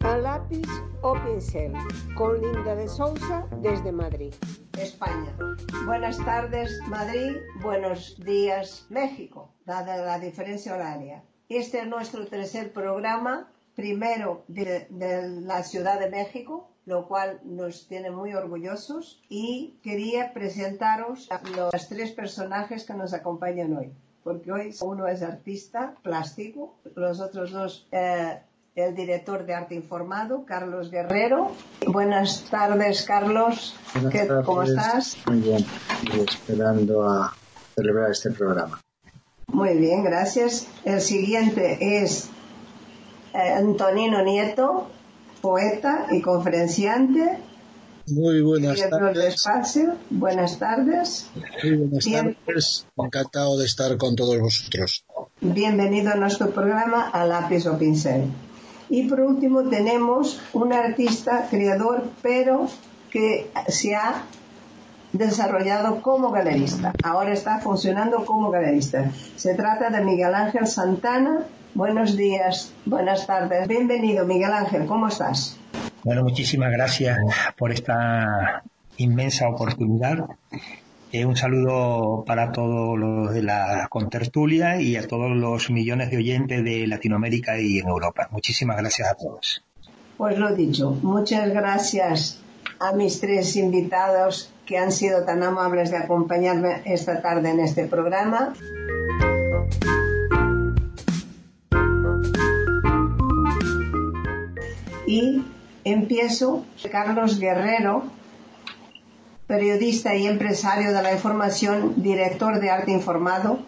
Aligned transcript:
A 0.00 0.16
lápiz 0.18 0.68
o 1.02 1.14
pincel, 1.14 1.72
con 2.16 2.40
Linda 2.40 2.74
de 2.74 2.88
Sousa 2.88 3.46
desde 3.62 3.92
Madrid. 3.92 4.34
España. 4.78 5.36
Buenas 5.86 6.18
tardes, 6.24 6.70
Madrid. 6.88 7.36
Buenos 7.62 8.18
días, 8.18 8.86
México, 8.90 9.52
dada 9.64 9.96
la 10.04 10.18
diferencia 10.18 10.74
horaria. 10.74 11.22
Este 11.48 11.80
es 11.80 11.86
nuestro 11.86 12.26
tercer 12.26 12.72
programa, 12.72 13.52
primero 13.74 14.44
de, 14.48 14.86
la 14.90 15.62
Ciudad 15.62 16.00
de 16.00 16.10
México, 16.10 16.70
lo 16.86 17.06
cual 17.06 17.40
nos 17.44 17.86
tiene 17.86 18.10
muy 18.10 18.34
orgullosos 18.34 19.22
y 19.28 19.78
quería 19.82 20.32
presentaros 20.32 21.30
a 21.30 21.40
los 21.50 21.88
tres 21.88 22.12
personajes 22.12 22.84
que 22.84 22.94
nos 22.94 23.12
acompañan 23.14 23.76
hoy, 23.76 23.92
porque 24.24 24.50
hoy 24.50 24.74
uno 24.80 25.06
es 25.06 25.22
artista 25.22 25.94
plástico, 26.02 26.74
los 26.96 27.20
otros 27.20 27.52
dos 27.52 27.86
eh, 27.92 28.38
el 28.74 28.96
director 28.96 29.46
de 29.46 29.54
arte 29.54 29.76
informado, 29.76 30.44
Carlos 30.44 30.90
Guerrero. 30.90 31.52
Buenas 31.86 32.44
tardes, 32.50 33.04
Carlos. 33.04 33.76
Buenas 33.92 34.12
¿Qué- 34.12 34.24
tardes. 34.26 34.46
¿Cómo 34.46 34.62
estás? 34.64 35.16
Muy 35.28 35.40
bien, 35.40 35.64
y 36.12 36.20
esperando 36.20 37.08
a 37.08 37.32
celebrar 37.76 38.10
este 38.10 38.30
programa. 38.32 38.80
Muy 39.46 39.76
bien, 39.78 40.02
gracias. 40.02 40.66
El 40.84 41.00
siguiente 41.00 42.02
es 42.02 42.30
eh, 43.34 43.52
Antonino 43.52 44.24
Nieto, 44.24 44.88
poeta 45.40 46.06
y 46.10 46.20
conferenciante, 46.20 47.38
Muy 48.06 48.42
buenas 48.42 48.78
tardes. 48.90 49.34
espacio. 49.34 49.94
Buenas 50.10 50.58
tardes. 50.58 51.30
Muy 51.62 51.76
buenas 51.76 52.04
Bien. 52.04 52.36
tardes. 52.46 52.86
Encantado 52.96 53.58
de 53.58 53.64
estar 53.64 53.96
con 53.96 54.14
todos 54.14 54.38
vosotros. 54.38 55.04
Bienvenido 55.40 56.12
a 56.12 56.16
nuestro 56.16 56.50
programa 56.50 57.08
A 57.08 57.24
Lápiz 57.24 57.66
o 57.66 57.78
Pincel. 57.78 58.24
Y 58.90 59.08
por 59.08 59.20
último 59.20 59.68
tenemos 59.68 60.40
un 60.52 60.72
artista, 60.74 61.46
creador, 61.50 62.04
pero 62.22 62.68
que 63.10 63.50
se 63.68 63.94
ha 63.94 64.24
desarrollado 65.12 66.02
como 66.02 66.30
galerista. 66.30 66.92
Ahora 67.02 67.32
está 67.32 67.60
funcionando 67.60 68.26
como 68.26 68.50
galerista. 68.50 69.10
Se 69.36 69.54
trata 69.54 69.88
de 69.88 70.04
Miguel 70.04 70.34
Ángel 70.34 70.66
Santana. 70.66 71.46
Buenos 71.74 72.16
días, 72.16 72.72
buenas 72.84 73.26
tardes. 73.26 73.66
Bienvenido, 73.66 74.26
Miguel 74.26 74.52
Ángel. 74.52 74.86
¿Cómo 74.86 75.08
estás? 75.08 75.56
Bueno, 76.04 76.22
muchísimas 76.22 76.70
gracias 76.70 77.18
por 77.56 77.72
esta 77.72 78.62
inmensa 78.98 79.48
oportunidad. 79.48 80.26
Eh, 81.12 81.24
un 81.24 81.34
saludo 81.34 82.24
para 82.26 82.52
todos 82.52 82.98
los 82.98 83.32
de 83.32 83.42
la 83.42 83.86
contertulia 83.88 84.78
y 84.78 84.96
a 84.96 85.08
todos 85.08 85.30
los 85.30 85.70
millones 85.70 86.10
de 86.10 86.18
oyentes 86.18 86.62
de 86.62 86.86
Latinoamérica 86.86 87.58
y 87.58 87.78
en 87.78 87.88
Europa. 87.88 88.28
Muchísimas 88.30 88.76
gracias 88.76 89.10
a 89.10 89.14
todos. 89.14 89.64
Pues 90.18 90.38
lo 90.38 90.54
dicho, 90.54 90.90
muchas 91.02 91.48
gracias 91.48 92.38
a 92.80 92.92
mis 92.92 93.20
tres 93.20 93.56
invitados 93.56 94.52
que 94.66 94.76
han 94.76 94.92
sido 94.92 95.24
tan 95.24 95.42
amables 95.42 95.90
de 95.90 95.96
acompañarme 95.96 96.82
esta 96.84 97.22
tarde 97.22 97.50
en 97.50 97.60
este 97.60 97.86
programa. 97.86 98.52
Y 105.06 105.42
empiezo, 105.84 106.64
Carlos 106.90 107.38
Guerrero, 107.38 108.04
periodista 109.46 110.14
y 110.14 110.26
empresario 110.26 110.92
de 110.92 111.02
la 111.02 111.12
información, 111.12 111.94
director 112.02 112.60
de 112.60 112.70
arte 112.70 112.90
informado, 112.92 113.58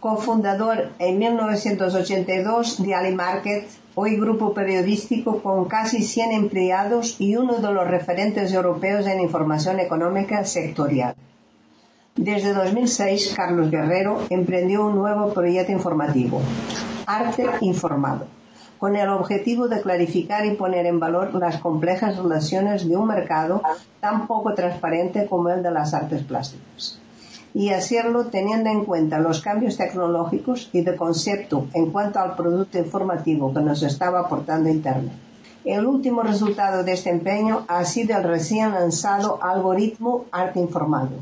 cofundador 0.00 0.90
en 0.98 1.18
1982 1.18 2.82
de 2.82 2.94
Ali 2.94 3.14
Market, 3.14 3.68
hoy 3.94 4.16
grupo 4.16 4.54
periodístico 4.54 5.42
con 5.42 5.64
casi 5.66 6.02
100 6.02 6.32
empleados 6.32 7.20
y 7.20 7.36
uno 7.36 7.54
de 7.54 7.72
los 7.72 7.86
referentes 7.88 8.52
europeos 8.52 9.06
en 9.06 9.20
información 9.20 9.80
económica 9.80 10.44
sectorial. 10.44 11.14
Desde 12.16 12.52
2006, 12.54 13.34
Carlos 13.34 13.70
Guerrero 13.70 14.20
emprendió 14.30 14.86
un 14.86 14.94
nuevo 14.94 15.32
proyecto 15.32 15.72
informativo, 15.72 16.40
Arte 17.06 17.46
Informado, 17.60 18.26
con 18.84 18.96
el 18.96 19.08
objetivo 19.08 19.66
de 19.66 19.80
clarificar 19.80 20.44
y 20.44 20.56
poner 20.56 20.84
en 20.84 21.00
valor 21.00 21.32
las 21.36 21.56
complejas 21.56 22.18
relaciones 22.18 22.86
de 22.86 22.94
un 22.94 23.06
mercado 23.06 23.62
tan 23.98 24.26
poco 24.26 24.52
transparente 24.52 25.26
como 25.26 25.48
el 25.48 25.62
de 25.62 25.70
las 25.70 25.94
artes 25.94 26.22
plásticas. 26.22 27.00
Y 27.54 27.70
hacerlo 27.70 28.26
teniendo 28.26 28.68
en 28.68 28.84
cuenta 28.84 29.20
los 29.20 29.40
cambios 29.40 29.78
tecnológicos 29.78 30.68
y 30.74 30.82
de 30.82 30.96
concepto 30.96 31.66
en 31.72 31.92
cuanto 31.92 32.18
al 32.18 32.36
producto 32.36 32.76
informativo 32.76 33.54
que 33.54 33.60
nos 33.60 33.82
estaba 33.82 34.20
aportando 34.20 34.68
Internet. 34.68 35.14
El 35.64 35.86
último 35.86 36.22
resultado 36.22 36.84
de 36.84 36.92
este 36.92 37.08
empeño 37.08 37.64
ha 37.68 37.86
sido 37.86 38.18
el 38.18 38.24
recién 38.24 38.72
lanzado 38.72 39.42
algoritmo 39.42 40.26
Arte 40.30 40.60
Informado, 40.60 41.16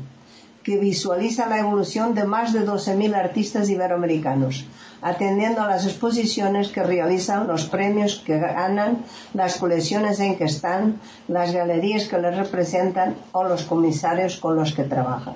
que 0.63 0.75
visualiza 0.77 1.47
la 1.47 1.59
evolución 1.59 2.13
de 2.13 2.25
más 2.25 2.51
de 2.51 2.67
12.000 2.67 3.15
artistas 3.15 3.69
iberoamericanos, 3.69 4.65
atendiendo 5.03 5.61
a 5.61 5.67
las 5.67 5.85
exposiciones 5.85 6.69
que 6.69 6.81
realizan, 6.81 7.47
los 7.47 7.65
premios 7.65 8.23
que 8.25 8.39
ganan, 8.39 9.03
las 9.33 9.57
colecciones 9.57 10.19
en 10.19 10.37
que 10.37 10.45
están, 10.45 10.99
las 11.27 11.53
galerías 11.53 12.07
que 12.07 12.17
les 12.17 12.37
representan 12.37 13.15
o 13.33 13.43
los 13.43 13.63
comisarios 13.63 14.37
con 14.37 14.55
los 14.55 14.73
que 14.73 14.83
trabajan. 14.83 15.35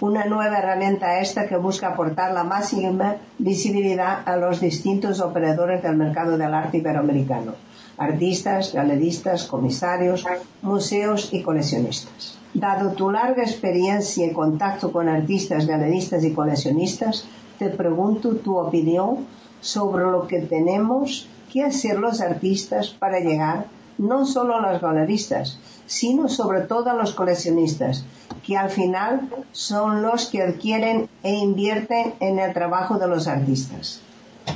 Una 0.00 0.26
nueva 0.26 0.58
herramienta 0.58 1.18
esta 1.18 1.48
que 1.48 1.56
busca 1.56 1.88
aportar 1.88 2.32
la 2.32 2.44
máxima 2.44 3.16
visibilidad 3.38 4.20
a 4.24 4.36
los 4.36 4.60
distintos 4.60 5.20
operadores 5.20 5.82
del 5.82 5.96
mercado 5.96 6.38
del 6.38 6.54
arte 6.54 6.78
iberoamericano, 6.78 7.54
artistas, 7.98 8.72
galeristas, 8.72 9.44
comisarios, 9.44 10.24
museos 10.62 11.32
y 11.32 11.42
coleccionistas. 11.42 12.38
Dado 12.52 12.92
tu 12.92 13.10
larga 13.10 13.42
experiencia 13.42 14.26
y 14.26 14.32
contacto 14.32 14.92
con 14.92 15.08
artistas, 15.08 15.66
galeristas 15.66 16.22
y 16.22 16.32
coleccionistas, 16.32 17.26
te 17.58 17.70
pregunto 17.70 18.36
tu 18.36 18.56
opinión 18.58 19.26
sobre 19.60 20.04
lo 20.04 20.26
que 20.26 20.40
tenemos 20.40 21.28
que 21.52 21.62
hacer 21.62 21.98
los 21.98 22.20
artistas 22.20 22.88
para 22.88 23.20
llegar 23.20 23.66
no 23.98 24.26
solo 24.26 24.56
a 24.56 24.72
los 24.72 24.80
galeristas, 24.80 25.58
sino 25.86 26.28
sobre 26.28 26.62
todo 26.62 26.90
a 26.90 26.94
los 26.94 27.12
coleccionistas, 27.12 28.04
que 28.44 28.56
al 28.56 28.70
final 28.70 29.28
son 29.52 30.02
los 30.02 30.26
que 30.26 30.42
adquieren 30.42 31.08
e 31.22 31.32
invierten 31.32 32.14
en 32.20 32.38
el 32.38 32.52
trabajo 32.52 32.98
de 32.98 33.08
los 33.08 33.28
artistas. 33.28 34.00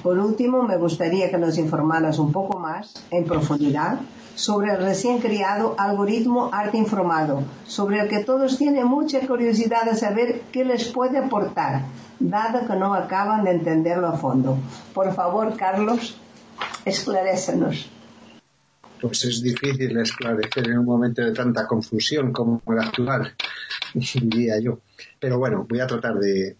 Por 0.02 0.18
último, 0.18 0.62
me 0.62 0.76
gustaría 0.76 1.30
que 1.30 1.38
nos 1.38 1.56
informaras 1.56 2.18
un 2.18 2.32
poco 2.32 2.58
más, 2.58 2.94
en 3.10 3.24
profundidad, 3.24 3.98
sobre 4.38 4.70
el 4.72 4.78
recién 4.78 5.18
creado 5.18 5.74
algoritmo 5.76 6.50
Arte 6.52 6.78
Informado, 6.78 7.42
sobre 7.66 7.98
el 7.98 8.08
que 8.08 8.22
todos 8.22 8.56
tienen 8.56 8.86
mucha 8.86 9.18
curiosidad 9.26 9.82
de 9.84 9.96
saber 9.96 10.42
qué 10.52 10.64
les 10.64 10.84
puede 10.84 11.18
aportar, 11.18 11.82
dado 12.20 12.64
que 12.64 12.76
no 12.76 12.94
acaban 12.94 13.42
de 13.42 13.50
entenderlo 13.50 14.06
a 14.06 14.16
fondo. 14.16 14.56
Por 14.94 15.12
favor, 15.12 15.56
Carlos, 15.56 16.16
esclarécenos. 16.84 17.90
Pues 19.00 19.24
es 19.24 19.42
difícil 19.42 19.98
esclarecer 19.98 20.68
en 20.68 20.78
un 20.78 20.84
momento 20.84 21.20
de 21.22 21.32
tanta 21.32 21.66
confusión 21.66 22.32
como 22.32 22.62
el 22.68 22.78
actual, 22.78 23.34
diría 23.92 24.60
yo. 24.60 24.78
Pero 25.18 25.40
bueno, 25.40 25.66
voy 25.68 25.80
a 25.80 25.86
tratar 25.88 26.14
de, 26.14 26.56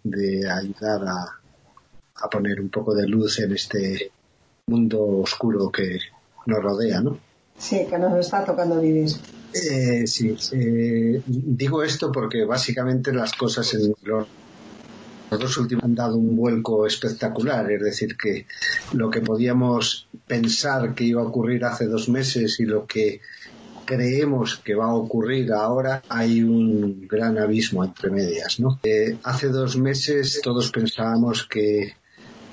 ayudar 0.51 1.03
a 1.07 2.29
poner 2.29 2.61
un 2.61 2.71
poco 2.71 2.93
de 2.93 3.07
luz 3.07 3.39
en 3.39 3.53
este 3.53 4.11
mundo 4.67 5.01
oscuro 5.21 5.71
que 5.71 6.01
nos 6.47 6.61
rodea, 6.61 7.01
¿no? 7.01 7.28
Sí, 7.59 7.87
que 7.89 7.99
nos 7.99 8.19
está 8.19 8.45
tocando 8.45 8.81
vivir. 8.81 9.11
Eh, 9.53 10.07
sí, 10.07 10.37
eh, 10.53 11.23
digo 11.27 11.83
esto 11.83 12.13
porque 12.13 12.45
básicamente 12.45 13.13
las 13.13 13.33
cosas 13.33 13.73
en 13.75 13.95
los, 14.03 14.27
dos 15.31 15.59
últimos 15.59 15.85
han 15.85 15.95
dado 15.95 16.17
un 16.17 16.37
vuelco 16.37 16.87
espectacular, 16.87 17.71
es 17.73 17.83
decir, 17.83 18.17
que 18.17 18.47
lo 18.93 19.11
que 19.11 19.21
podíamos 19.21 20.09
pensar 20.27 20.95
que 20.95 21.05
iba 21.05 21.23
a 21.23 21.27
ocurrir 21.27 21.65
hace 21.65 21.87
dos 21.87 22.09
meses 22.09 22.61
y 22.61 22.67
lo 22.67 22.87
que 22.87 23.21
creemos 23.85 24.59
que 24.59 24.75
va 24.75 24.87
a 24.87 24.95
ocurrir 24.95 25.51
ahora, 25.53 26.03
hay 26.11 26.43
un 26.43 27.09
gran 27.09 27.39
abismo 27.39 27.83
entre 27.83 28.11
medias, 28.11 28.61
¿no? 28.61 28.79
Eh, 28.83 29.17
hace 29.25 29.49
dos 29.49 29.79
meses 29.79 30.41
todos 30.43 30.71
pensábamos 30.71 31.47
que 31.49 31.95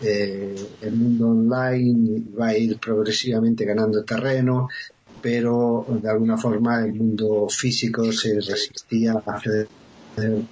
eh, 0.01 0.55
el 0.81 0.91
mundo 0.93 1.29
online 1.29 2.23
va 2.39 2.47
a 2.47 2.57
ir 2.57 2.77
progresivamente 2.79 3.65
ganando 3.65 4.03
terreno, 4.03 4.69
pero 5.25 5.87
de 5.89 6.07
alguna 6.07 6.37
forma 6.37 6.85
el 6.85 6.93
mundo 6.93 7.47
físico 7.49 8.11
se 8.11 8.35
resistía 8.35 9.13
a 9.25 9.41
ceder 9.41 9.67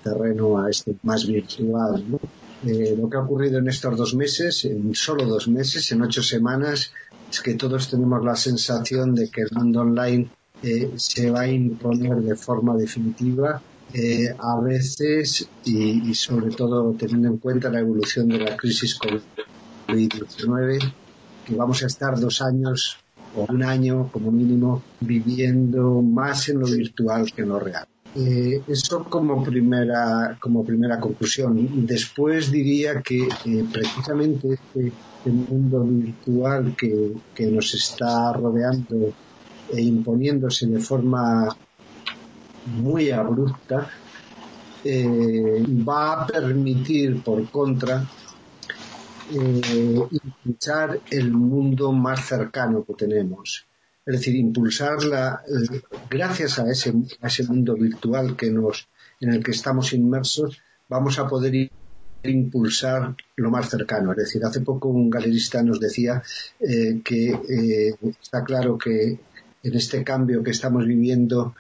terreno 0.03 0.57
a 0.57 0.67
este 0.67 0.95
más 1.03 1.27
virtual. 1.27 2.03
¿no? 2.09 2.19
Eh, 2.65 2.95
lo 2.97 3.07
que 3.07 3.17
ha 3.17 3.19
ocurrido 3.19 3.59
en 3.59 3.67
estos 3.67 3.95
dos 3.95 4.15
meses, 4.15 4.65
en 4.65 4.95
solo 4.95 5.27
dos 5.27 5.47
meses, 5.47 5.91
en 5.91 6.01
ocho 6.01 6.23
semanas, 6.23 6.91
es 7.29 7.39
que 7.41 7.53
todos 7.53 7.87
tenemos 7.87 8.25
la 8.25 8.35
sensación 8.35 9.13
de 9.13 9.29
que 9.29 9.41
el 9.41 9.51
mundo 9.51 9.81
online 9.81 10.31
eh, 10.63 10.91
se 10.95 11.29
va 11.29 11.41
a 11.41 11.47
imponer 11.47 12.15
de 12.23 12.35
forma 12.35 12.75
definitiva 12.75 13.61
eh, 13.93 14.33
a 14.39 14.59
veces 14.59 15.47
y, 15.65 16.09
y, 16.09 16.15
sobre 16.15 16.49
todo 16.49 16.95
teniendo 16.97 17.27
en 17.27 17.37
cuenta 17.37 17.69
la 17.69 17.81
evolución 17.81 18.27
de 18.27 18.39
la 18.39 18.57
crisis 18.57 18.95
COVID 18.95 19.21
COVID-19, 19.87 20.93
que 21.45 21.55
vamos 21.55 21.83
a 21.83 21.85
estar 21.85 22.19
dos 22.19 22.41
años 22.41 23.02
o 23.35 23.45
un 23.49 23.63
año 23.63 24.09
como 24.11 24.31
mínimo 24.31 24.81
viviendo 24.99 26.01
más 26.01 26.49
en 26.49 26.59
lo 26.59 26.67
virtual 26.67 27.31
que 27.31 27.41
en 27.41 27.49
lo 27.49 27.59
real. 27.59 27.87
Eh, 28.15 28.61
eso 28.67 29.03
como 29.05 29.43
primera, 29.43 30.37
como 30.39 30.63
primera 30.63 30.99
conclusión. 30.99 31.85
Después 31.87 32.51
diría 32.51 33.01
que 33.01 33.27
eh, 33.45 33.65
precisamente 33.71 34.53
este, 34.53 34.87
este, 34.87 35.31
mundo 35.31 35.83
virtual 35.83 36.75
que, 36.77 37.13
que, 37.33 37.47
nos 37.47 37.73
está 37.73 38.33
rodeando 38.33 39.13
e 39.73 39.81
imponiéndose 39.81 40.67
de 40.67 40.79
forma 40.79 41.47
muy 42.67 43.09
abrupta 43.09 43.89
eh, 44.83 45.63
va 45.87 46.21
a 46.21 46.27
permitir, 46.27 47.23
por 47.23 47.49
contra, 47.49 48.05
impulsar 49.31 50.99
el 51.09 51.31
mundo 51.31 51.91
más 51.91 52.25
cercano 52.27 52.83
que 52.85 52.93
tenemos 52.93 53.67
es 54.05 54.15
decir, 54.15 54.35
impulsarla 54.35 55.43
gracias 56.09 56.59
a 56.59 56.69
ese, 56.69 56.93
a 57.21 57.27
ese 57.27 57.43
mundo 57.45 57.75
virtual 57.75 58.35
que 58.35 58.49
nos, 58.51 58.89
en 59.21 59.33
el 59.33 59.43
que 59.43 59.51
estamos 59.51 59.93
inmersos, 59.93 60.61
vamos 60.89 61.19
a 61.19 61.27
poder 61.27 61.69
impulsar 62.23 63.15
lo 63.37 63.49
más 63.49 63.69
cercano. 63.69 64.11
Es 64.11 64.17
decir, 64.17 64.43
hace 64.43 64.61
poco 64.61 64.89
un 64.89 65.09
galerista 65.09 65.63
nos 65.63 65.79
decía 65.79 66.21
eh, 66.59 67.01
que 67.03 67.29
eh, 67.31 67.95
está 68.21 68.43
claro 68.43 68.77
que 68.77 69.19
en 69.63 69.73
este 69.73 70.03
cambio 70.03 70.43
que 70.43 70.51
estamos 70.51 70.85
viviendo 70.85 71.55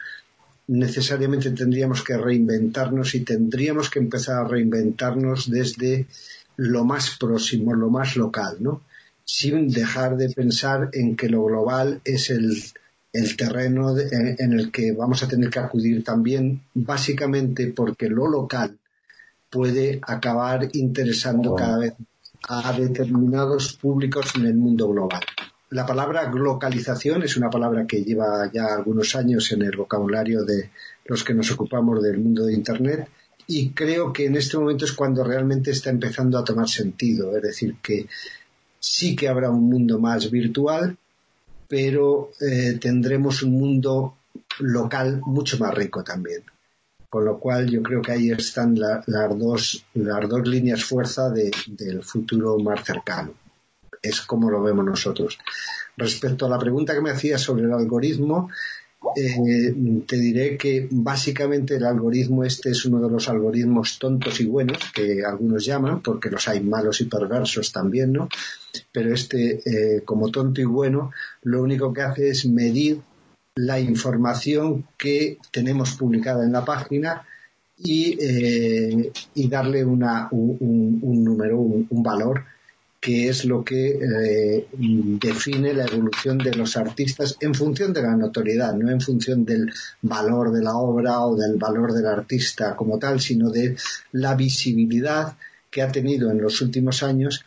necesariamente 0.67 1.51
tendríamos 1.51 2.03
que 2.03 2.17
reinventarnos 2.17 3.15
y 3.15 3.21
tendríamos 3.21 3.89
que 3.89 3.99
empezar 3.99 4.45
a 4.45 4.47
reinventarnos 4.47 5.49
desde 5.49 6.07
lo 6.57 6.85
más 6.85 7.17
próximo, 7.19 7.73
lo 7.73 7.89
más 7.89 8.15
local, 8.15 8.57
¿no? 8.59 8.81
sin 9.25 9.69
dejar 9.69 10.17
de 10.17 10.29
pensar 10.29 10.89
en 10.93 11.15
que 11.15 11.29
lo 11.29 11.45
global 11.45 12.01
es 12.03 12.29
el, 12.29 12.61
terreno 13.37 13.97
en, 13.97 14.53
el 14.53 14.71
que 14.71 14.91
vamos 14.91 15.23
a 15.23 15.27
tener 15.27 15.49
que 15.49 15.59
acudir 15.59 16.03
también, 16.03 16.61
básicamente 16.73 17.67
porque 17.67 18.09
lo 18.09 18.27
local 18.27 18.77
puede 19.49 19.99
acabar 20.01 20.67
interesando 20.73 21.55
cada 21.55 21.77
vez 21.77 21.93
a 22.49 22.73
determinados 22.73 23.73
públicos 23.73 24.31
en 24.35 24.47
el 24.47 24.55
mundo 24.55 24.89
global. 24.89 25.21
La 25.69 25.85
palabra 25.85 26.25
globalización 26.25 27.23
es 27.23 27.37
una 27.37 27.49
palabra 27.49 27.85
que 27.87 28.03
lleva 28.03 28.51
ya 28.51 28.65
algunos 28.65 29.15
años 29.15 29.51
en 29.51 29.61
el 29.61 29.77
vocabulario 29.77 30.43
de 30.43 30.71
los 31.05 31.23
que 31.23 31.33
nos 31.33 31.51
ocupamos 31.51 32.01
del 32.01 32.17
mundo 32.17 32.45
de 32.45 32.53
Internet 32.53 33.07
y 33.47 33.71
creo 33.71 34.13
que 34.13 34.25
en 34.25 34.35
este 34.35 34.57
momento 34.57 34.85
es 34.85 34.93
cuando 34.93 35.23
realmente 35.23 35.71
está 35.71 35.89
empezando 35.89 36.37
a 36.37 36.43
tomar 36.43 36.67
sentido. 36.67 37.35
Es 37.35 37.43
decir, 37.43 37.75
que 37.81 38.07
sí 38.79 39.15
que 39.15 39.27
habrá 39.27 39.49
un 39.49 39.69
mundo 39.69 39.99
más 39.99 40.29
virtual, 40.29 40.97
pero 41.67 42.31
eh, 42.39 42.77
tendremos 42.79 43.43
un 43.43 43.53
mundo 43.53 44.17
local 44.59 45.21
mucho 45.25 45.57
más 45.57 45.73
rico 45.73 46.03
también. 46.03 46.43
Con 47.09 47.25
lo 47.25 47.39
cual 47.39 47.69
yo 47.69 47.83
creo 47.83 48.01
que 48.01 48.11
ahí 48.11 48.31
están 48.31 48.79
las, 48.79 49.05
dos, 49.37 49.85
las 49.93 50.27
dos 50.27 50.47
líneas 50.47 50.83
fuerza 50.83 51.29
del 51.29 52.03
futuro 52.03 52.57
más 52.57 52.83
cercano. 52.83 53.33
Es 54.01 54.21
como 54.21 54.49
lo 54.49 54.63
vemos 54.63 54.83
nosotros. 54.83 55.37
Respecto 55.95 56.45
a 56.45 56.49
la 56.49 56.57
pregunta 56.57 56.93
que 56.93 57.01
me 57.01 57.11
hacía 57.11 57.37
sobre 57.37 57.65
el 57.65 57.73
algoritmo, 57.73 58.49
eh, 59.15 59.73
te 60.07 60.17
diré 60.17 60.57
que 60.57 60.87
básicamente 60.89 61.75
el 61.75 61.85
algoritmo 61.85 62.43
este 62.43 62.71
es 62.71 62.85
uno 62.85 62.99
de 63.01 63.09
los 63.09 63.29
algoritmos 63.29 63.99
tontos 63.99 64.39
y 64.39 64.45
buenos 64.45 64.77
que 64.93 65.23
algunos 65.25 65.65
llaman, 65.65 66.01
porque 66.01 66.29
los 66.29 66.47
hay 66.47 66.61
malos 66.61 67.01
y 67.01 67.05
perversos 67.05 67.71
también, 67.71 68.13
¿no? 68.13 68.29
Pero 68.91 69.13
este, 69.13 69.61
eh, 69.65 70.01
como 70.03 70.29
tonto 70.29 70.61
y 70.61 70.65
bueno, 70.65 71.11
lo 71.43 71.61
único 71.61 71.93
que 71.93 72.01
hace 72.01 72.29
es 72.29 72.45
medir 72.45 73.01
la 73.55 73.79
información 73.79 74.87
que 74.97 75.37
tenemos 75.51 75.91
publicada 75.95 76.43
en 76.43 76.51
la 76.51 76.65
página 76.65 77.25
y, 77.77 78.17
eh, 78.19 79.11
darle 79.35 79.83
un, 79.83 79.99
número, 81.23 81.59
un 81.59 82.03
valor 82.03 82.45
que 83.03 83.27
es 83.27 83.43
lo 83.43 83.65
que 83.65 83.99
eh, 83.99 84.67
define 84.71 85.73
la 85.73 85.83
evolución 85.83 86.37
de 86.37 86.53
los 86.53 86.77
artistas 86.77 87.35
en 87.41 87.53
función 87.53 87.91
de 87.91 88.01
la 88.01 88.15
notoriedad, 88.15 88.73
no 88.75 88.89
en 88.89 89.01
función 89.01 89.43
del 89.43 89.73
valor 90.01 90.53
de 90.53 90.63
la 90.63 90.77
obra 90.77 91.19
o 91.19 91.35
del 91.35 91.57
valor 91.57 91.91
del 91.91 92.05
artista 92.05 92.77
como 92.77 92.97
tal, 92.97 93.19
sino 93.19 93.49
de 93.49 93.75
la 94.13 94.35
visibilidad 94.35 95.35
que 95.69 95.81
ha 95.81 95.91
tenido 95.91 96.31
en 96.31 96.41
los 96.41 96.61
últimos 96.61 97.03
años 97.03 97.43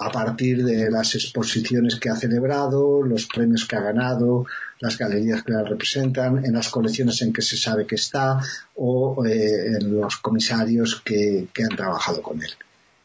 a 0.00 0.10
partir 0.10 0.64
de 0.64 0.90
las 0.90 1.14
exposiciones 1.14 1.94
que 2.00 2.10
ha 2.10 2.16
celebrado, 2.16 3.00
los 3.00 3.26
premios 3.26 3.66
que 3.66 3.76
ha 3.76 3.80
ganado, 3.80 4.44
las 4.80 4.98
galerías 4.98 5.44
que 5.44 5.52
la 5.52 5.62
representan, 5.62 6.44
en 6.44 6.52
las 6.52 6.68
colecciones 6.68 7.22
en 7.22 7.32
que 7.32 7.42
se 7.42 7.56
sabe 7.56 7.86
que 7.86 7.94
está 7.94 8.40
o 8.74 9.24
eh, 9.24 9.76
en 9.78 10.00
los 10.00 10.16
comisarios 10.16 11.00
que 11.04 11.46
han 11.62 11.76
trabajado 11.76 12.20
con 12.20 12.42
él 12.42 12.50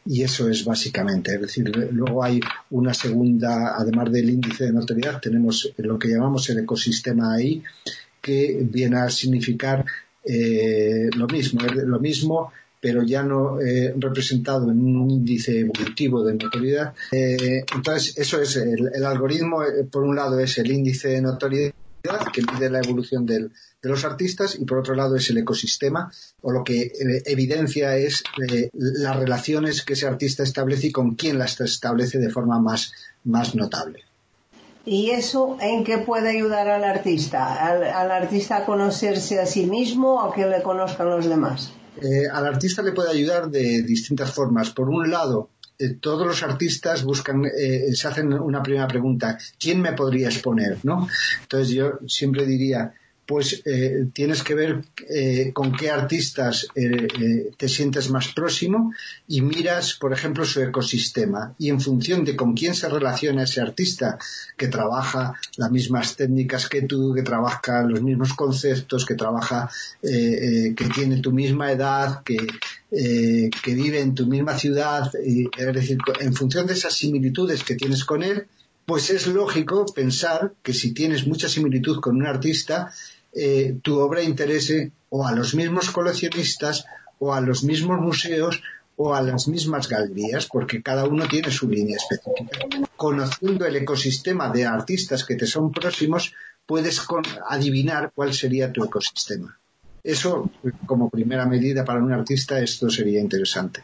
y 0.05 0.23
eso 0.23 0.49
es 0.49 0.65
básicamente. 0.65 1.35
Es 1.35 1.41
decir, 1.41 1.69
luego 1.91 2.23
hay 2.23 2.39
una 2.71 2.93
segunda, 2.93 3.75
además 3.77 4.11
del 4.11 4.29
índice 4.29 4.65
de 4.65 4.73
notoriedad, 4.73 5.19
tenemos 5.21 5.71
lo 5.77 5.99
que 5.99 6.09
llamamos 6.09 6.49
el 6.49 6.59
ecosistema 6.59 7.33
ahí, 7.33 7.63
que 8.21 8.59
viene 8.61 8.97
a 8.97 9.09
significar 9.09 9.85
eh, 10.23 11.09
lo 11.15 11.27
mismo, 11.27 11.61
lo 11.61 11.99
mismo, 11.99 12.51
pero 12.81 13.03
ya 13.03 13.23
no 13.23 13.59
eh, 13.59 13.93
representado 13.97 14.71
en 14.71 14.79
un 14.79 15.11
índice 15.11 15.59
evolutivo 15.59 16.23
de 16.23 16.33
notoriedad. 16.33 16.93
Eh, 17.11 17.63
entonces, 17.75 18.17
eso 18.17 18.41
es 18.41 18.55
el 18.55 19.05
algoritmo, 19.05 19.63
por 19.91 20.03
un 20.03 20.15
lado 20.15 20.39
es 20.39 20.57
el 20.57 20.71
índice 20.71 21.09
de 21.09 21.21
notoriedad 21.21 21.73
que 22.01 22.41
mide 22.41 22.69
la 22.69 22.79
evolución 22.79 23.25
de 23.25 23.49
los 23.81 24.05
artistas 24.05 24.57
y 24.59 24.65
por 24.65 24.79
otro 24.79 24.95
lado 24.95 25.15
es 25.15 25.29
el 25.29 25.37
ecosistema 25.37 26.11
o 26.41 26.51
lo 26.51 26.63
que 26.63 26.81
eh, 26.81 27.23
evidencia 27.25 27.97
es 27.97 28.23
eh, 28.49 28.69
las 28.73 29.15
relaciones 29.17 29.83
que 29.83 29.93
ese 29.93 30.07
artista 30.07 30.43
establece 30.43 30.87
y 30.87 30.91
con 30.91 31.15
quién 31.15 31.37
las 31.37 31.59
establece 31.59 32.19
de 32.19 32.29
forma 32.29 32.59
más, 32.59 32.93
más 33.23 33.55
notable. 33.55 34.03
¿Y 34.85 35.11
eso 35.11 35.57
en 35.61 35.83
qué 35.83 35.99
puede 35.99 36.29
ayudar 36.29 36.69
al 36.69 36.83
artista? 36.83 37.67
¿Al, 37.67 38.11
artista 38.11 38.57
a 38.57 38.65
conocerse 38.65 39.39
a 39.39 39.45
sí 39.45 39.65
mismo 39.65 40.15
o 40.15 40.31
a 40.31 40.33
que 40.33 40.47
le 40.47 40.63
conozcan 40.63 41.09
los 41.09 41.27
demás? 41.27 41.71
Eh, 42.01 42.27
al 42.31 42.47
artista 42.47 42.81
le 42.81 42.93
puede 42.93 43.11
ayudar 43.11 43.49
de 43.49 43.83
distintas 43.83 44.31
formas. 44.31 44.69
Por 44.69 44.89
un 44.89 45.11
lado, 45.11 45.49
eh, 45.79 45.95
todos 45.99 46.27
los 46.27 46.43
artistas 46.43 47.03
buscan, 47.05 47.45
eh, 47.45 47.93
se 47.93 48.07
hacen 48.07 48.33
una 48.33 48.61
primera 48.61 48.85
pregunta, 48.85 49.37
¿quién 49.57 49.81
me 49.81 49.93
podría 49.93 50.27
exponer? 50.27 50.77
¿no? 50.83 51.07
Entonces 51.41 51.69
yo 51.69 51.99
siempre 52.05 52.45
diría, 52.45 52.93
pues 53.29 53.61
eh, 53.63 54.07
tienes 54.11 54.41
que 54.41 54.55
ver 54.55 54.81
eh, 55.07 55.51
con 55.53 55.71
qué 55.71 55.91
artistas 55.91 56.65
eh, 56.73 57.51
te 57.55 57.69
sientes 57.69 58.09
más 58.09 58.29
próximo 58.29 58.91
y 59.27 59.41
miras, 59.41 59.93
por 59.93 60.11
ejemplo, 60.13 60.43
su 60.45 60.63
ecosistema. 60.63 61.53
Y 61.59 61.69
en 61.69 61.79
función 61.79 62.25
de 62.25 62.35
con 62.35 62.55
quién 62.55 62.73
se 62.73 62.89
relaciona 62.89 63.43
ese 63.43 63.61
artista, 63.61 64.17
que 64.57 64.67
trabaja 64.67 65.35
las 65.57 65.69
mismas 65.69 66.15
técnicas 66.15 66.67
que 66.67 66.81
tú, 66.81 67.13
que 67.13 67.21
trabaja 67.21 67.83
los 67.83 68.01
mismos 68.01 68.33
conceptos, 68.33 69.05
que 69.05 69.13
trabaja, 69.13 69.69
que 70.01 70.89
tiene 70.95 71.17
tu 71.17 71.31
misma 71.31 71.71
edad, 71.71 72.23
que, 72.23 72.37
que 72.89 73.75
vive 73.75 73.99
en 74.01 74.15
tu 74.15 74.25
misma 74.25 74.57
ciudad, 74.57 75.11
es 75.15 75.73
decir, 75.73 75.99
en 76.19 76.33
función 76.33 76.65
de 76.65 76.73
esas 76.73 76.95
similitudes 76.95 77.63
que 77.63 77.75
tienes 77.75 78.05
con 78.05 78.23
él, 78.23 78.47
pues 78.89 79.11
es 79.11 79.27
lógico 79.27 79.85
pensar 79.93 80.55
que 80.63 80.73
si 80.73 80.95
tienes 80.95 81.27
mucha 81.27 81.47
similitud 81.47 81.99
con 81.99 82.15
un 82.15 82.25
artista, 82.25 82.91
eh, 83.33 83.77
tu 83.81 83.99
obra 83.99 84.21
interese 84.21 84.91
o 85.09 85.25
a 85.25 85.31
los 85.33 85.55
mismos 85.55 85.89
coleccionistas 85.89 86.85
o 87.19 87.33
a 87.33 87.41
los 87.41 87.63
mismos 87.63 87.99
museos 87.99 88.61
o 88.95 89.15
a 89.15 89.21
las 89.21 89.47
mismas 89.47 89.87
galerías, 89.87 90.45
porque 90.47 90.81
cada 90.81 91.05
uno 91.05 91.25
tiene 91.27 91.51
su 91.51 91.69
línea 91.69 91.95
específica. 91.95 92.59
Conociendo 92.97 93.65
el 93.65 93.77
ecosistema 93.77 94.49
de 94.49 94.65
artistas 94.65 95.23
que 95.23 95.35
te 95.35 95.45
son 95.45 95.71
próximos, 95.71 96.33
puedes 96.65 97.01
adivinar 97.47 98.11
cuál 98.13 98.33
sería 98.33 98.73
tu 98.73 98.83
ecosistema. 98.83 99.57
Eso, 100.03 100.49
como 100.85 101.09
primera 101.09 101.45
medida 101.45 101.85
para 101.85 102.03
un 102.03 102.11
artista, 102.11 102.59
esto 102.59 102.89
sería 102.89 103.21
interesante. 103.21 103.83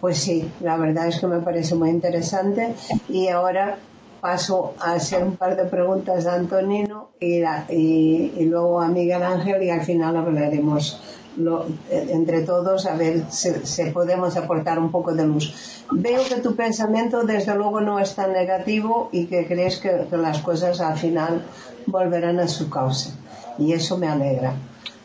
Pues 0.00 0.18
sí, 0.18 0.50
la 0.60 0.76
verdad 0.76 1.06
es 1.06 1.20
que 1.20 1.28
me 1.28 1.38
parece 1.38 1.76
muy 1.76 1.90
interesante. 1.90 2.74
Y 3.08 3.28
ahora 3.28 3.78
paso 4.22 4.74
a 4.78 4.92
hacer 4.92 5.24
un 5.24 5.36
par 5.36 5.56
de 5.56 5.64
preguntas 5.64 6.26
a 6.26 6.34
Antonino 6.34 7.10
y, 7.18 7.42
y, 7.70 8.44
luego 8.44 8.80
a 8.80 8.86
Miguel 8.86 9.20
Ángel 9.20 9.60
y 9.64 9.70
al 9.70 9.82
final 9.82 10.16
hablaremos 10.16 11.02
lo, 11.36 11.66
entre 11.90 12.42
todos 12.42 12.86
a 12.86 12.94
ver 12.94 13.24
si, 13.30 13.50
podemos 13.90 14.36
aportar 14.36 14.78
un 14.78 14.92
poco 14.92 15.12
de 15.12 15.26
luz. 15.26 15.84
Veo 15.90 16.22
que 16.28 16.36
tu 16.36 16.54
pensamiento 16.54 17.24
desde 17.24 17.56
luego 17.56 17.80
no 17.80 17.98
es 17.98 18.14
tan 18.14 18.32
negativo 18.32 19.08
y 19.10 19.26
que 19.26 19.44
crees 19.48 19.78
que, 19.78 20.06
que 20.08 20.16
las 20.16 20.38
cosas 20.38 20.80
al 20.80 20.96
final 20.96 21.44
volverán 21.86 22.38
a 22.38 22.46
su 22.46 22.70
causa 22.70 23.10
y 23.58 23.72
eso 23.72 23.98
me 23.98 24.06
alegra 24.06 24.54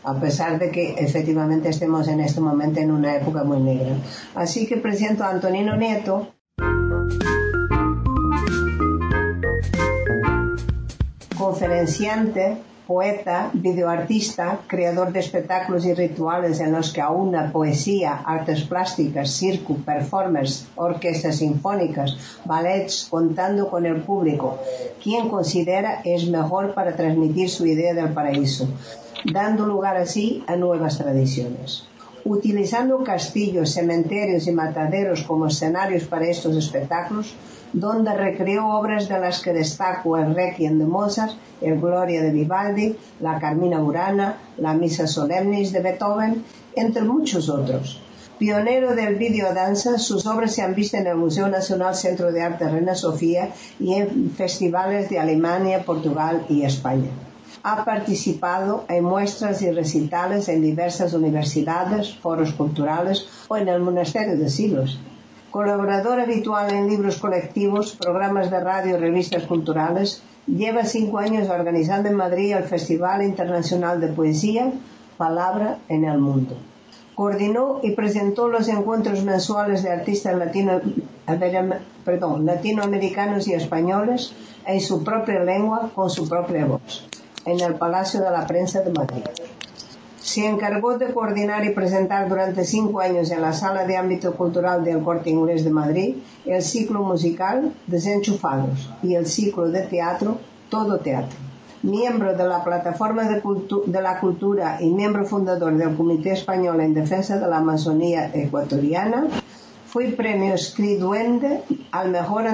a 0.04 0.14
pesar 0.14 0.60
de 0.60 0.70
que 0.70 0.94
efectivamente 0.96 1.70
estemos 1.70 2.06
en 2.06 2.20
este 2.20 2.40
momento 2.40 2.78
en 2.78 2.92
una 2.92 3.16
época 3.16 3.42
muy 3.42 3.58
negra. 3.58 3.96
Así 4.36 4.64
que 4.66 4.76
presento 4.76 5.24
a 5.24 5.30
Antonino 5.30 5.76
Nieto. 5.76 6.37
Conferenciante, 11.38 12.58
poeta, 12.88 13.50
videoartista, 13.52 14.60
creador 14.66 15.12
de 15.12 15.20
espectáculos 15.20 15.84
y 15.84 15.92
rituales 15.92 16.58
en 16.58 16.72
los 16.72 16.90
que 16.90 17.02
aúna 17.02 17.52
poesía, 17.52 18.22
artes 18.24 18.62
plásticas, 18.62 19.30
circo, 19.30 19.76
performers, 19.76 20.66
orquestas 20.74 21.36
sinfónicas, 21.36 22.16
ballets, 22.44 23.06
contando 23.10 23.68
con 23.68 23.84
el 23.84 24.00
público, 24.00 24.58
quien 25.02 25.28
considera 25.28 26.00
es 26.02 26.28
mejor 26.28 26.72
para 26.74 26.96
transmitir 26.96 27.50
su 27.50 27.66
idea 27.66 27.92
del 27.92 28.14
paraíso, 28.14 28.66
dando 29.30 29.66
lugar 29.66 29.98
así 29.98 30.42
a 30.46 30.56
nuevas 30.56 30.96
tradiciones. 30.96 31.84
Utilizando 32.24 33.04
castillos, 33.04 33.74
cementerios 33.74 34.46
y 34.46 34.52
mataderos 34.52 35.22
como 35.22 35.46
escenarios 35.46 36.04
para 36.04 36.26
estos 36.26 36.56
espectáculos, 36.56 37.34
donde 37.72 38.14
recreó 38.14 38.68
obras 38.68 39.08
de 39.08 39.18
las 39.18 39.40
que 39.40 39.52
destaco 39.52 40.16
el 40.16 40.34
Requiem 40.34 40.78
de 40.78 40.84
Mozart, 40.84 41.32
el 41.60 41.80
Gloria 41.80 42.22
de 42.22 42.30
Vivaldi, 42.30 42.96
la 43.20 43.38
Carmina 43.38 43.80
Burana, 43.80 44.36
la 44.58 44.74
Misa 44.74 45.06
Solemnis 45.06 45.72
de 45.72 45.80
Beethoven, 45.80 46.44
entre 46.74 47.02
muchos 47.02 47.48
otros. 47.48 48.00
Pionero 48.38 48.94
del 48.94 49.16
video 49.16 49.52
danza, 49.52 49.98
sus 49.98 50.24
obras 50.26 50.52
se 50.52 50.62
han 50.62 50.74
visto 50.74 50.96
en 50.96 51.08
el 51.08 51.16
Museo 51.16 51.48
Nacional 51.48 51.96
Centro 51.96 52.30
de 52.30 52.42
Arte 52.42 52.68
Reina 52.68 52.94
Sofía 52.94 53.50
y 53.80 53.94
en 53.94 54.30
festivales 54.30 55.08
de 55.10 55.18
Alemania, 55.18 55.82
Portugal 55.84 56.46
y 56.48 56.62
España. 56.62 57.10
Ha 57.64 57.84
participado 57.84 58.84
en 58.88 59.02
muestras 59.02 59.60
y 59.62 59.72
recitales 59.72 60.48
en 60.48 60.62
diversas 60.62 61.14
universidades, 61.14 62.14
foros 62.14 62.52
culturales 62.52 63.26
o 63.48 63.56
en 63.56 63.66
el 63.66 63.80
Monasterio 63.80 64.36
de 64.36 64.48
Silos 64.48 65.00
Colaborador 65.50 66.20
habitual 66.20 66.74
en 66.74 66.88
libros 66.88 67.16
colectivos, 67.16 67.96
programas 67.96 68.50
de 68.50 68.60
radio 68.60 68.96
y 68.96 69.00
revistas 69.00 69.44
culturales, 69.44 70.22
lleva 70.46 70.84
cinco 70.84 71.16
años 71.18 71.48
organizando 71.48 72.10
en 72.10 72.16
Madrid 72.16 72.54
el 72.54 72.64
Festival 72.64 73.22
Internacional 73.22 73.98
de 73.98 74.08
Poesía 74.08 74.70
Palabra 75.16 75.78
en 75.88 76.04
el 76.04 76.18
Mundo. 76.18 76.54
Coordinó 77.14 77.80
y 77.82 77.92
presentó 77.92 78.48
los 78.48 78.68
encuentros 78.68 79.24
mensuales 79.24 79.82
de 79.82 79.90
artistas 79.90 80.36
latinoamericanos 81.26 83.48
y 83.48 83.54
españoles 83.54 84.34
en 84.66 84.82
su 84.82 85.02
propia 85.02 85.40
lengua 85.40 85.90
con 85.94 86.10
su 86.10 86.28
propia 86.28 86.66
voz, 86.66 87.08
en 87.46 87.58
el 87.60 87.76
Palacio 87.76 88.20
de 88.20 88.30
la 88.30 88.46
Prensa 88.46 88.82
de 88.82 88.92
Madrid. 88.92 89.24
Se 90.28 90.46
encargó 90.46 90.98
de 90.98 91.10
coordinar 91.14 91.64
y 91.64 91.70
presentar 91.70 92.28
durante 92.28 92.62
cinco 92.62 93.00
años 93.00 93.30
en 93.30 93.40
la 93.40 93.54
Sala 93.54 93.86
de 93.86 93.96
Ámbito 93.96 94.34
Cultural 94.34 94.84
del 94.84 95.02
Corte 95.02 95.30
Inglés 95.30 95.64
de 95.64 95.70
Madrid 95.70 96.16
el 96.44 96.60
ciclo 96.60 97.02
musical 97.02 97.72
Desenchufados 97.86 98.90
y 99.02 99.14
el 99.14 99.26
ciclo 99.26 99.70
de 99.70 99.86
teatro 99.86 100.36
Todo 100.68 100.98
Teatro. 100.98 101.38
Miembro 101.82 102.36
de 102.36 102.46
la 102.46 102.62
Plataforma 102.62 103.24
de, 103.24 104.02
la 104.02 104.20
Cultura 104.20 104.76
y 104.82 104.90
miembro 104.90 105.24
fundador 105.24 105.74
del 105.74 105.96
Comité 105.96 106.32
Español 106.32 106.82
en 106.82 106.92
Defensa 106.92 107.38
de 107.38 107.48
la 107.48 107.56
Amazonía 107.56 108.30
Ecuatoriana, 108.34 109.28
fue 109.86 110.08
premio 110.08 110.52
Escriduende 110.52 111.62
al 111.90 112.10
mejor 112.10 112.44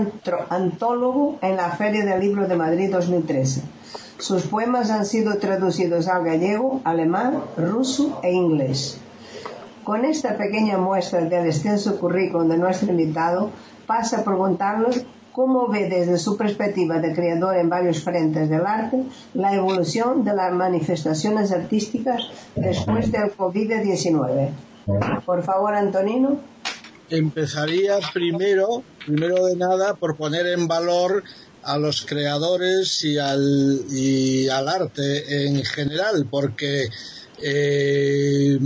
antólogo 0.49 1.40
en 1.43 1.57
la 1.57 1.71
Feria 1.71 2.04
del 2.04 2.21
Libro 2.21 2.47
de 2.47 2.54
Madrid 2.54 2.93
2013 2.93 3.62
sus 4.18 4.42
poemas 4.44 4.90
han 4.90 5.04
sido 5.04 5.38
traducidos 5.38 6.09
al 6.09 6.25
gallego, 6.25 6.80
alemán, 6.85 7.42
ruso 7.56 8.21
e 8.23 8.33
inglés. 8.33 8.99
Con 9.83 10.04
esta 10.04 10.37
pequeña 10.37 10.78
muestra 10.78 11.21
del 11.21 11.47
extenso 11.47 11.99
currículum 11.99 12.49
de 12.49 12.56
nuestro 12.56 12.90
invitado, 12.90 13.50
pasa 13.87 14.21
a 14.21 14.25
preguntarle 14.25 15.04
cómo 15.33 15.68
ve 15.68 15.88
desde 15.88 16.16
su 16.16 16.37
perspectiva 16.37 17.00
de 17.00 17.12
creador 17.12 17.56
en 17.56 17.68
varios 17.68 18.02
frentes 18.02 18.49
del 18.49 18.64
arte 18.64 19.02
la 19.35 19.52
evolución 19.54 20.25
de 20.25 20.35
las 20.35 20.52
manifestaciones 20.52 21.50
artísticas 21.50 22.23
después 22.54 23.11
del 23.11 23.37
COVID-19. 23.37 24.50
Por 25.26 25.42
favor, 25.42 25.75
Antonino. 25.75 26.38
Empezaría 27.11 27.99
primero, 28.12 28.83
primero 29.04 29.44
de 29.44 29.56
nada, 29.56 29.94
por 29.94 30.16
poner 30.16 30.47
en 30.47 30.68
valor 30.68 31.25
a 31.64 31.78
los 31.78 32.04
creadores 32.04 33.04
y 33.04 33.18
al, 33.18 33.85
y 33.90 34.49
al 34.49 34.68
arte 34.68 35.47
en 35.47 35.64
general, 35.64 36.26
porque 36.30 36.88
eh, 37.42 38.59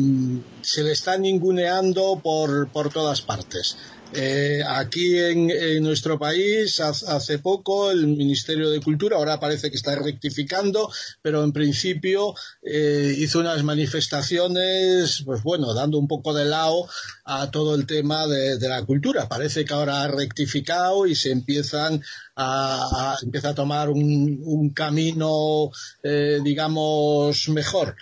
se 0.60 0.82
le 0.82 0.92
está 0.92 1.16
ninguneando 1.16 2.20
por, 2.22 2.68
por 2.70 2.92
todas 2.92 3.22
partes. 3.22 3.76
Eh, 4.14 4.62
aquí 4.66 5.18
en, 5.18 5.82
nuestro 5.82 6.18
país 6.18 6.80
hace 6.80 7.38
poco 7.38 7.90
el 7.90 8.06
Ministerio 8.06 8.70
de 8.70 8.80
Cultura, 8.80 9.16
ahora 9.16 9.38
parece 9.38 9.70
que 9.70 9.76
está 9.76 9.96
rectificando, 9.96 10.90
pero 11.20 11.44
en 11.44 11.52
principio 11.52 12.34
eh, 12.62 13.14
hizo 13.18 13.40
unas 13.40 13.62
manifestaciones, 13.64 15.22
pues 15.26 15.42
bueno, 15.42 15.74
dando 15.74 15.98
un 15.98 16.08
poco 16.08 16.32
de 16.32 16.46
lado 16.46 16.88
a 17.24 17.50
todo 17.50 17.74
el 17.74 17.86
tema 17.86 18.26
de, 18.26 18.58
la 18.68 18.82
cultura. 18.84 19.28
Parece 19.28 19.64
que 19.64 19.74
ahora 19.74 20.02
ha 20.02 20.08
rectificado 20.08 21.06
y 21.06 21.14
se 21.14 21.30
empiezan 21.30 22.02
a, 22.36 23.16
empieza 23.22 23.50
a 23.50 23.54
tomar 23.54 23.90
un, 23.90 24.72
camino, 24.74 25.70
eh, 26.02 26.40
digamos, 26.42 27.48
mejor. 27.48 27.96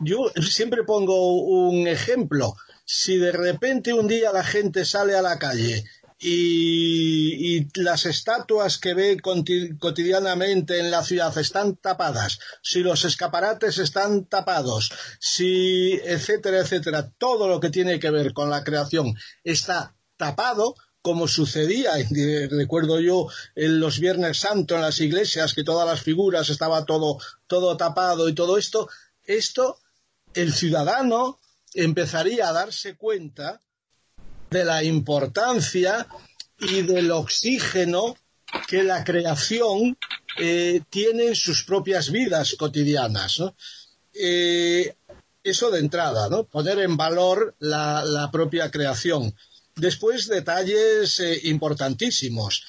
Yo 0.00 0.30
siempre 0.40 0.82
pongo 0.84 1.34
un 1.34 1.86
ejemplo 1.86 2.56
si 2.86 3.18
de 3.18 3.32
repente 3.32 3.92
un 3.92 4.06
día 4.06 4.32
la 4.32 4.44
gente 4.44 4.84
sale 4.84 5.16
a 5.16 5.22
la 5.22 5.38
calle 5.38 5.84
y, 6.18 7.66
las 7.80 8.06
estatuas 8.06 8.78
que 8.78 8.94
ve 8.94 9.20
cotidianamente 9.78 10.78
en 10.78 10.90
la 10.90 11.02
ciudad 11.02 11.36
están 11.36 11.76
tapadas, 11.76 12.38
si 12.62 12.80
los 12.80 13.04
escaparates 13.04 13.78
están 13.78 14.24
tapados, 14.24 14.90
si 15.18 16.00
etcétera, 16.04 16.60
etcétera, 16.60 17.10
todo 17.18 17.48
lo 17.48 17.60
que 17.60 17.70
tiene 17.70 17.98
que 17.98 18.10
ver 18.10 18.32
con 18.32 18.48
la 18.48 18.64
creación 18.64 19.14
está 19.44 19.94
tapado, 20.16 20.76
como 21.02 21.28
sucedía, 21.28 21.92
recuerdo 22.50 23.00
yo, 23.00 23.28
en 23.54 23.78
los 23.78 24.00
Viernes 24.00 24.38
Santos 24.38 24.76
en 24.76 24.82
las 24.82 25.00
iglesias, 25.00 25.54
que 25.54 25.64
todas 25.64 25.86
las 25.86 26.00
figuras 26.00 26.48
estaba 26.48 26.84
todo, 26.84 27.18
todo 27.46 27.76
tapado 27.76 28.28
y 28.28 28.34
todo 28.34 28.58
esto, 28.58 28.88
esto, 29.24 29.78
el 30.34 30.52
ciudadano 30.52 31.38
empezaría 31.76 32.48
a 32.48 32.52
darse 32.52 32.96
cuenta 32.96 33.60
de 34.50 34.64
la 34.64 34.82
importancia 34.82 36.06
y 36.58 36.82
del 36.82 37.10
oxígeno 37.10 38.16
que 38.68 38.82
la 38.82 39.04
creación 39.04 39.96
eh, 40.38 40.80
tiene 40.90 41.28
en 41.28 41.34
sus 41.34 41.64
propias 41.64 42.10
vidas 42.10 42.54
cotidianas. 42.58 43.42
Eh, 44.12 44.94
eso 45.42 45.70
de 45.70 45.78
entrada, 45.78 46.28
¿no? 46.28 46.44
poner 46.44 46.78
en 46.80 46.96
valor 46.96 47.54
la, 47.58 48.28
propia 48.32 48.70
creación. 48.70 49.34
Después, 49.76 50.26
detalles 50.26 51.20
eh, 51.20 51.40
importantísimos. 51.44 52.64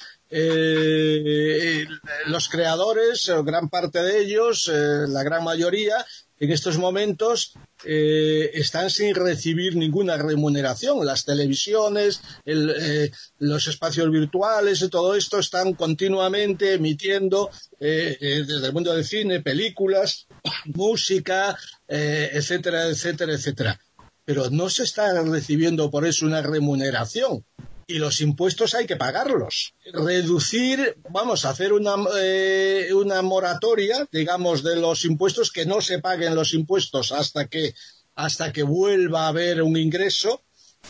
Los 2.26 2.48
creadores, 2.48 3.30
gran 3.44 3.68
parte 3.68 4.02
de 4.02 4.20
ellos, 4.20 4.68
la 4.68 5.22
gran 5.22 5.44
mayoría, 5.44 6.04
en 6.40 6.52
estos 6.52 6.78
momentos 6.78 7.54
eh, 7.84 8.50
están 8.54 8.90
sin 8.90 9.14
recibir 9.14 9.76
ninguna 9.76 10.16
remuneración. 10.16 11.04
Las 11.04 11.24
televisiones, 11.24 12.20
eh, 12.44 13.10
los 13.38 13.66
espacios 13.66 14.10
virtuales 14.10 14.82
y 14.82 14.88
todo 14.88 15.14
esto 15.14 15.38
están 15.38 15.74
continuamente 15.74 16.74
emitiendo 16.74 17.50
eh, 17.80 18.16
desde 18.20 18.66
el 18.66 18.72
mundo 18.72 18.94
del 18.94 19.04
cine, 19.04 19.40
películas, 19.40 20.26
música, 20.66 21.58
etcétera, 21.88 22.86
etcétera, 22.86 23.32
etcétera. 23.32 23.80
Pero 24.24 24.50
no 24.50 24.68
se 24.68 24.84
está 24.84 25.20
recibiendo 25.22 25.90
por 25.90 26.06
eso 26.06 26.26
una 26.26 26.42
remuneración 26.42 27.44
y 27.88 27.98
los 27.98 28.20
impuestos 28.20 28.74
hay 28.74 28.86
que 28.86 28.96
pagarlos. 28.96 29.74
Reducir, 29.92 30.98
vamos 31.08 31.44
a 31.44 31.50
hacer 31.50 31.72
una, 31.72 31.94
eh, 32.20 32.90
una 32.92 33.22
moratoria, 33.22 34.06
digamos, 34.12 34.62
de 34.62 34.76
los 34.76 35.06
impuestos, 35.06 35.50
que 35.50 35.64
no 35.64 35.80
se 35.80 35.98
paguen 35.98 36.34
los 36.34 36.52
impuestos 36.52 37.12
hasta 37.12 37.46
que, 37.46 37.74
hasta 38.14 38.52
que 38.52 38.62
vuelva 38.62 39.24
a 39.24 39.28
haber 39.28 39.62
un 39.62 39.78
ingreso. 39.78 40.42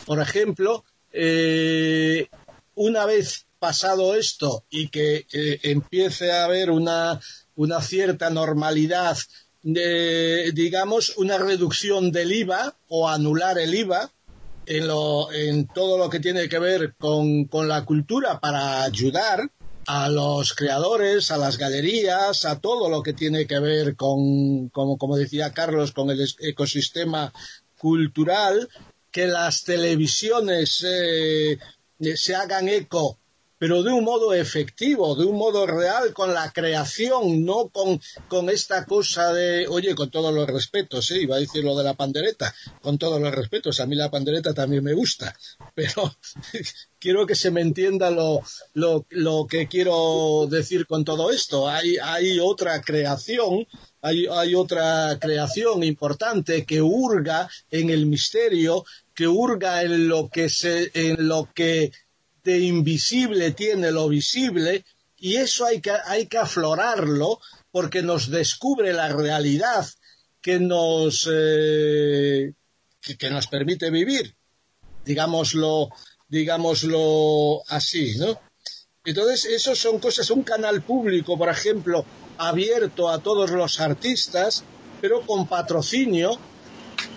Por 0.05 0.19
ejemplo, 0.19 0.83
eh, 1.13 2.27
una 2.75 3.05
vez 3.05 3.45
pasado 3.59 4.15
esto 4.15 4.65
y 4.69 4.89
que 4.89 5.25
eh, 5.31 5.59
empiece 5.63 6.33
a 6.33 6.43
haber 6.43 6.69
una, 6.69 7.19
una 7.55 7.81
cierta 7.81 8.29
normalidad 8.29 9.17
digamos, 9.61 11.17
una 11.17 11.37
reducción 11.37 12.13
del 12.13 12.31
IVA 12.31 12.77
o 12.87 13.09
anular 13.09 13.59
el 13.59 13.75
IVA, 13.75 14.09
en, 14.69 15.67
todo 15.67 15.97
lo 15.97 16.09
que 16.09 16.19
tiene 16.19 16.47
que 16.47 16.59
ver 16.59 16.93
con, 16.97 17.49
la 17.67 17.85
cultura 17.85 18.39
para 18.39 18.83
ayudar 18.83 19.49
a 19.87 20.09
los 20.09 20.53
creadores, 20.53 21.31
a 21.31 21.37
las 21.37 21.57
galerías, 21.57 22.45
a 22.45 22.59
todo 22.59 22.89
lo 22.89 23.01
que 23.01 23.13
tiene 23.13 23.47
que 23.47 23.59
ver 23.59 23.95
con, 23.95 24.69
como, 24.69 25.17
decía 25.17 25.51
Carlos, 25.51 25.91
con 25.91 26.11
el 26.11 26.23
ecosistema 26.39 27.33
cultural, 27.79 28.69
que 29.09 29.27
las 29.27 29.63
televisiones 29.63 30.85
eh, 30.87 31.57
se 32.15 32.35
hagan 32.35 32.69
eco 32.69 33.17
pero 33.59 33.83
de 33.83 33.91
un 33.91 34.05
modo 34.05 34.33
efectivo, 34.33 35.15
de 35.15 35.25
un 35.25 35.37
modo 35.37 35.67
real, 35.67 36.13
con 36.13 36.33
la 36.33 36.51
creación, 36.51 37.45
no 37.45 37.67
con, 37.67 38.01
con 38.29 38.49
esta 38.49 38.85
cosa 38.85 39.33
de, 39.33 39.67
oye, 39.67 39.93
con 39.95 40.09
todos 40.09 40.33
los 40.33 40.47
respetos, 40.47 41.11
¿eh? 41.11 41.21
iba 41.21 41.35
a 41.35 41.39
decir 41.39 41.63
lo 41.63 41.77
de 41.77 41.83
la 41.83 41.93
pandereta, 41.93 42.55
con 42.81 42.97
todos 42.97 43.21
los 43.21 43.35
respetos, 43.35 43.81
a 43.81 43.85
mí 43.85 43.95
la 43.95 44.09
pandereta 44.09 44.53
también 44.53 44.83
me 44.83 44.93
gusta, 44.93 45.35
pero 45.75 46.15
quiero 46.99 47.27
que 47.27 47.35
se 47.35 47.51
me 47.51 47.61
entienda 47.61 48.09
lo, 48.09 48.41
lo, 48.73 49.05
lo 49.09 49.45
que 49.45 49.67
quiero 49.67 50.47
decir 50.49 50.87
con 50.87 51.03
todo 51.03 51.29
esto. 51.29 51.67
Hay, 51.67 51.97
hay 52.01 52.39
otra 52.39 52.81
creación 52.81 53.67
hay, 54.01 54.27
hay, 54.31 54.55
otra 54.55 55.17
creación 55.19 55.83
importante 55.83 56.65
que 56.65 56.81
hurga 56.81 57.49
en 57.69 57.89
el 57.89 58.05
misterio, 58.05 58.85
que 59.13 59.27
hurga 59.27 59.83
en 59.83 60.07
lo 60.07 60.29
que 60.29 60.47
se, 60.49 60.89
en 60.93 61.27
lo 61.27 61.49
que 61.53 61.91
de 62.43 62.59
invisible 62.59 63.51
tiene 63.51 63.91
lo 63.91 64.07
visible 64.07 64.85
y 65.17 65.35
eso 65.35 65.65
hay 65.65 65.81
que, 65.81 65.91
hay 65.91 66.27
que 66.27 66.37
aflorarlo 66.37 67.39
porque 67.71 68.01
nos 68.01 68.29
descubre 68.29 68.93
la 68.93 69.09
realidad 69.09 69.85
que 70.41 70.59
nos, 70.59 71.29
eh, 71.31 72.53
que, 73.01 73.29
nos 73.29 73.47
permite 73.47 73.89
vivir, 73.89 74.35
digámoslo, 75.03 75.89
digámoslo 76.27 77.61
así, 77.67 78.17
¿no? 78.17 78.39
Entonces, 79.03 79.45
eso 79.45 79.75
son 79.75 79.99
cosas, 79.99 80.29
un 80.29 80.43
canal 80.43 80.81
público, 80.81 81.37
por 81.37 81.49
ejemplo, 81.49 82.05
abierto 82.37 83.09
a 83.09 83.19
todos 83.19 83.51
los 83.51 83.79
artistas, 83.79 84.63
pero 85.01 85.21
con 85.21 85.47
patrocinio, 85.47 86.37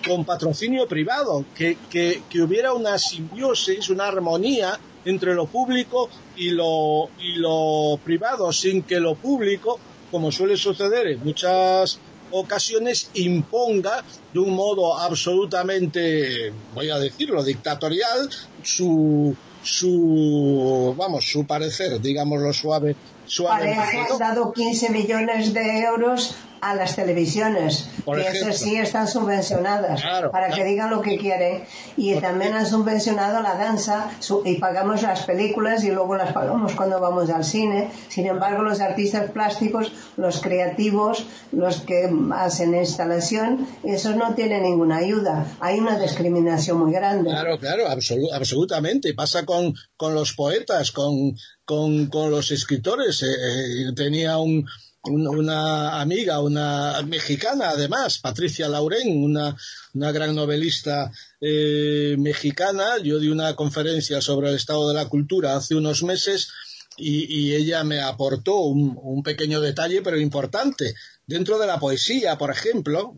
con 0.07 0.25
patrocinio 0.25 0.89
privado, 0.89 1.45
que, 1.55 1.77
que, 1.91 2.23
que 2.29 2.41
hubiera 2.41 2.73
una 2.73 2.99
simbiosis, 2.99 3.89
una 3.91 4.09
armonía 4.09 4.79
entre 5.05 5.35
lo 5.35 5.47
público 5.47 6.09
y 6.37 6.51
lo, 6.51 7.09
y 7.21 7.35
lo 7.35 7.99
privado, 8.05 8.53
sin 8.53 8.83
que 8.83 9.01
lo 9.01 9.15
público, 9.15 9.79
como 10.11 10.31
suele 10.31 10.57
suceder 10.57 11.07
en 11.09 11.25
muchas 11.25 11.99
ocasiones, 12.31 13.11
imponga 13.15 14.03
de 14.33 14.39
un 14.39 14.55
modo 14.55 14.99
absolutamente, 14.99 16.53
voy 16.75 16.91
a 16.91 16.99
decirlo, 16.99 17.43
dictatorial, 17.45 18.29
su, 18.63 19.35
su, 19.63 20.95
vamos, 20.97 21.31
su 21.31 21.47
parecer, 21.47 22.01
digámoslo 22.01 22.53
suave. 22.53 22.97
Suave 23.27 23.75
Parece, 23.77 24.19
dado 24.19 24.53
15 24.53 24.91
millones 24.91 25.53
de 25.55 25.81
euros 25.81 26.37
a 26.63 26.77
las 26.77 26.95
televisiones, 26.95 27.89
que 28.07 28.21
esas 28.21 28.57
sí 28.57 28.77
están 28.77 29.09
subvencionadas, 29.09 30.01
para 30.31 30.49
que 30.49 30.63
digan 30.65 30.91
lo 30.91 31.03
que 31.03 31.19
quieren. 31.19 31.65
Y 31.97 32.15
también 32.21 32.55
han 32.55 32.67
subvencionado 32.67 33.43
la 33.43 33.57
danza 33.57 34.13
y 34.45 34.59
pagamos 34.59 35.03
las 35.03 35.25
películas 35.25 35.83
y 35.83 35.91
luego 35.91 36.15
las 36.15 36.33
pagamos 36.33 36.73
cuando 36.75 37.01
vamos 37.01 37.31
al 37.31 37.45
cine. 37.45 37.91
Sin 38.09 38.29
embargo, 38.29 38.63
los 38.63 38.81
artistas 38.81 39.33
plásticos, 39.33 39.93
los 40.17 40.41
creativos, 40.41 41.27
los 41.51 41.81
que 41.81 42.09
hacen 42.33 42.77
instalación, 42.77 43.67
esos 43.83 44.15
no 44.15 44.37
tienen 44.37 44.63
ninguna 44.63 44.99
ayuda. 44.99 45.45
Hay 45.59 45.81
una 45.81 45.99
discriminación 45.99 46.79
muy 46.79 46.93
grande. 46.93 47.29
Claro, 47.29 47.59
claro, 47.59 47.87
absolutamente. 47.89 49.15
Pasa 49.15 49.45
con, 49.45 49.75
con 49.97 50.15
los 50.15 50.33
poetas, 50.35 50.93
con, 50.93 51.35
con, 51.65 52.07
con 52.07 52.31
los 52.31 52.51
escritores. 52.51 53.23
Eh, 53.23 53.27
eh, 53.29 53.93
tenía 53.95 54.39
un, 54.39 54.67
una 55.05 56.01
amiga, 56.01 56.41
una 56.41 57.03
mexicana 57.03 57.71
además, 57.71 58.19
Patricia 58.19 58.69
Lauren, 58.69 59.23
una, 59.23 59.57
una 59.95 60.13
gran 60.13 60.35
novelista 60.35 61.11
eh, 61.41 62.17
mexicana. 62.19 62.99
Yo 63.03 63.19
di 63.19 63.29
una 63.29 63.57
conferencia 63.57 64.21
sobre 64.21 64.51
el 64.51 64.57
estado 64.57 64.89
de 64.89 64.95
la 64.95 65.09
cultura 65.09 65.57
hace 65.57 65.75
unos 65.75 66.03
meses 66.03 66.51
y, 66.97 67.55
ella 67.55 67.85
me 67.85 68.01
aportó 68.01 68.61
un, 68.61 69.23
pequeño 69.23 69.61
detalle, 69.61 70.03
pero 70.03 70.19
importante. 70.19 70.95
Dentro 71.27 71.59
de 71.59 71.67
la 71.67 71.79
poesía, 71.79 72.37
por 72.37 72.51
ejemplo, 72.51 73.15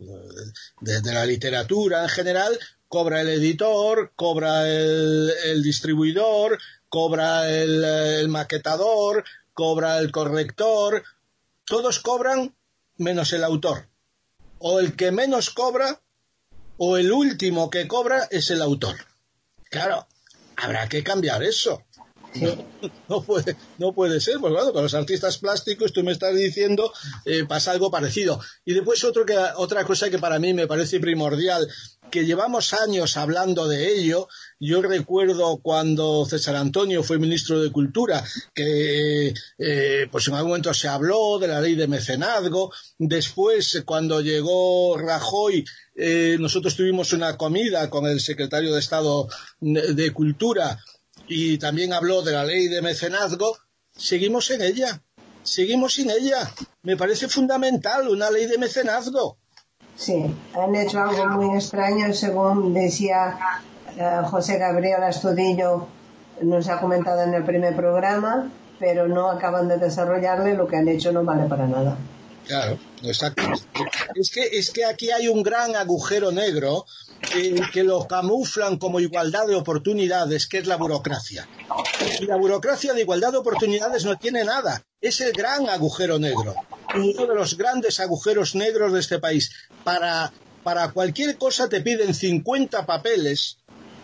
de, 0.81 1.13
la 1.13 1.25
literatura 1.25 2.03
en 2.03 2.09
general, 2.09 2.57
cobra 2.87 3.21
el 3.21 3.29
editor, 3.29 4.13
cobra 4.15 4.69
el, 4.69 5.61
distribuidor, 5.61 6.57
cobra 6.89 7.49
el 7.49 8.27
maquetador, 8.29 9.23
cobra 9.53 9.97
el 9.99 10.11
corrector, 10.11 11.03
todos 11.65 11.99
cobran 11.99 12.55
menos 12.97 13.33
el 13.33 13.43
autor. 13.43 13.87
O 14.59 14.79
el 14.79 14.95
que 14.95 15.11
menos 15.11 15.49
cobra, 15.49 16.01
o 16.77 16.97
el 16.97 17.11
último 17.11 17.69
que 17.69 17.87
cobra 17.87 18.27
es 18.31 18.49
el 18.51 18.61
autor. 18.61 18.95
Claro, 19.69 20.07
habrá 20.55 20.87
que 20.87 21.03
cambiar 21.03 21.43
eso. 21.43 21.83
No, 23.09 23.21
puede, 23.21 23.55
no 23.77 23.93
puede 23.93 24.19
ser, 24.19 24.37
pues 24.39 24.53
claro, 24.53 24.73
con 24.73 24.83
los 24.83 24.93
artistas 24.93 25.37
plásticos 25.37 25.93
tú 25.93 26.03
me 26.03 26.11
estás 26.11 26.35
diciendo 26.35 26.91
eh, 27.25 27.45
pasa 27.45 27.71
algo 27.71 27.91
parecido. 27.91 28.39
Y 28.63 28.73
después 28.73 29.03
otro 29.03 29.25
que, 29.25 29.37
otra 29.57 29.83
cosa 29.85 30.09
que 30.09 30.19
para 30.19 30.39
mí 30.39 30.53
me 30.53 30.67
parece 30.67 30.99
primordial, 30.99 31.67
que 32.11 32.25
llevamos 32.25 32.73
años 32.73 33.17
hablando 33.17 33.67
de 33.67 33.93
ello. 33.93 34.27
Yo 34.59 34.81
recuerdo 34.81 35.57
cuando 35.57 36.25
César 36.25 36.55
Antonio 36.55 37.03
fue 37.03 37.19
ministro 37.19 37.61
de 37.61 37.71
Cultura, 37.71 38.23
que 38.53 39.33
eh, 39.57 40.07
pues 40.11 40.27
en 40.27 40.35
algún 40.35 40.49
momento 40.51 40.73
se 40.73 40.87
habló 40.87 41.39
de 41.39 41.47
la 41.47 41.61
ley 41.61 41.75
de 41.75 41.87
mecenazgo. 41.87 42.71
Después, 42.97 43.83
cuando 43.85 44.21
llegó 44.21 44.97
Rajoy, 44.97 45.65
eh, 45.95 46.37
nosotros 46.39 46.75
tuvimos 46.75 47.13
una 47.13 47.37
comida 47.37 47.89
con 47.89 48.05
el 48.05 48.19
secretario 48.19 48.73
de 48.73 48.79
Estado 48.79 49.27
de 49.59 50.11
Cultura 50.11 50.79
y 51.27 51.57
también 51.57 51.93
habló 51.93 52.21
de 52.21 52.33
la 52.33 52.43
ley 52.43 52.67
de 52.67 52.81
mecenazgo, 52.81 53.57
seguimos 53.95 54.49
en 54.51 54.61
ella, 54.61 55.01
seguimos 55.43 55.93
sin 55.93 56.09
ella. 56.09 56.51
Me 56.83 56.97
parece 56.97 57.27
fundamental 57.27 58.07
una 58.09 58.29
ley 58.29 58.45
de 58.45 58.57
mecenazgo. 58.57 59.37
Sí, 59.95 60.25
han 60.53 60.75
hecho 60.75 61.01
algo 61.01 61.27
muy 61.29 61.55
extraño, 61.55 62.13
según 62.13 62.73
decía 62.73 63.37
eh, 63.97 64.21
José 64.25 64.57
Gabriel 64.57 65.03
Astudillo, 65.03 65.87
nos 66.41 66.67
ha 66.67 66.79
comentado 66.79 67.23
en 67.23 67.33
el 67.33 67.45
primer 67.45 67.75
programa, 67.75 68.51
pero 68.77 69.07
no 69.07 69.31
acaban 69.31 69.69
de 69.69 69.77
desarrollarle, 69.77 70.53
lo 70.53 70.67
que 70.67 70.75
han 70.75 70.87
hecho 70.89 71.13
no 71.13 71.23
vale 71.23 71.47
para 71.47 71.65
nada. 71.65 71.97
Claro, 72.45 72.77
exacto. 73.03 73.41
Es 74.15 74.29
que, 74.29 74.43
es 74.43 74.69
que 74.71 74.85
aquí 74.85 75.11
hay 75.11 75.27
un 75.27 75.41
gran 75.41 75.75
agujero 75.75 76.31
negro 76.31 76.85
eh, 77.33 77.61
que 77.71 77.83
lo 77.83 78.07
camuflan 78.07 78.77
como 78.77 78.99
igualdad 78.99 79.47
de 79.47 79.55
oportunidades, 79.55 80.47
que 80.47 80.59
es 80.59 80.67
la 80.67 80.75
burocracia. 80.75 81.47
Y 82.19 82.25
la 82.25 82.35
burocracia 82.35 82.93
de 82.93 83.01
igualdad 83.01 83.31
de 83.31 83.37
oportunidades 83.37 84.05
no 84.05 84.17
tiene 84.17 84.43
nada. 84.43 84.83
Es 85.01 85.21
el 85.21 85.31
gran 85.31 85.69
agujero 85.69 86.19
negro. 86.19 86.55
Uno 86.93 87.25
de 87.25 87.35
los 87.35 87.57
grandes 87.57 87.99
agujeros 87.99 88.55
negros 88.55 88.93
de 88.93 88.99
este 88.99 89.19
país. 89.19 89.51
Para, 89.83 90.31
para 90.63 90.91
cualquier 90.91 91.37
cosa 91.37 91.69
te 91.69 91.81
piden 91.81 92.13
50 92.13 92.85
papeles 92.85 93.57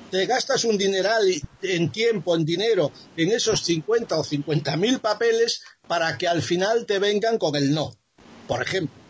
te 0.10 0.26
gastas 0.26 0.66
un 0.66 0.78
dineral 0.78 1.24
en 1.62 1.90
tiempo, 1.90 2.36
en 2.36 2.44
dinero, 2.44 2.92
en 3.16 3.32
esos 3.32 3.64
50 3.64 4.20
o 4.20 4.24
50 4.26 4.76
mil 4.76 5.00
papeles 5.00 5.62
para 5.88 6.18
que 6.18 6.28
al 6.28 6.42
final 6.42 6.86
te 6.86 7.00
vengan 7.00 7.38
con 7.38 7.56
el 7.56 7.74
no 7.74 7.96
por 8.52 8.62
ejemplo. 8.62 9.02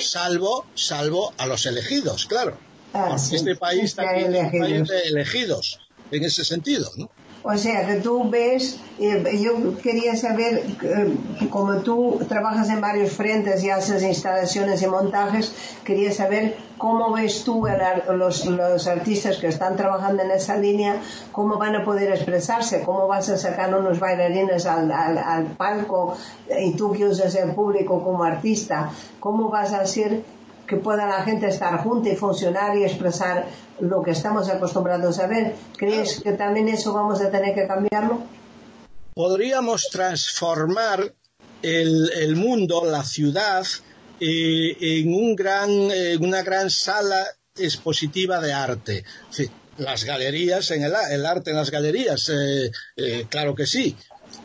Salvo, 0.00 0.66
salvo 0.74 1.32
a 1.38 1.46
los 1.46 1.64
elegidos, 1.64 2.26
claro. 2.26 2.58
Ah, 2.92 3.16
este 3.16 3.56
país 3.56 3.94
también 3.94 4.34
es 4.34 4.52
un 4.52 4.60
país 4.60 4.88
de 4.88 5.00
elegidos, 5.08 5.80
en 6.10 6.24
ese 6.24 6.44
sentido, 6.44 6.90
¿no? 6.96 7.10
O 7.44 7.56
sea, 7.56 7.86
que 7.86 7.94
tú 8.00 8.28
ves, 8.28 8.80
eh, 8.98 9.40
yo 9.40 9.78
quería 9.78 10.16
saber, 10.16 10.64
eh, 10.82 11.14
como 11.50 11.76
tú 11.78 12.20
trabajas 12.28 12.68
en 12.68 12.80
varios 12.80 13.12
frentes 13.12 13.62
y 13.62 13.70
haces 13.70 14.02
instalaciones 14.02 14.82
y 14.82 14.86
montajes, 14.88 15.52
quería 15.84 16.10
saber 16.12 16.56
cómo 16.78 17.12
ves 17.12 17.44
tú 17.44 17.64
los, 18.12 18.44
los, 18.44 18.86
artistas 18.88 19.36
que 19.36 19.46
están 19.46 19.76
trabajando 19.76 20.24
en 20.24 20.32
esa 20.32 20.56
línea, 20.56 21.00
cómo 21.30 21.58
van 21.58 21.76
a 21.76 21.84
poder 21.84 22.10
expresarse, 22.10 22.82
cómo 22.82 23.06
vas 23.06 23.28
a 23.28 23.38
sacar 23.38 23.72
unos 23.72 24.00
bailarines 24.00 24.66
al, 24.66 24.90
al 24.90 25.46
palco 25.56 26.16
y 26.60 26.72
tú 26.72 26.92
que 26.92 27.06
usas 27.06 27.34
el 27.36 27.52
público 27.52 28.02
como 28.02 28.24
artista, 28.24 28.90
cómo 29.20 29.48
vas 29.48 29.72
a 29.72 29.82
hacer 29.82 30.22
que 30.68 30.76
pueda 30.76 31.06
la 31.06 31.22
gente 31.22 31.48
estar 31.48 31.82
junta 31.82 32.10
y 32.10 32.16
funcionar 32.16 32.76
y 32.76 32.84
expresar 32.84 33.48
lo 33.80 34.02
que 34.02 34.12
estamos 34.12 34.48
acostumbrados 34.48 35.18
a 35.18 35.26
ver. 35.26 35.54
¿Crees 35.76 36.20
que 36.20 36.32
también 36.32 36.68
eso 36.68 36.92
vamos 36.92 37.20
a 37.22 37.30
tener 37.30 37.54
que 37.54 37.66
cambiarlo? 37.66 38.22
Podríamos 39.14 39.88
transformar 39.90 41.12
el, 41.62 42.36
mundo, 42.36 42.84
la 42.84 43.02
ciudad, 43.02 43.66
eh, 44.20 44.76
en 44.80 45.12
un 45.12 45.34
gran, 45.34 45.70
una 46.20 46.42
gran 46.42 46.70
sala 46.70 47.26
expositiva 47.56 48.40
de 48.40 48.52
arte. 48.52 49.04
las 49.78 50.04
galerías, 50.04 50.70
en 50.72 50.82
el, 50.82 50.94
arte 51.26 51.50
en 51.50 51.56
las 51.56 51.70
galerías, 51.70 52.28
eh, 52.28 52.70
eh, 52.96 53.26
claro 53.28 53.54
que 53.54 53.66
sí, 53.66 53.96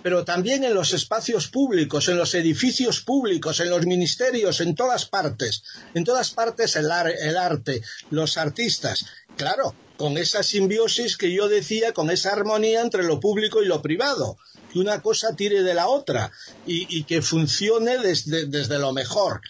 pero 0.03 0.25
también 0.25 0.65
en 0.65 0.73
los 0.73 0.93
espacios 0.93 1.47
públicos, 1.47 2.09
en 2.09 2.17
los 2.17 2.35
edificios 2.35 2.99
públicos, 2.99 3.61
en 3.61 3.69
los 3.69 3.85
ministerios, 3.85 4.59
en 4.59 4.75
todas 4.75 5.05
partes. 5.05 5.63
En 5.93 6.03
todas 6.03 6.31
partes 6.31 6.75
el, 6.75 6.91
arte, 6.91 7.81
los 8.11 8.37
artistas. 8.37 9.05
Claro, 9.37 9.73
con 9.97 10.17
esa 10.17 10.43
simbiosis 10.43 11.17
que 11.17 11.31
yo 11.31 11.47
decía, 11.47 11.93
con 11.93 12.11
esa 12.11 12.33
armonía 12.33 12.81
entre 12.81 13.03
lo 13.03 13.21
público 13.21 13.63
y 13.63 13.65
lo 13.65 13.81
privado, 13.81 14.37
que 14.71 14.79
una 14.79 15.01
cosa 15.01 15.35
tire 15.35 15.63
de 15.63 15.73
la 15.73 15.87
otra 15.87 16.31
y, 16.67 17.03
que 17.05 17.21
funcione 17.21 17.97
desde, 17.97 18.45
desde 18.45 18.79
lo 18.79 18.91
mejor 18.91 19.41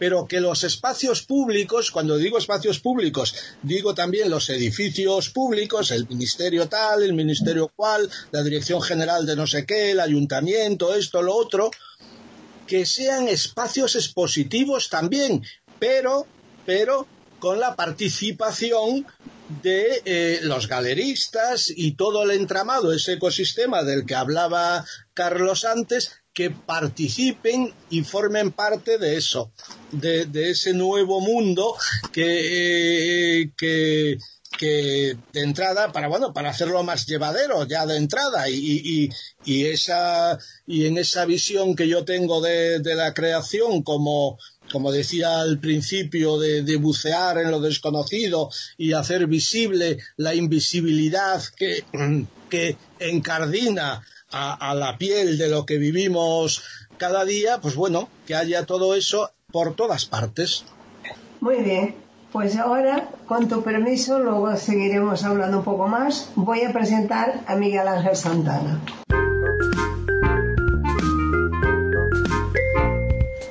pero 0.00 0.26
que 0.26 0.40
los 0.40 0.64
espacios 0.64 1.22
públicos, 1.22 1.90
cuando 1.90 2.16
digo 2.16 2.38
espacios 2.38 2.80
públicos, 2.80 3.34
digo 3.62 3.94
también 3.94 4.30
los 4.30 4.48
edificios 4.48 5.28
públicos, 5.28 5.90
el 5.90 6.08
ministerio 6.08 6.70
tal, 6.70 7.02
el 7.02 7.12
ministerio 7.12 7.70
cual, 7.76 8.08
la 8.30 8.42
dirección 8.42 8.80
general 8.80 9.26
de 9.26 9.36
no 9.36 9.46
sé 9.46 9.66
qué, 9.66 9.90
el 9.90 10.00
ayuntamiento, 10.00 10.94
esto, 10.94 11.20
lo 11.20 11.36
otro, 11.36 11.70
que 12.66 12.86
sean 12.86 13.28
espacios 13.28 13.94
expositivos 13.94 14.88
también, 14.88 15.44
pero, 15.78 16.26
pero 16.64 17.06
con 17.38 17.60
la 17.60 17.76
participación 17.76 19.06
de 19.62 20.02
eh, 20.06 20.40
los 20.44 20.66
galeristas 20.66 21.70
y 21.76 21.92
todo 21.92 22.22
el 22.22 22.30
entramado, 22.30 22.94
ese 22.94 23.14
ecosistema 23.14 23.82
del 23.82 24.06
que 24.06 24.14
hablaba 24.14 24.86
Carlos 25.12 25.66
antes, 25.66 26.19
que 26.32 26.50
participen 26.50 27.72
y 27.90 28.02
formen 28.02 28.52
parte 28.52 28.98
de 28.98 29.16
eso, 29.16 29.52
de, 29.90 30.28
ese 30.50 30.72
nuevo 30.72 31.20
mundo 31.20 31.74
que, 32.12 33.40
eh, 33.42 33.52
que, 33.56 34.16
que, 34.56 35.16
de 35.32 35.40
entrada, 35.42 35.90
para 35.92 36.08
bueno, 36.08 36.32
para 36.32 36.50
hacerlo 36.50 36.82
más 36.84 37.06
llevadero 37.06 37.66
ya 37.66 37.84
de 37.84 37.96
entrada 37.96 38.48
y, 38.48 39.10
y, 39.44 39.64
esa 39.66 40.38
y 40.66 40.86
en 40.86 40.98
esa 40.98 41.24
visión 41.24 41.74
que 41.74 41.88
yo 41.88 42.04
tengo 42.04 42.40
de, 42.40 42.78
de 42.78 42.94
la 42.94 43.12
creación 43.12 43.82
como 43.82 44.38
como 44.70 44.92
decía 44.92 45.40
al 45.40 45.58
principio, 45.58 46.38
de, 46.38 46.62
de, 46.62 46.76
bucear 46.76 47.38
en 47.38 47.50
lo 47.50 47.60
desconocido 47.60 48.50
y 48.78 48.92
hacer 48.92 49.26
visible 49.26 49.98
la 50.16 50.34
invisibilidad 50.34 51.42
que, 51.56 51.84
que 52.48 52.76
encardina 53.00 54.00
a, 54.32 54.74
la 54.74 54.98
piel 54.98 55.38
de 55.38 55.48
lo 55.48 55.66
que 55.66 55.78
vivimos 55.78 56.62
cada 56.98 57.24
día, 57.24 57.60
pues 57.60 57.74
bueno, 57.76 58.08
que 58.26 58.34
haya 58.34 58.66
todo 58.66 58.94
eso 58.94 59.30
por 59.50 59.74
todas 59.74 60.06
partes. 60.06 60.64
Muy 61.40 61.62
bien, 61.62 61.94
pues 62.32 62.56
ahora, 62.56 63.08
con 63.26 63.48
tu 63.48 63.62
permiso, 63.62 64.18
luego 64.18 64.56
seguiremos 64.56 65.24
hablando 65.24 65.58
un 65.58 65.64
poco 65.64 65.88
más. 65.88 66.30
Voy 66.36 66.62
a 66.62 66.72
presentar 66.72 67.40
a 67.46 67.56
Miguel 67.56 67.88
Ángel 67.88 68.16
Santana. 68.16 68.80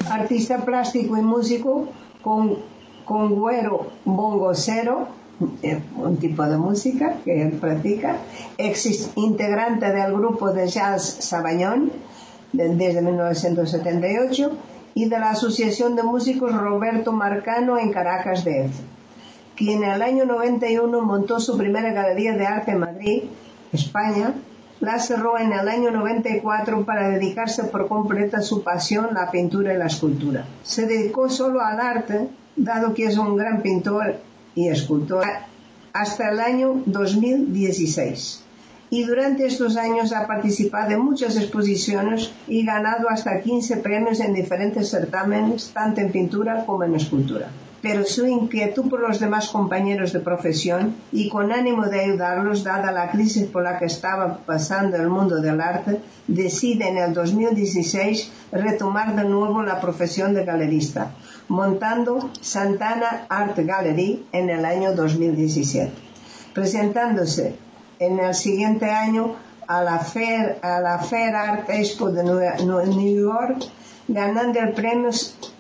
Artista 0.10 0.64
plástico 0.64 1.18
y 1.18 1.22
músico 1.22 1.90
con, 2.22 2.60
con 3.06 3.36
güero 3.36 3.92
bongocero 4.06 5.08
un 5.40 6.18
tipo 6.18 6.44
de 6.44 6.58
música 6.58 7.16
que 7.24 7.42
él 7.42 7.52
practica, 7.54 8.18
ex 8.58 9.12
integrante 9.16 9.92
del 9.92 10.14
grupo 10.14 10.52
de 10.52 10.68
jazz 10.68 11.18
Sabañón 11.20 11.92
desde 12.52 13.02
1978 13.02 14.52
y 14.96 15.08
de 15.08 15.20
la 15.20 15.32
Asociación 15.32 15.96
de 15.96 16.04
Músicos 16.04 16.54
Roberto 16.54 17.12
Marcano 17.12 17.78
en 17.78 17.92
Caracas 17.92 18.44
DF, 18.44 18.80
quien 19.56 19.84
en 19.84 19.92
el 19.92 20.02
año 20.02 20.26
91 20.26 21.02
montó 21.02 21.40
su 21.40 21.58
primera 21.58 21.94
galería 21.94 22.34
de 22.34 22.46
arte 22.46 22.72
en 22.72 22.80
Madrid, 22.80 23.24
España, 23.72 24.34
la 24.80 24.98
cerró 24.98 25.38
en 25.38 25.52
el 25.54 25.68
año 25.68 25.92
94 25.92 26.86
para 26.86 27.10
dedicarse 27.10 27.66
por 27.66 27.88
completo 27.88 28.38
a 28.38 28.42
su 28.42 28.64
pasión, 28.64 29.10
la 29.14 29.30
pintura 29.30 29.74
y 29.74 29.78
la 29.78 29.88
escultura. 29.88 30.46
Se 30.64 30.86
dedicó 30.86 31.30
solo 31.30 31.62
al 31.62 31.80
arte, 31.80 32.30
dado 32.56 32.94
que 32.94 33.06
es 33.06 33.18
un 33.18 33.36
gran 33.36 33.62
pintor 33.62 34.16
y 34.56 34.68
escultora 34.68 35.48
hasta 35.94 36.30
el 36.30 36.40
año 36.40 36.82
2016. 36.86 38.44
Y 38.92 39.04
durante 39.04 39.46
estos 39.46 39.78
años 39.78 40.14
ha 40.14 40.26
participado 40.26 40.92
en 40.92 41.02
muchas 41.02 41.38
exposiciones 41.38 42.32
y 42.48 42.66
ganado 42.66 43.10
hasta 43.10 43.42
15 43.42 43.78
premios 43.78 44.20
en 44.20 44.34
diferentes 44.34 44.90
certámenes, 44.90 45.72
tanto 45.74 46.02
en 46.02 46.12
pintura 46.12 46.66
como 46.66 46.84
en 46.84 46.96
escultura. 46.96 47.50
Pero 47.82 48.04
su 48.04 48.26
inquietud 48.26 48.90
por 48.90 49.00
los 49.00 49.20
demás 49.20 49.50
compañeros 49.50 50.12
de 50.12 50.20
profesión 50.20 50.96
y 51.12 51.30
con 51.30 51.52
ánimo 51.52 51.86
de 51.86 52.02
ayudarlos, 52.02 52.64
dada 52.64 52.92
la 52.92 53.12
crisis 53.12 53.46
por 53.46 53.64
la 53.64 53.78
que 53.78 53.86
estaba 53.86 54.40
pasando 54.40 54.98
el 54.98 55.08
mundo 55.08 55.40
del 55.40 55.62
arte, 55.62 56.02
decide 56.28 56.90
en 56.90 56.98
el 56.98 57.14
2016 57.14 58.32
retomar 58.52 59.16
de 59.16 59.24
nuevo 59.24 59.62
la 59.62 59.80
profesión 59.80 60.34
de 60.34 60.44
galerista, 60.44 61.12
montando 61.50 62.30
Santana 62.42 63.26
Art 63.28 63.58
Gallery 63.58 64.28
en 64.32 64.50
el 64.50 64.64
año 64.66 64.94
2017, 64.94 65.92
presentándose 66.54 67.56
en 67.98 68.20
el 68.20 68.36
siguiente 68.36 68.86
año 68.86 69.36
a 69.68 69.84
la 69.84 70.00
Fair, 70.00 70.60
a 70.62 70.80
la 70.80 71.00
Fair 71.00 71.36
Art 71.36 71.70
Expo 71.70 72.12
de 72.12 72.24
New 72.24 73.22
York, 73.22 73.66
ganando 74.08 74.60
el 74.60 74.74
premio 74.74 75.10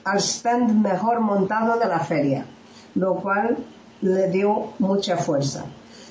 al 0.04 0.19
stand 0.19 0.82
mejor 0.82 1.21
montado 1.21 1.80
de 1.80 1.88
la 1.88 1.99
feria, 1.99 2.45
lo 2.95 3.15
cual 3.15 3.58
le 4.02 4.30
dio 4.30 4.73
mucha 4.78 5.17
fuerza, 5.17 5.65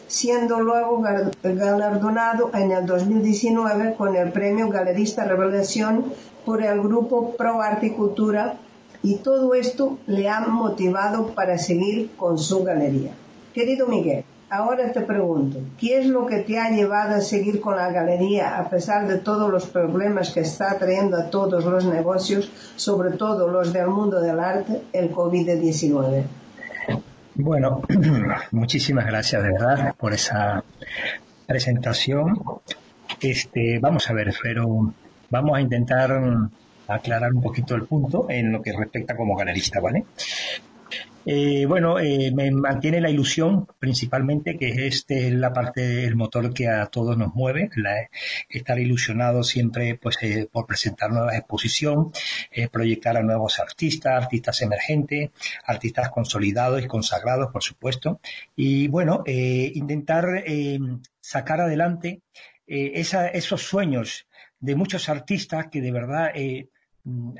siendo 0.08 0.60
luego 0.60 1.02
galardonado 1.42 2.50
en 2.52 2.72
el 2.72 2.84
2019 2.84 3.94
con 3.94 4.16
el 4.16 4.32
premio 4.32 4.68
Galerista 4.68 5.24
Revelación 5.24 6.12
por 6.44 6.62
el 6.62 6.80
grupo 6.80 7.36
Pro 7.36 7.62
Articultura 7.62 8.58
y 9.02 9.16
todo 9.16 9.54
esto 9.54 9.98
le 10.06 10.28
ha 10.28 10.40
motivado 10.40 11.28
para 11.34 11.58
seguir 11.58 12.10
con 12.16 12.38
su 12.38 12.64
galería. 12.64 13.12
Querido 13.54 13.86
Miguel, 13.86 14.24
ahora 14.50 14.92
te 14.92 15.00
pregunto, 15.02 15.58
¿qué 15.78 15.98
es 15.98 16.06
lo 16.06 16.26
que 16.26 16.38
te 16.38 16.58
ha 16.58 16.70
llevado 16.70 17.16
a 17.16 17.20
seguir 17.20 17.60
con 17.60 17.76
la 17.76 17.90
galería 17.90 18.58
a 18.58 18.68
pesar 18.68 19.06
de 19.06 19.18
todos 19.18 19.50
los 19.50 19.66
problemas 19.66 20.30
que 20.30 20.40
está 20.40 20.78
trayendo 20.78 21.16
a 21.16 21.30
todos 21.30 21.64
los 21.64 21.84
negocios, 21.84 22.50
sobre 22.76 23.12
todo 23.12 23.48
los 23.48 23.72
del 23.72 23.88
mundo 23.88 24.20
del 24.20 24.40
arte, 24.40 24.82
el 24.92 25.12
COVID-19? 25.12 26.24
Bueno, 27.34 27.82
muchísimas 28.50 29.06
gracias 29.06 29.42
de 29.42 29.52
verdad 29.52 29.94
por 29.96 30.12
esa 30.12 30.64
presentación. 31.46 32.40
Este, 33.20 33.78
vamos 33.78 34.10
a 34.10 34.12
ver, 34.12 34.34
pero 34.42 34.92
vamos 35.30 35.56
a 35.56 35.60
intentar 35.60 36.10
aclarar 36.88 37.32
un 37.32 37.42
poquito 37.42 37.74
el 37.74 37.84
punto 37.84 38.26
en 38.28 38.52
lo 38.52 38.62
que 38.62 38.72
respecta 38.72 39.16
como 39.16 39.36
galerista, 39.36 39.80
¿vale? 39.80 40.04
Eh, 41.30 41.66
bueno, 41.66 41.98
eh, 41.98 42.32
me 42.34 42.50
mantiene 42.50 43.02
la 43.02 43.10
ilusión 43.10 43.66
principalmente 43.78 44.56
que 44.56 44.86
este 44.86 45.26
es 45.26 45.34
la 45.34 45.52
parte 45.52 45.82
del 45.82 46.16
motor 46.16 46.54
que 46.54 46.68
a 46.68 46.86
todos 46.86 47.18
nos 47.18 47.34
mueve, 47.34 47.68
estar 48.48 48.78
ilusionado 48.78 49.42
siempre 49.42 49.96
pues 49.96 50.16
eh, 50.22 50.48
por 50.50 50.66
presentar 50.66 51.10
nueva 51.10 51.36
exposición, 51.36 52.12
proyectar 52.72 53.18
a 53.18 53.22
nuevos 53.22 53.58
artistas, 53.60 54.14
artistas 54.14 54.62
emergentes, 54.62 55.28
artistas 55.66 56.08
consolidados 56.08 56.82
y 56.82 56.86
consagrados, 56.86 57.52
por 57.52 57.62
supuesto, 57.62 58.20
y 58.56 58.88
bueno, 58.88 59.22
intentar 59.26 60.24
sacar 61.20 61.60
adelante 61.60 62.22
esos 62.66 63.62
sueños 63.62 64.26
de 64.60 64.76
muchos 64.76 65.10
artistas 65.10 65.66
que 65.70 65.82
de 65.82 65.92
verdad 65.92 66.30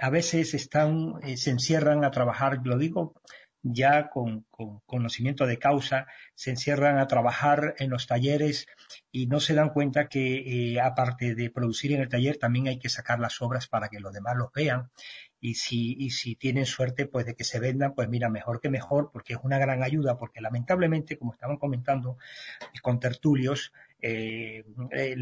a 0.00 0.10
veces 0.10 0.54
están, 0.54 1.14
eh, 1.22 1.36
se 1.36 1.50
encierran 1.50 2.04
a 2.04 2.10
trabajar, 2.10 2.60
lo 2.64 2.78
digo 2.78 3.14
ya 3.62 4.08
con, 4.08 4.46
conocimiento 4.86 5.46
de 5.46 5.58
causa, 5.58 6.06
se 6.34 6.50
encierran 6.50 6.98
a 6.98 7.06
trabajar 7.06 7.74
en 7.78 7.90
los 7.90 8.06
talleres 8.06 8.66
y 9.10 9.26
no 9.26 9.40
se 9.40 9.54
dan 9.54 9.70
cuenta 9.70 10.08
que 10.08 10.74
eh, 10.74 10.80
aparte 10.80 11.34
de 11.34 11.50
producir 11.50 11.92
en 11.92 12.00
el 12.00 12.08
taller 12.08 12.36
también 12.38 12.68
hay 12.68 12.78
que 12.78 12.88
sacar 12.88 13.18
las 13.20 13.40
obras 13.42 13.66
para 13.66 13.88
que 13.88 14.00
los 14.00 14.12
demás 14.12 14.36
los 14.36 14.52
vean. 14.52 14.90
Y 15.40 15.54
si, 15.54 15.94
y 15.98 16.10
si 16.10 16.34
tienen 16.34 16.66
suerte 16.66 17.06
pues 17.06 17.26
de 17.26 17.34
que 17.34 17.44
se 17.44 17.60
vendan, 17.60 17.94
pues 17.94 18.08
mira, 18.08 18.28
mejor 18.28 18.60
que 18.60 18.70
mejor 18.70 19.10
porque 19.12 19.34
es 19.34 19.40
una 19.42 19.58
gran 19.58 19.82
ayuda 19.82 20.18
porque 20.18 20.40
lamentablemente, 20.40 21.18
como 21.18 21.32
estaban 21.32 21.58
comentando 21.58 22.16
con 22.82 22.98
tertulios, 23.00 23.72
eh, 24.00 24.64
eh, 24.92 25.16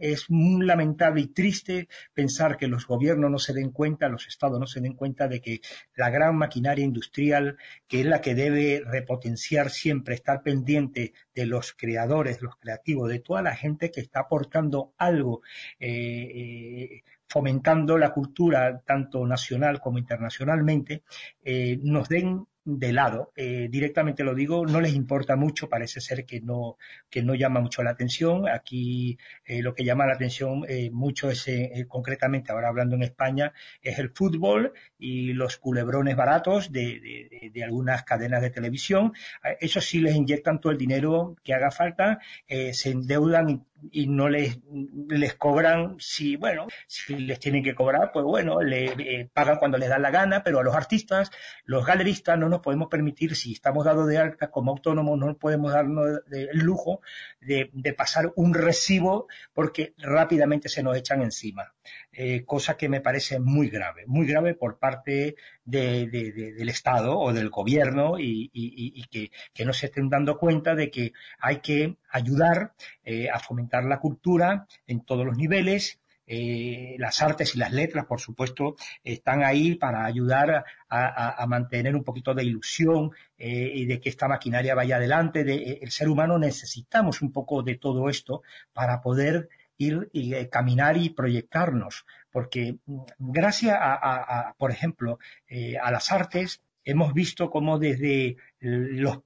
es, 0.00 0.26
lamentable 0.28 1.20
y 1.20 1.26
triste 1.28 1.88
pensar 2.12 2.56
que 2.56 2.66
los 2.66 2.86
gobiernos 2.86 3.30
no 3.30 3.38
se 3.38 3.52
den 3.52 3.70
cuenta, 3.70 4.08
los 4.08 4.26
estados 4.26 4.58
no 4.58 4.66
se 4.66 4.80
den 4.80 4.94
cuenta 4.94 5.28
de 5.28 5.40
que 5.40 5.60
la 5.94 6.10
gran 6.10 6.36
maquinaria 6.36 6.84
industrial, 6.84 7.56
que 7.86 8.00
es 8.00 8.06
la 8.06 8.20
que 8.20 8.34
debe 8.34 8.82
repotenciar 8.84 9.70
siempre, 9.70 10.16
estar 10.16 10.42
pendiente 10.42 11.12
de 11.34 11.46
los 11.46 11.72
creadores, 11.72 12.42
los 12.42 12.56
creativos, 12.56 13.08
de 13.08 13.20
toda 13.20 13.42
la 13.42 13.54
gente 13.54 13.90
que 13.90 14.00
está 14.00 14.20
aportando 14.20 14.94
algo, 14.98 15.42
eh, 15.78 17.02
fomentando 17.28 17.96
la 17.96 18.12
cultura 18.12 18.80
tanto 18.84 19.24
nacional 19.26 19.80
como 19.80 19.98
internacionalmente, 19.98 21.02
nos 21.82 22.08
den 22.08 22.46
de 22.76 22.92
lado. 22.92 23.32
Eh, 23.34 23.68
directamente 23.70 24.22
lo 24.22 24.34
digo, 24.34 24.66
no 24.66 24.80
les 24.82 24.92
importa 24.92 25.36
mucho, 25.36 25.70
parece 25.70 26.02
ser 26.02 26.26
que 26.26 26.40
no, 26.40 26.76
que 27.08 27.22
no 27.22 27.34
llama 27.34 27.60
mucho 27.60 27.82
la 27.82 27.90
atención. 27.90 28.46
Aquí 28.46 29.18
eh, 29.46 29.62
lo 29.62 29.74
que 29.74 29.84
llama 29.84 30.06
la 30.06 30.12
atención 30.12 30.66
eh, 30.68 30.90
mucho 30.90 31.30
es, 31.30 31.48
concretamente, 31.88 32.52
ahora 32.52 32.68
hablando 32.68 32.94
en 32.96 33.04
España, 33.04 33.54
es 33.80 33.98
el 33.98 34.10
fútbol 34.10 34.74
y 34.98 35.32
los 35.32 35.56
culebrones 35.56 36.14
baratos 36.14 36.70
de, 36.70 37.50
de, 37.52 37.64
algunas 37.64 38.02
cadenas 38.04 38.42
de 38.42 38.50
televisión. 38.50 39.12
Eso 39.60 39.80
sí 39.80 40.00
les 40.00 40.14
inyectan 40.14 40.60
todo 40.60 40.72
el 40.72 40.78
dinero 40.78 41.36
que 41.42 41.54
haga 41.54 41.70
falta, 41.70 42.18
se 42.46 42.90
endeudan 42.90 43.64
y 43.90 44.06
no 44.06 44.28
les, 44.28 44.58
les 45.08 45.34
cobran 45.34 45.96
si, 45.98 46.36
bueno, 46.36 46.66
si 46.86 47.16
les 47.16 47.38
tienen 47.38 47.62
que 47.62 47.74
cobrar, 47.74 48.10
pues 48.12 48.24
bueno, 48.24 48.60
le 48.60 48.86
eh, 48.86 49.30
pagan 49.32 49.58
cuando 49.58 49.78
les 49.78 49.88
da 49.88 49.98
la 49.98 50.10
gana, 50.10 50.42
pero 50.42 50.60
a 50.60 50.62
los 50.62 50.74
artistas, 50.74 51.30
los 51.64 51.86
galeristas 51.86 52.38
no 52.38 52.48
nos 52.48 52.60
podemos 52.60 52.88
permitir, 52.88 53.36
si 53.36 53.52
estamos 53.52 53.84
dados 53.84 54.08
de 54.08 54.18
alta 54.18 54.50
como 54.50 54.72
autónomos, 54.72 55.18
no 55.18 55.36
podemos 55.36 55.72
darnos 55.72 56.20
el 56.30 56.58
lujo 56.58 57.00
de, 57.40 57.70
de, 57.72 57.92
pasar 57.92 58.32
un 58.36 58.54
recibo 58.54 59.28
porque 59.52 59.94
rápidamente 59.98 60.68
se 60.68 60.82
nos 60.82 60.96
echan 60.96 61.22
encima. 61.22 61.74
Eh, 62.20 62.44
cosa 62.44 62.76
que 62.76 62.88
me 62.88 63.00
parece 63.00 63.38
muy 63.38 63.68
grave, 63.70 64.02
muy 64.08 64.26
grave 64.26 64.54
por 64.54 64.80
parte 64.80 65.36
de, 65.64 66.08
del 66.08 66.68
Estado 66.68 67.16
o 67.16 67.32
del 67.32 67.48
gobierno 67.48 68.18
y, 68.18 69.04
que, 69.08 69.64
no 69.64 69.72
se 69.72 69.86
estén 69.86 70.08
dando 70.08 70.36
cuenta 70.36 70.74
de 70.74 70.90
que 70.90 71.12
hay 71.38 71.58
que 71.60 71.96
ayudar 72.10 72.72
eh, 73.04 73.28
a 73.32 73.38
fomentar 73.38 73.84
la 73.84 74.00
cultura 74.00 74.66
en 74.88 75.04
todos 75.04 75.24
los 75.24 75.36
niveles 75.36 76.00
eh, 76.26 76.96
las 76.98 77.22
artes 77.22 77.54
y 77.54 77.58
las 77.58 77.72
letras, 77.72 78.04
por 78.04 78.20
supuesto, 78.20 78.74
están 79.02 79.44
ahí 79.44 79.76
para 79.76 80.04
ayudar 80.04 80.64
a, 80.90 81.46
mantener 81.46 81.94
un 81.94 82.04
poquito 82.04 82.34
de 82.34 82.44
ilusión 82.44 83.12
y 83.38 83.86
de 83.86 83.98
que 83.98 84.10
esta 84.10 84.28
maquinaria 84.28 84.74
vaya 84.74 84.96
adelante. 84.96 85.42
De, 85.42 85.78
el 85.80 85.90
ser 85.90 86.08
humano 86.08 86.38
necesitamos 86.38 87.22
un 87.22 87.32
poco 87.32 87.62
de 87.62 87.76
todo 87.76 88.10
esto 88.10 88.42
para 88.74 89.00
poder 89.00 89.48
ir 89.78 90.10
y 90.12 90.46
caminar 90.46 90.96
y 90.96 91.10
proyectarnos, 91.10 92.04
porque 92.30 92.78
mm, 92.84 93.00
gracias 93.18 93.78
a, 93.80 94.54
por 94.58 94.70
ejemplo, 94.70 95.18
a 95.80 95.90
las 95.90 96.12
artes, 96.12 96.60
hemos 96.88 97.12
visto 97.12 97.50
cómo 97.50 97.78
desde 97.78 98.38
los, 98.60 99.18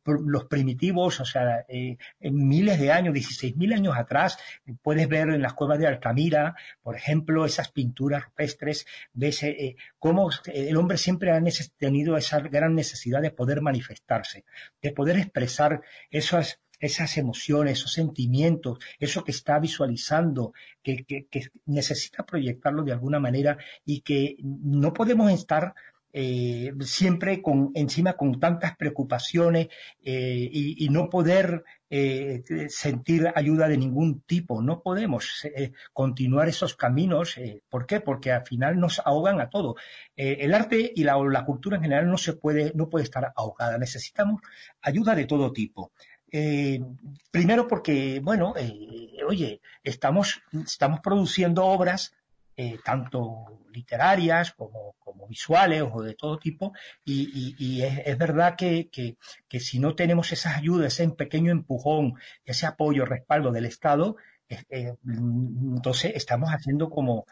primitivos, 0.49 1.21
o 1.21 1.25
sea, 1.25 1.65
eh, 1.69 1.97
en 2.19 2.49
miles 2.49 2.81
de 2.81 2.91
años, 2.91 3.15
16.000 3.15 3.75
años 3.75 3.97
atrás, 3.97 4.37
puedes 4.83 5.09
ver 5.09 5.29
en 5.29 5.43
las 5.43 5.55
cuevas 5.55 5.79
de 5.79 5.87
Altamira, 5.87 6.57
por 6.83 6.97
ejemplo, 6.97 7.47
esas 7.47 7.71
pinturas 7.71 8.25
rupestres, 8.25 8.85
ves 9.13 9.45
eh, 9.45 9.57
eh, 9.59 9.77
cómo 10.01 10.31
el 10.47 10.77
hombre 10.77 10.99
siempre 10.99 11.31
ha 11.31 11.41
tenido 11.77 12.17
esa 12.17 12.41
gran 12.41 12.75
necesidad 12.75 13.23
de 13.23 13.31
poder 13.31 13.61
manifestarse, 13.61 14.45
de 14.83 14.91
poder 14.91 15.17
expresar 15.19 15.83
esas, 16.11 16.59
esas 16.83 17.17
emociones, 17.17 17.79
esos 17.79 17.93
sentimientos, 17.93 18.79
eso 18.99 19.25
que 19.25 19.31
está 19.31 19.59
visualizando, 19.59 20.53
que, 20.83 21.05
que, 21.05 21.29
necesita 21.65 22.27
proyectarlo 22.27 22.83
de 22.83 22.93
alguna 22.93 23.21
manera 23.21 23.57
y 23.87 24.01
que 24.01 24.37
no 24.43 24.93
podemos 24.93 25.31
estar 25.33 25.75
eh, 26.15 26.75
siempre 26.81 27.41
con, 27.41 27.71
encima 27.75 28.15
con 28.15 28.39
tantas 28.39 28.77
preocupaciones 28.77 29.69
eh, 30.05 30.49
y, 30.53 30.87
no 30.91 31.09
poder 31.09 31.65
eh, 31.89 32.43
sentir 32.69 33.33
ayuda 33.35 33.67
de 33.69 33.79
ningún 33.79 34.21
tipo. 34.23 34.61
No 34.61 34.83
podemos 34.83 35.47
continuar 35.93 36.49
esos 36.49 36.75
caminos. 36.75 37.37
¿Por 37.71 37.87
qué? 37.87 38.01
Porque 38.01 38.31
al 38.33 38.45
final 38.45 38.79
nos 38.79 39.01
ahogan 39.05 39.41
a 39.41 39.49
todo. 39.49 39.77
el 40.17 40.53
arte 40.53 40.93
y 40.95 41.05
la, 41.05 41.17
la, 41.17 41.45
cultura 41.47 41.77
en 41.77 41.85
general 41.85 42.11
no 42.11 42.19
se 42.19 42.35
puede, 42.35 42.73
no 42.75 42.91
puede 42.91 43.05
estar 43.05 43.33
ahogada. 43.35 43.79
Necesitamos 43.79 44.43
ayuda 44.83 45.15
de 45.15 45.25
todo 45.25 45.53
tipo. 45.53 45.93
Primero 47.31 47.69
porque, 47.69 48.21
bueno, 48.23 48.55
oye, 49.27 49.61
estamos, 49.85 50.43
estamos 50.65 51.01
produciendo 51.01 51.65
obras 51.67 52.15
eh, 52.55 52.79
tanto 52.85 53.61
literarias 53.73 54.53
como, 54.53 54.95
visuales 55.29 55.83
o 55.91 56.03
de 56.03 56.15
todo 56.15 56.39
tipo, 56.39 56.75
y, 57.05 57.81
es, 57.83 58.19
verdad 58.19 58.57
que, 58.57 59.17
si 59.59 59.79
no 59.79 59.95
tenemos 59.95 60.33
esas 60.33 60.57
ayudas, 60.57 60.93
ese 60.93 61.09
pequeño 61.09 61.51
empujón, 61.53 62.15
ese 62.45 62.67
apoyo, 62.67 63.07
respaldo 63.07 63.51
del 63.53 63.65
Estado, 63.65 64.17
eh, 64.51 64.95
entonces 65.07 66.13
estamos 66.15 66.51
haciendo 66.51 66.91
como 66.91 67.25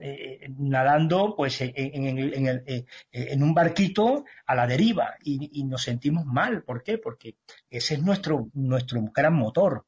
eh, 0.00 0.48
nadando 0.58 1.34
pues 1.36 1.58
en, 1.60 3.42
un 3.42 3.54
barquito 3.54 4.24
a 4.46 4.54
la 4.54 4.66
deriva 4.66 5.14
y, 5.22 5.64
nos 5.64 5.82
sentimos 5.82 6.24
mal. 6.24 6.62
¿Por 6.62 6.82
qué? 6.82 6.98
Porque 6.98 7.36
ese 7.70 7.94
es 7.94 8.02
nuestro, 8.02 8.48
nuestro 8.54 9.02
gran 9.14 9.34
motor. 9.34 9.86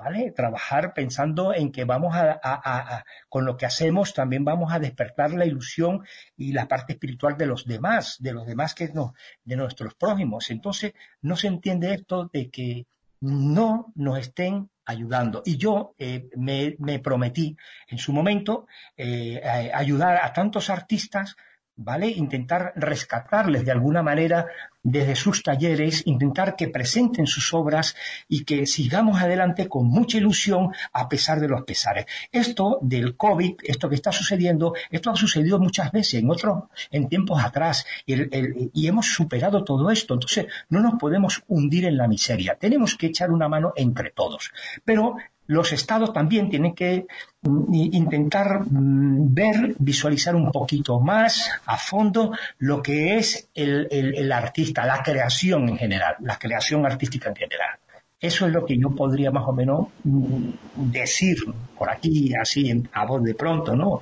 ¿vale? 0.00 0.32
Trabajar 0.32 0.94
pensando 0.94 1.54
en 1.54 1.70
que 1.70 1.84
vamos 1.84 2.14
a, 2.16 3.04
con 3.28 3.44
lo 3.44 3.58
que 3.58 3.66
hacemos 3.66 4.14
también 4.14 4.46
vamos 4.46 4.72
a 4.72 4.78
despertar 4.78 5.32
la 5.32 5.44
ilusión 5.44 6.06
y 6.38 6.52
la 6.52 6.66
parte 6.68 6.94
espiritual 6.94 7.36
de 7.36 7.46
los 7.46 7.66
demás, 7.66 8.16
de 8.18 8.32
los 8.32 8.46
demás 8.46 8.74
que 8.74 8.88
no, 8.88 9.12
de 9.44 9.56
nuestros 9.56 9.94
prójimos. 9.94 10.50
Entonces, 10.50 10.94
no 11.20 11.36
se 11.36 11.48
entiende 11.48 11.92
esto 11.92 12.30
de 12.32 12.48
que 12.48 12.86
no 13.20 13.92
nos 13.94 14.18
estén 14.18 14.70
ayudando. 14.90 15.42
Y 15.44 15.56
yo 15.56 15.94
eh, 15.98 16.28
me, 16.36 16.98
prometí 16.98 17.56
en 17.88 17.98
su 17.98 18.12
momento 18.12 18.66
eh, 18.96 19.40
ayudar 19.72 20.20
a 20.22 20.32
tantos 20.32 20.70
artistas 20.70 21.36
¿vale? 21.82 22.08
Intentar 22.08 22.72
rescatarles 22.76 23.64
de 23.64 23.72
alguna 23.72 24.02
manera 24.02 24.46
desde 24.82 25.14
sus 25.14 25.42
talleres, 25.42 26.02
intentar 26.06 26.56
que 26.56 26.68
presenten 26.68 27.26
sus 27.26 27.52
obras 27.52 27.96
y 28.28 28.44
que 28.44 28.66
sigamos 28.66 29.20
adelante 29.20 29.68
con 29.68 29.86
mucha 29.86 30.18
ilusión 30.18 30.72
a 30.92 31.08
pesar 31.08 31.40
de 31.40 31.48
los 31.48 31.62
pesares. 31.62 32.06
Esto 32.32 32.78
del 32.82 33.16
COVID, 33.16 33.56
esto 33.64 33.88
que 33.88 33.94
está 33.94 34.12
sucediendo, 34.12 34.74
esto 34.90 35.10
ha 35.10 35.16
sucedido 35.16 35.58
muchas 35.58 35.90
veces 35.92 36.20
en 36.20 36.30
otros, 36.30 36.64
en 36.90 37.08
tiempos 37.08 37.42
atrás 37.42 37.84
y 38.06 38.86
hemos 38.86 39.06
superado 39.06 39.64
todo 39.64 39.90
esto. 39.90 40.14
Entonces 40.14 40.46
no 40.68 40.80
nos 40.80 40.94
podemos 40.94 41.42
hundir 41.48 41.86
en 41.86 41.96
la 41.96 42.08
miseria. 42.08 42.56
Tenemos 42.56 42.96
que 42.96 43.06
echar 43.06 43.30
una 43.30 43.48
mano 43.48 43.72
entre 43.76 44.10
todos. 44.10 44.50
Pero 44.84 45.16
los 45.50 45.72
estados 45.72 46.12
también 46.12 46.48
tienen 46.48 46.76
que 46.76 47.06
mm, 47.42 47.74
intentar 47.74 48.60
mm, 48.60 49.34
ver, 49.34 49.74
visualizar 49.80 50.36
un 50.36 50.52
poquito 50.52 51.00
más 51.00 51.50
a 51.66 51.76
fondo 51.76 52.32
lo 52.58 52.80
que 52.80 53.16
es 53.16 53.48
el, 53.54 54.30
artista, 54.30 54.86
la 54.86 55.02
creación 55.02 55.68
en 55.68 55.76
general, 55.76 56.14
la 56.20 56.38
creación 56.38 56.86
artística 56.86 57.30
en 57.30 57.34
general. 57.34 57.78
Eso 58.20 58.46
es 58.46 58.52
lo 58.52 58.64
que 58.64 58.78
yo 58.78 58.90
podría 58.90 59.32
más 59.32 59.44
o 59.48 59.52
menos 59.52 59.88
mm, 60.04 60.50
decir 60.92 61.38
por 61.76 61.90
aquí, 61.90 62.32
así 62.40 62.84
a 62.92 63.04
voz 63.04 63.24
de 63.24 63.34
pronto, 63.34 63.74
¿no? 63.74 63.98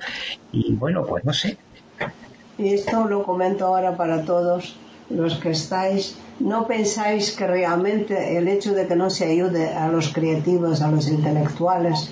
Y 0.51 0.73
bueno, 0.73 1.03
pues 1.03 1.25
no 1.25 1.33
sé. 1.33 1.57
Y 2.59 2.75
esto 2.75 3.05
lo 3.05 3.23
comento 3.23 3.65
ahora 3.65 3.97
para 3.97 4.23
todos 4.23 4.77
los 5.09 5.35
que 5.35 5.51
estáis, 5.51 6.15
¿no 6.39 6.67
pensáis 6.67 7.31
que 7.31 7.47
realmente 7.47 8.37
el 8.37 8.47
hecho 8.47 8.73
de 8.73 8.87
que 8.87 8.95
no 8.95 9.09
se 9.09 9.25
ayude 9.25 9.69
a 9.69 9.87
los 9.89 10.13
creativos, 10.13 10.81
a 10.81 10.91
los 10.91 11.07
intelectuales, 11.07 12.09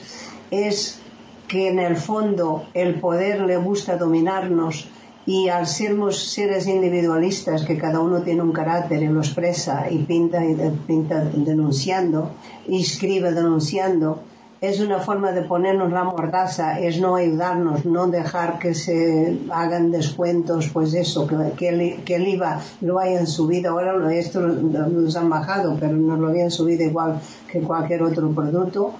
es 0.52 1.00
que 1.48 1.70
en 1.70 1.80
el 1.80 1.96
fondo 1.96 2.66
el 2.74 3.00
poder 3.00 3.42
le 3.42 3.58
gusta 3.58 3.98
dominarnos 3.98 4.90
y 5.26 5.50
al 5.50 5.68
sermos 5.68 6.32
seres 6.32 6.68
individualistas, 6.68 7.66
que 7.66 7.78
cada 7.78 8.00
uno 8.00 8.22
tiene 8.22 8.42
un 8.42 8.54
carácter 8.54 9.04
y 9.04 9.08
lo 9.08 9.20
expresa 9.20 9.88
y 9.90 10.00
pinta 10.00 10.44
y 10.44 10.56
pinta 10.88 11.20
denunciando 11.26 12.32
y 12.66 12.82
escribe 12.82 13.34
denunciando, 13.34 14.24
es 14.62 14.80
una 14.80 15.00
forma 15.00 15.32
de 15.32 15.44
ponernos 15.44 15.92
la 15.92 16.04
mordaza, 16.04 16.80
es 16.80 17.00
no 17.00 17.16
ayudarnos, 17.16 17.86
no 17.86 18.08
dejar 18.08 18.58
que 18.60 18.74
se 18.74 19.40
hagan 19.52 19.92
descuentos, 19.92 20.70
pues 20.74 20.94
eso, 20.94 21.28
que, 21.28 21.70
el, 21.70 22.28
IVA 22.28 22.62
lo 22.82 23.00
hayan 23.00 23.28
subido, 23.28 23.72
ahora 23.72 24.14
esto 24.14 24.42
nos 24.42 25.16
han 25.16 25.30
bajado, 25.30 25.78
pero 25.80 25.94
no 25.94 26.18
lo 26.18 26.30
habían 26.30 26.52
subido 26.52 26.84
igual 26.84 27.20
que 27.52 27.62
cualquier 27.62 28.04
otro 28.04 28.30
producto 28.32 28.94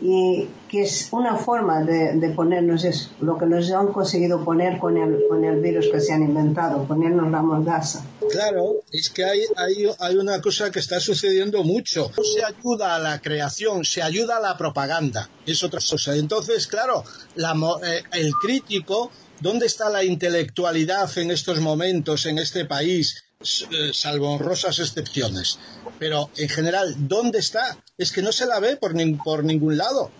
y 0.00 0.48
que 0.68 0.82
es 0.82 1.08
una 1.12 1.36
forma 1.36 1.82
de, 1.82 2.32
ponernos 2.36 2.84
es 2.84 3.10
lo 3.20 3.36
que 3.36 3.46
nos 3.46 3.70
han 3.70 3.92
conseguido 3.92 4.44
poner 4.44 4.78
con 4.78 4.96
el, 4.96 5.24
con 5.28 5.44
el 5.44 5.60
virus 5.60 5.88
que 5.90 6.00
se 6.00 6.12
han 6.12 6.22
inventado, 6.22 6.84
ponernos 6.84 7.30
la 7.30 7.42
mordaza. 7.42 8.04
Claro, 8.30 8.82
es 8.92 9.10
que 9.10 9.24
hay, 9.24 9.40
hay, 9.56 9.86
hay 9.98 10.16
una 10.16 10.40
cosa 10.40 10.70
que 10.70 10.78
está 10.78 11.00
sucediendo 11.00 11.64
mucho. 11.64 12.10
No 12.16 12.22
se 12.22 12.44
ayuda 12.44 12.96
a 12.96 12.98
la 12.98 13.20
creación, 13.20 13.84
se 13.84 14.02
ayuda 14.02 14.36
a 14.36 14.40
la 14.40 14.56
propaganda. 14.56 15.28
Es 15.46 15.62
otra 15.64 15.80
cosa. 15.80 16.14
Entonces, 16.14 16.66
claro, 16.66 17.02
la, 17.34 17.54
eh, 17.84 18.02
el 18.12 18.32
crítico, 18.34 19.10
¿dónde 19.40 19.66
está 19.66 19.88
la 19.88 20.04
intelectualidad 20.04 21.10
en 21.18 21.30
estos 21.30 21.60
momentos, 21.60 22.26
en 22.26 22.38
este 22.38 22.66
país? 22.66 23.24
Eh, 23.40 23.92
salvo 23.94 24.32
honrosas 24.32 24.80
excepciones. 24.80 25.60
Pero 26.00 26.28
en 26.36 26.48
general, 26.48 26.92
¿dónde 27.06 27.38
está? 27.38 27.78
Es 27.96 28.10
que 28.10 28.20
no 28.20 28.32
se 28.32 28.46
la 28.46 28.58
ve 28.58 28.76
por, 28.76 28.92
por 29.22 29.44
ningún 29.44 29.76
lado. 29.76 30.10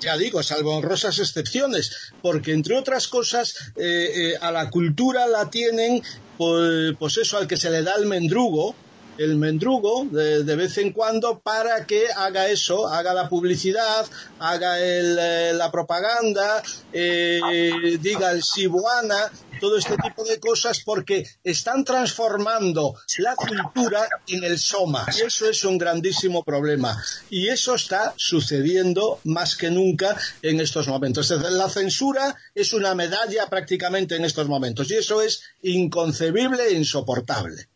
Ya 0.00 0.16
digo, 0.16 0.42
salvo 0.42 0.76
honrosas 0.76 1.18
excepciones, 1.18 2.12
porque 2.22 2.52
entre 2.52 2.78
otras 2.78 3.08
cosas, 3.08 3.54
eh, 3.76 4.36
a 4.40 4.50
la 4.50 4.70
cultura 4.70 5.26
la 5.26 5.50
tienen 5.50 6.02
pues, 6.38 6.96
pues 6.98 7.18
eso, 7.18 7.36
al 7.36 7.46
que 7.46 7.58
se 7.58 7.70
le 7.70 7.82
da 7.82 7.92
el 7.98 8.06
mendrugo, 8.06 8.74
el 9.18 9.36
mendrugo 9.36 10.06
de, 10.10 10.56
vez 10.56 10.78
en 10.78 10.92
cuando 10.92 11.40
para 11.40 11.86
que 11.86 12.06
haga 12.14 12.48
eso, 12.48 12.88
haga 12.88 13.14
la 13.14 13.28
publicidad, 13.28 14.06
haga 14.38 14.80
eh, 14.80 15.52
la 15.54 15.70
propaganda, 15.70 16.62
eh, 16.92 17.98
diga 18.00 18.30
el 18.30 18.42
sibuana, 18.42 19.30
todo 19.62 19.78
este 19.78 19.96
tipo 19.96 20.24
de 20.24 20.40
cosas 20.40 20.82
porque 20.84 21.24
están 21.44 21.84
transformando 21.84 22.96
la 23.18 23.36
cultura 23.36 24.08
en 24.26 24.42
el 24.42 24.58
soma. 24.58 25.06
Eso 25.24 25.48
es 25.48 25.64
un 25.64 25.78
grandísimo 25.78 26.42
problema. 26.42 27.00
Y 27.30 27.46
eso 27.46 27.76
está 27.76 28.12
sucediendo 28.16 29.20
más 29.22 29.54
que 29.54 29.70
nunca 29.70 30.16
en 30.42 30.60
estos 30.60 30.88
momentos. 30.88 31.30
La 31.30 31.68
censura 31.68 32.34
es 32.56 32.72
una 32.72 32.96
medalla 32.96 33.46
prácticamente 33.48 34.16
en 34.16 34.24
estos 34.24 34.48
momentos. 34.48 34.90
Y 34.90 34.96
eso 34.96 35.22
es 35.22 35.42
inconcebible 35.62 36.64
e 36.64 36.74
insoportable. 36.74 37.68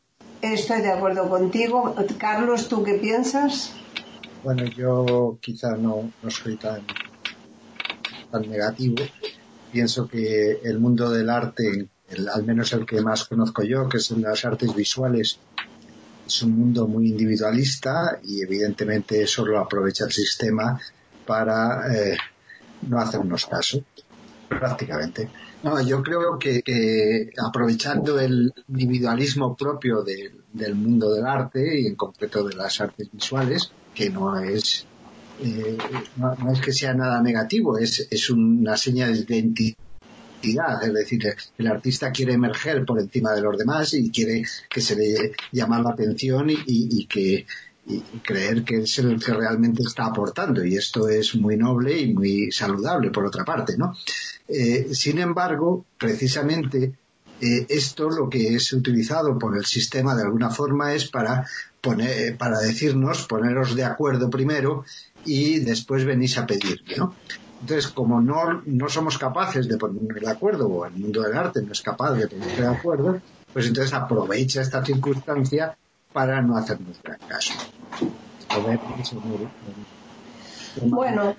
Estoy 0.42 0.82
de 0.82 0.92
acuerdo 0.92 1.28
contigo. 1.28 1.94
Carlos, 2.18 2.68
¿tú 2.68 2.82
qué 2.82 2.94
piensas? 2.94 3.72
Bueno, 4.42 4.64
yo 4.64 5.38
quizá 5.40 5.76
no, 5.76 6.12
soy 6.28 6.56
tan, 6.56 6.82
tan 8.30 8.48
negativo. 8.48 8.96
Pienso 9.72 10.06
que 10.06 10.60
el 10.62 10.78
mundo 10.78 11.10
del 11.10 11.30
arte, 11.30 11.88
al 12.32 12.44
menos 12.44 12.72
el 12.72 12.86
que 12.86 13.00
más 13.00 13.24
conozco 13.24 13.62
yo, 13.62 13.88
que 13.88 13.98
son 13.98 14.22
las 14.22 14.44
artes 14.44 14.74
visuales, 14.74 15.38
es 16.26 16.42
un 16.42 16.58
mundo 16.58 16.86
muy 16.86 17.08
individualista 17.08 18.18
y 18.22 18.42
evidentemente 18.42 19.22
eso 19.22 19.44
lo 19.44 19.58
aprovecha 19.58 20.04
el 20.04 20.12
sistema 20.12 20.80
para 21.24 21.92
eh, 21.94 22.16
no 22.82 23.00
hacernos 23.00 23.46
caso, 23.46 23.82
prácticamente. 24.48 25.28
No, 25.66 25.82
yo 25.82 26.00
creo 26.00 26.38
que, 26.38 27.32
aprovechando 27.44 28.20
el 28.20 28.54
individualismo 28.68 29.56
propio 29.56 30.04
del 30.04 30.74
mundo 30.76 31.12
del 31.12 31.26
arte 31.26 31.80
y 31.80 31.86
en 31.88 31.96
concreto 31.96 32.44
de 32.46 32.54
las 32.54 32.80
artes 32.80 33.10
visuales, 33.10 33.72
que 33.92 34.08
no 34.08 34.38
es 34.38 34.86
eh, 35.42 35.76
no, 36.18 36.52
es 36.52 36.60
que 36.60 36.72
sea 36.72 36.94
nada 36.94 37.20
negativo, 37.20 37.78
es, 37.78 38.06
es 38.08 38.30
una 38.30 38.76
señal 38.76 39.26
de 39.26 39.38
identidad, 39.38 40.84
es 40.84 40.94
decir, 40.94 41.34
el 41.58 41.66
artista 41.66 42.12
quiere 42.12 42.34
emerger 42.34 42.84
por 42.84 43.00
encima 43.00 43.32
de 43.32 43.42
los 43.42 43.58
demás 43.58 43.92
y 43.94 44.08
quiere 44.12 44.44
que 44.70 44.80
se 44.80 44.94
le 44.94 45.32
llame 45.50 45.82
la 45.82 45.90
atención 45.90 46.46
y 46.48 47.06
que 47.06 47.44
y, 47.86 48.00
creer 48.24 48.64
que 48.64 48.82
es 48.82 48.98
el 48.98 49.22
que 49.22 49.32
realmente 49.32 49.82
está 49.82 50.06
aportando 50.06 50.64
y 50.64 50.76
esto 50.76 51.08
es 51.08 51.36
muy 51.36 51.56
noble 51.56 51.98
y 51.98 52.12
muy 52.12 52.50
saludable 52.50 53.10
por 53.10 53.24
otra 53.24 53.44
parte, 53.44 53.76
¿no? 53.76 53.96
Eh, 54.48 54.88
sin 54.92 55.18
embargo, 55.18 55.84
precisamente 55.98 56.94
eh, 57.40 57.66
esto 57.68 58.10
lo 58.10 58.28
que 58.28 58.54
es 58.54 58.72
utilizado 58.72 59.38
por 59.38 59.56
el 59.56 59.64
sistema 59.66 60.14
de 60.14 60.22
alguna 60.22 60.50
forma 60.50 60.94
es 60.94 61.08
para 61.08 61.46
poner, 61.80 62.36
para 62.36 62.58
decirnos, 62.58 63.26
poneros 63.26 63.76
de 63.76 63.84
acuerdo 63.84 64.30
primero 64.30 64.84
y 65.24 65.60
después 65.60 66.04
venís 66.04 66.38
a 66.38 66.46
pedir, 66.46 66.82
¿no? 66.96 67.14
Entonces, 67.60 67.88
como 67.88 68.20
no, 68.20 68.62
no 68.66 68.88
somos 68.88 69.18
capaces 69.18 69.66
de 69.66 69.76
ponernos 69.76 70.20
de 70.20 70.28
acuerdo, 70.28 70.68
o 70.68 70.86
el 70.86 70.92
mundo 70.92 71.22
del 71.22 71.36
arte 71.36 71.62
no 71.62 71.72
es 71.72 71.80
capaz 71.80 72.12
de 72.12 72.28
ponerse 72.28 72.60
de 72.62 72.68
acuerdo, 72.68 73.20
pues 73.52 73.66
entonces 73.66 73.94
aprovecha 73.94 74.60
esta 74.60 74.84
circunstancia 74.84 75.76
para 76.12 76.40
no 76.42 76.56
hacernos 76.56 77.02
gran 77.02 77.18
caso. 77.28 77.54
Bueno. 80.82 81.34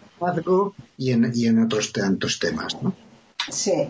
Y 0.98 1.12
en, 1.12 1.32
y 1.34 1.46
en 1.46 1.64
otros 1.64 1.94
tantos 1.94 2.40
temas, 2.40 2.82
¿no? 2.82 2.94
Sí. 3.50 3.90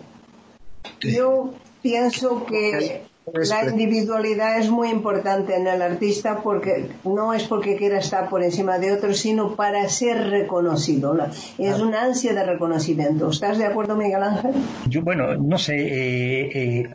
Yo 1.00 1.54
pienso 1.82 2.44
que 2.46 3.02
la 3.34 3.64
individualidad 3.64 4.58
es 4.58 4.70
muy 4.70 4.88
importante 4.90 5.56
en 5.56 5.66
el 5.66 5.82
artista 5.82 6.40
porque 6.42 6.90
no 7.04 7.32
es 7.34 7.44
porque 7.44 7.76
quiera 7.76 7.98
estar 7.98 8.28
por 8.28 8.42
encima 8.42 8.78
de 8.78 8.92
otros, 8.92 9.18
sino 9.18 9.54
para 9.54 9.88
ser 9.88 10.30
reconocido. 10.30 11.16
Es 11.58 11.80
una 11.80 12.02
ansia 12.02 12.34
de 12.34 12.44
reconocimiento. 12.44 13.30
¿Estás 13.30 13.58
de 13.58 13.66
acuerdo, 13.66 13.96
Miguel 13.96 14.22
Ángel? 14.22 14.52
Yo, 14.88 15.02
bueno, 15.02 15.34
no 15.36 15.58
sé. 15.58 15.76
Eh, 15.76 16.50
eh, 16.54 16.94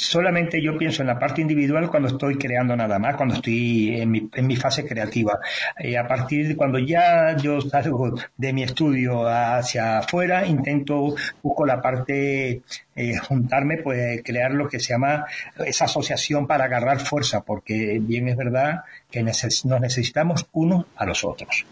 solamente 0.00 0.62
yo 0.62 0.78
pienso 0.78 1.02
en 1.02 1.08
la 1.08 1.18
parte 1.18 1.42
individual 1.42 1.90
cuando 1.90 2.08
estoy 2.08 2.36
creando 2.36 2.74
nada 2.74 2.98
más, 2.98 3.16
cuando 3.16 3.34
estoy 3.34 4.00
en 4.00 4.10
mi, 4.10 4.28
en 4.32 4.46
mi 4.46 4.56
fase 4.56 4.86
creativa. 4.86 5.38
Eh, 5.78 5.98
a 5.98 6.08
partir 6.08 6.48
de 6.48 6.56
cuando 6.56 6.78
ya 6.78 7.36
yo 7.36 7.60
salgo 7.60 8.14
de 8.36 8.52
mi 8.52 8.62
estudio 8.62 9.28
hacia 9.28 9.98
afuera, 9.98 10.46
intento, 10.46 11.14
busco 11.42 11.66
la 11.66 11.82
parte, 11.82 12.62
eh, 12.96 13.16
juntarme, 13.18 13.78
pues 13.78 14.22
crear 14.24 14.52
lo 14.52 14.68
que 14.68 14.80
se 14.80 14.94
llama 14.94 15.26
esa 15.66 15.84
asociación 15.84 16.46
para 16.46 16.64
agarrar 16.64 17.00
fuerza, 17.00 17.42
porque 17.42 17.98
bien 18.00 18.28
es 18.28 18.36
verdad 18.36 18.84
que 19.10 19.22
nos 19.22 19.64
necesitamos 19.80 20.46
unos 20.52 20.86
a 20.96 21.04
los 21.04 21.24
otros. 21.24 21.66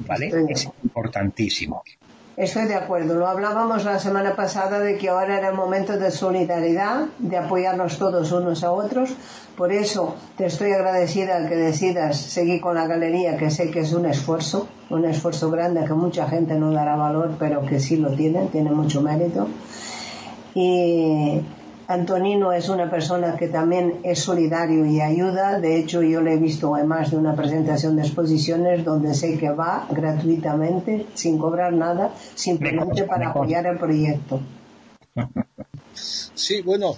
¿Vale? 0.00 0.32
Es 0.48 0.68
importantísimo. 0.82 1.84
Estoy 2.38 2.66
de 2.66 2.76
acuerdo. 2.76 3.16
Lo 3.16 3.26
hablábamos 3.26 3.84
la 3.84 3.98
semana 3.98 4.36
pasada 4.36 4.78
de 4.78 4.96
que 4.96 5.08
ahora 5.08 5.38
era 5.38 5.48
el 5.48 5.56
momento 5.56 5.98
de 5.98 6.12
solidaridad, 6.12 7.06
de 7.18 7.36
apoyarnos 7.36 7.98
todos 7.98 8.30
unos 8.30 8.62
a 8.62 8.70
otros. 8.70 9.10
Por 9.56 9.72
eso 9.72 10.14
te 10.36 10.46
estoy 10.46 10.70
agradecida 10.70 11.48
que 11.48 11.56
decidas 11.56 12.16
seguir 12.16 12.60
con 12.60 12.76
la 12.76 12.86
galería, 12.86 13.36
que 13.36 13.50
sé 13.50 13.72
que 13.72 13.80
es 13.80 13.92
un 13.92 14.06
esfuerzo, 14.06 14.68
un 14.88 15.04
esfuerzo 15.04 15.50
grande 15.50 15.84
que 15.84 15.94
mucha 15.94 16.28
gente 16.28 16.54
no 16.54 16.70
dará 16.70 16.94
valor, 16.94 17.32
pero 17.40 17.66
que 17.66 17.80
sí 17.80 17.96
lo 17.96 18.12
tiene, 18.12 18.46
tiene 18.52 18.70
mucho 18.70 19.02
mérito. 19.02 19.48
Y 20.54 21.40
Antonino 21.88 22.52
es 22.52 22.68
una 22.68 22.90
persona 22.90 23.34
que 23.38 23.48
también 23.48 24.00
es 24.02 24.18
solidario 24.18 24.84
y 24.84 25.00
ayuda. 25.00 25.58
De 25.58 25.78
hecho, 25.78 26.02
yo 26.02 26.20
le 26.20 26.34
he 26.34 26.36
visto 26.36 26.76
en 26.76 26.86
más 26.86 27.10
de 27.10 27.16
una 27.16 27.34
presentación 27.34 27.96
de 27.96 28.02
exposiciones 28.02 28.84
donde 28.84 29.14
sé 29.14 29.38
que 29.38 29.48
va 29.48 29.88
gratuitamente, 29.90 31.06
sin 31.14 31.38
cobrar 31.38 31.72
nada, 31.72 32.12
simplemente 32.34 33.04
para 33.04 33.30
apoyar 33.30 33.64
el 33.66 33.78
proyecto. 33.78 34.38
Sí, 35.94 36.60
bueno, 36.60 36.94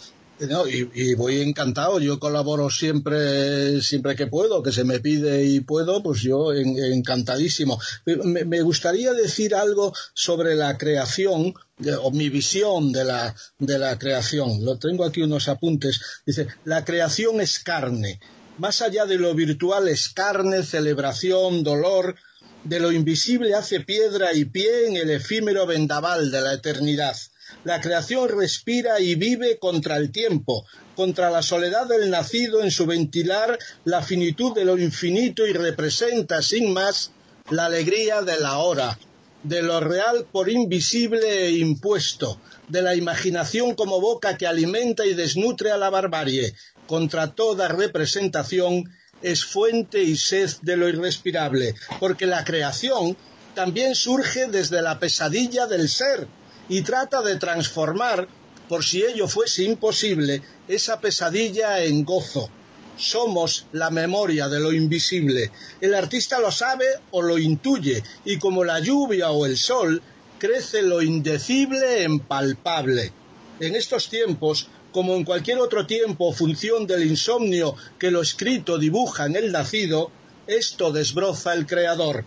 y, 0.94 1.14
voy 1.14 1.40
encantado, 1.40 2.00
yo 2.00 2.18
colaboro 2.18 2.70
siempre, 2.70 3.80
siempre 3.82 4.16
que 4.16 4.26
puedo, 4.26 4.62
que 4.62 4.72
se 4.72 4.84
me 4.84 4.98
pide 4.98 5.44
y 5.44 5.60
puedo, 5.60 6.02
pues 6.02 6.22
yo 6.22 6.52
encantadísimo. 6.52 7.78
me, 8.06 8.62
gustaría 8.62 9.12
decir 9.12 9.54
algo 9.54 9.92
sobre 10.14 10.54
la 10.54 10.78
creación, 10.78 11.54
o 12.00 12.10
mi 12.10 12.28
visión 12.28 12.92
de 12.92 13.04
la, 13.04 13.34
de 13.58 13.78
la 13.78 13.98
creación. 13.98 14.64
Lo 14.64 14.78
tengo 14.78 15.04
aquí 15.04 15.22
unos 15.22 15.48
apuntes. 15.48 16.00
Dice, 16.26 16.48
la 16.64 16.84
creación 16.84 17.40
es 17.40 17.58
carne. 17.58 18.20
Más 18.58 18.82
allá 18.82 19.06
de 19.06 19.16
lo 19.16 19.34
virtual 19.34 19.88
es 19.88 20.08
carne, 20.08 20.62
celebración, 20.62 21.64
dolor. 21.64 22.16
De 22.64 22.78
lo 22.78 22.92
invisible 22.92 23.54
hace 23.54 23.80
piedra 23.80 24.34
y 24.34 24.44
pie 24.44 24.86
en 24.88 24.96
el 24.96 25.10
efímero 25.10 25.66
vendaval 25.66 26.30
de 26.30 26.42
la 26.42 26.52
eternidad. 26.52 27.16
La 27.64 27.80
creación 27.80 28.28
respira 28.28 29.00
y 29.00 29.14
vive 29.14 29.58
contra 29.58 29.96
el 29.96 30.12
tiempo, 30.12 30.66
contra 30.94 31.30
la 31.30 31.42
soledad 31.42 31.86
del 31.86 32.10
nacido 32.10 32.62
en 32.62 32.70
su 32.70 32.86
ventilar 32.86 33.58
la 33.84 34.02
finitud 34.02 34.54
de 34.54 34.64
lo 34.64 34.78
infinito 34.78 35.46
y 35.46 35.52
representa, 35.52 36.42
sin 36.42 36.72
más, 36.72 37.10
la 37.50 37.64
alegría 37.64 38.22
de 38.22 38.38
la 38.38 38.58
hora, 38.58 38.98
de 39.42 39.62
lo 39.62 39.80
real 39.80 40.26
por 40.30 40.50
invisible 40.50 41.46
e 41.46 41.58
impuesto, 41.58 42.40
de 42.68 42.82
la 42.82 42.94
imaginación 42.94 43.74
como 43.74 44.00
boca 44.00 44.36
que 44.36 44.46
alimenta 44.46 45.06
y 45.06 45.14
desnutre 45.14 45.70
a 45.70 45.78
la 45.78 45.90
barbarie, 45.90 46.54
contra 46.86 47.34
toda 47.34 47.68
representación 47.68 48.90
es 49.22 49.44
fuente 49.44 50.02
y 50.02 50.16
sed 50.16 50.50
de 50.62 50.76
lo 50.76 50.88
irrespirable, 50.88 51.74
porque 51.98 52.26
la 52.26 52.44
creación 52.44 53.16
también 53.54 53.94
surge 53.94 54.46
desde 54.46 54.82
la 54.82 54.98
pesadilla 54.98 55.66
del 55.66 55.88
ser 55.88 56.26
y 56.68 56.82
trata 56.82 57.20
de 57.22 57.36
transformar, 57.36 58.28
por 58.68 58.84
si 58.84 59.02
ello 59.02 59.26
fuese 59.26 59.64
imposible, 59.64 60.42
esa 60.68 61.00
pesadilla 61.00 61.82
en 61.82 62.04
gozo, 62.04 62.50
somos 62.96 63.66
la 63.72 63.90
memoria 63.90 64.48
de 64.48 64.60
lo 64.60 64.72
invisible. 64.72 65.50
El 65.80 65.94
artista 65.94 66.38
lo 66.38 66.50
sabe 66.50 66.86
o 67.10 67.22
lo 67.22 67.38
intuye, 67.38 68.02
y 68.24 68.38
como 68.38 68.64
la 68.64 68.80
lluvia 68.80 69.30
o 69.30 69.46
el 69.46 69.56
sol, 69.56 70.02
crece 70.38 70.82
lo 70.82 71.02
indecible 71.02 72.02
en 72.02 72.20
palpable. 72.20 73.12
En 73.60 73.76
estos 73.76 74.08
tiempos, 74.08 74.68
como 74.92 75.14
en 75.14 75.24
cualquier 75.24 75.58
otro 75.58 75.86
tiempo 75.86 76.32
función 76.32 76.86
del 76.86 77.06
insomnio 77.06 77.76
que 77.98 78.10
lo 78.10 78.22
escrito 78.22 78.78
dibuja 78.78 79.26
en 79.26 79.36
el 79.36 79.52
nacido, 79.52 80.10
esto 80.46 80.92
desbroza 80.92 81.52
el 81.52 81.66
creador. 81.66 82.24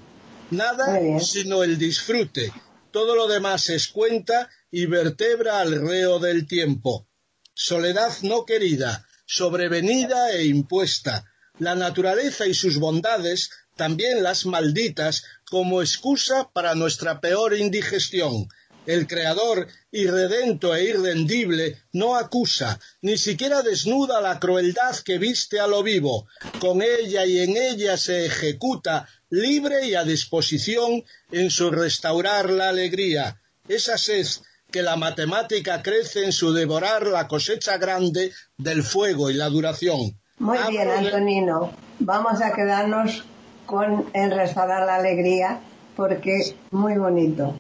Nada 0.52 1.00
sino 1.20 1.64
el 1.64 1.78
disfrute. 1.78 2.52
Todo 2.92 3.16
lo 3.16 3.28
demás 3.28 3.70
es 3.70 3.88
cuenta 3.88 4.50
y 4.72 4.86
vertebra 4.86 5.60
al 5.60 5.82
reo 5.82 6.20
del 6.20 6.48
tiempo. 6.48 7.08
Soledad 7.54 8.12
no 8.22 8.46
querida, 8.46 9.08
sobrevenida 9.38 10.32
e 10.32 10.46
impuesta, 10.46 11.26
la 11.58 11.74
naturaleza 11.74 12.46
y 12.46 12.54
sus 12.54 12.78
bondades, 12.78 13.50
también 13.76 14.22
las 14.22 14.46
malditas, 14.46 15.24
como 15.50 15.82
excusa 15.82 16.50
para 16.54 16.76
nuestra 16.76 17.20
peor 17.20 17.56
indigestión, 17.56 18.48
el 18.86 19.08
creador, 19.08 19.68
irredento 19.92 20.76
e 20.76 20.84
irrendible, 20.84 21.82
no 21.94 22.16
acusa, 22.16 22.80
ni 23.02 23.18
siquiera 23.18 23.64
desnuda 23.64 24.22
la 24.22 24.40
crueldad 24.40 24.96
que 24.98 25.18
viste 25.18 25.60
a 25.60 25.68
lo 25.68 25.82
vivo. 25.82 26.28
Con 26.60 26.84
ella 26.84 27.26
y 27.26 27.40
en 27.40 27.58
ella 27.58 27.98
se 27.98 28.26
ejecuta, 28.28 29.08
libre 29.30 29.88
y 29.88 29.96
a 29.96 30.04
disposición, 30.04 31.04
en 31.32 31.50
su 31.50 31.72
restaurar 31.72 32.52
la 32.52 32.70
alegría. 32.70 33.42
Esa 33.68 33.98
sed 33.98 34.28
que 34.74 34.82
la 34.82 34.96
matemática 34.96 35.84
crece 35.84 36.26
en 36.26 36.32
su 36.32 36.52
devorar 36.52 37.06
la 37.06 37.28
cosecha 37.28 37.78
grande 37.78 38.32
del 38.58 38.82
fuego 38.82 39.30
y 39.30 39.36
la 39.36 39.48
duración. 39.48 40.20
Muy 40.40 40.58
bien, 40.68 40.90
Antonino. 40.90 41.72
Vamos 42.00 42.42
a 42.42 42.52
quedarnos 42.54 43.24
con 43.68 44.10
en 44.14 44.32
restaurar 44.32 44.86
la 44.88 44.96
alegría 44.96 45.60
porque 45.96 46.56
muy 46.72 46.98
bonito. 46.98 47.56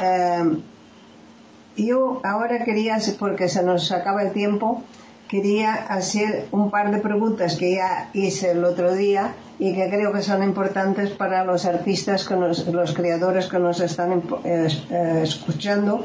Em, 0.00 0.62
yo 1.76 2.22
ahora 2.24 2.64
quería, 2.64 2.96
porque 3.18 3.50
se 3.50 3.62
nos 3.62 3.92
acaba 3.92 4.22
el 4.22 4.32
tiempo, 4.32 4.82
quería 5.30 5.74
hacer 5.74 6.48
un 6.50 6.70
par 6.70 6.90
de 6.90 6.98
preguntas 6.98 7.56
que 7.56 7.76
ya 7.76 8.10
hice 8.12 8.50
el 8.50 8.64
otro 8.64 8.94
día 8.94 9.34
y 9.58 9.74
que 9.74 9.88
creo 9.88 10.12
que 10.12 10.22
son 10.22 10.42
importantes 10.42 11.10
para 11.10 11.44
los 11.44 11.66
artistas, 11.66 12.26
que 12.26 12.34
los 12.34 12.94
creadores 12.94 13.46
que 13.46 13.58
nos 13.58 13.80
están 13.80 14.22
eh, 14.44 14.68
escuchando, 15.22 16.02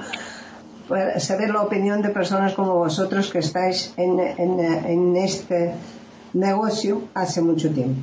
para 0.88 1.20
saber 1.20 1.50
la 1.50 1.64
opinión 1.64 2.04
de 2.04 2.10
personas 2.10 2.54
como 2.54 2.76
vosotros 2.76 3.32
que 3.32 3.40
estáis 3.40 3.94
en, 3.98 4.20
en 4.20 5.16
este 5.16 5.74
negocio 6.34 7.02
hace 7.16 7.42
mucho 7.42 7.72
tiempo. 7.72 8.00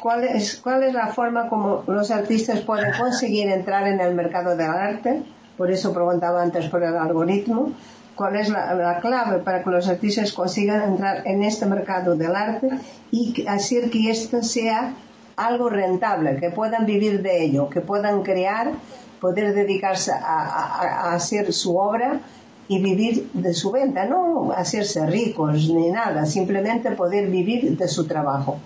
¿Cuál 0.00 0.24
es, 0.24 0.56
¿Cuál 0.56 0.82
es 0.82 0.94
la 0.94 1.08
forma 1.08 1.48
como 1.48 1.84
los 1.86 2.10
artistas 2.10 2.60
pueden 2.60 2.92
conseguir 2.98 3.48
entrar 3.48 3.86
en 3.86 4.00
el 4.00 4.14
mercado 4.14 4.56
del 4.56 4.70
arte? 4.70 5.22
Por 5.56 5.70
eso 5.70 5.92
preguntaba 5.92 6.42
antes 6.42 6.66
por 6.68 6.82
el 6.82 6.96
algoritmo. 6.96 7.72
¿Cuál 8.14 8.36
es 8.36 8.48
la, 8.50 8.98
clave 9.00 9.38
para 9.38 9.62
que 9.62 9.70
los 9.70 9.88
artistas 9.88 10.32
consigan 10.32 10.82
entrar 10.82 11.26
en 11.26 11.42
este 11.42 11.66
mercado 11.66 12.16
del 12.16 12.36
arte 12.36 12.68
y 13.10 13.46
hacer 13.46 13.90
que 13.90 14.10
esto 14.10 14.42
sea 14.42 14.94
algo 15.36 15.70
rentable, 15.70 16.36
que 16.36 16.50
puedan 16.50 16.84
vivir 16.84 17.22
de 17.22 17.44
ello, 17.44 17.70
que 17.70 17.80
puedan 17.80 18.22
crear, 18.22 18.72
poder 19.20 19.54
dedicarse 19.54 20.12
a, 20.12 21.14
hacer 21.14 21.52
su 21.52 21.76
obra 21.78 22.20
y 22.68 22.82
vivir 22.82 23.30
de 23.32 23.54
su 23.54 23.70
venta, 23.70 24.04
no 24.04 24.52
hacerse 24.52 25.06
ricos 25.06 25.70
ni 25.70 25.90
nada, 25.90 26.26
simplemente 26.26 26.90
poder 26.92 27.28
vivir 27.28 27.76
de 27.76 27.88
su 27.88 28.06
trabajo. 28.06 28.58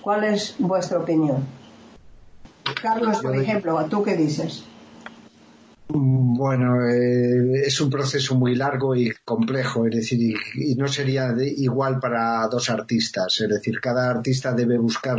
¿Cuál 0.00 0.24
es 0.24 0.56
vuestra 0.58 0.98
opinión? 0.98 1.46
Carlos, 2.80 3.20
por 3.20 3.36
ejemplo, 3.36 3.84
¿tú 3.90 4.02
qué 4.02 4.16
dices? 4.16 4.64
Bueno, 5.94 6.88
eh, 6.88 7.66
es 7.66 7.78
un 7.82 7.90
proceso 7.90 8.34
muy 8.34 8.54
largo 8.54 8.96
y 8.96 9.12
complejo, 9.24 9.86
es 9.86 9.96
decir, 9.96 10.34
y, 10.54 10.74
no 10.74 10.88
sería 10.88 11.34
igual 11.38 12.00
para 12.00 12.48
dos 12.48 12.70
artistas, 12.70 13.40
es 13.42 13.48
decir, 13.48 13.78
cada 13.78 14.08
artista 14.08 14.54
debe 14.54 14.78
buscar 14.78 15.18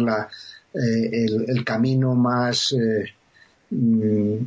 eh, 0.74 1.26
el, 1.48 1.64
camino 1.64 2.16
más, 2.16 2.74
eh, 2.74 3.14
mm, 3.70 4.38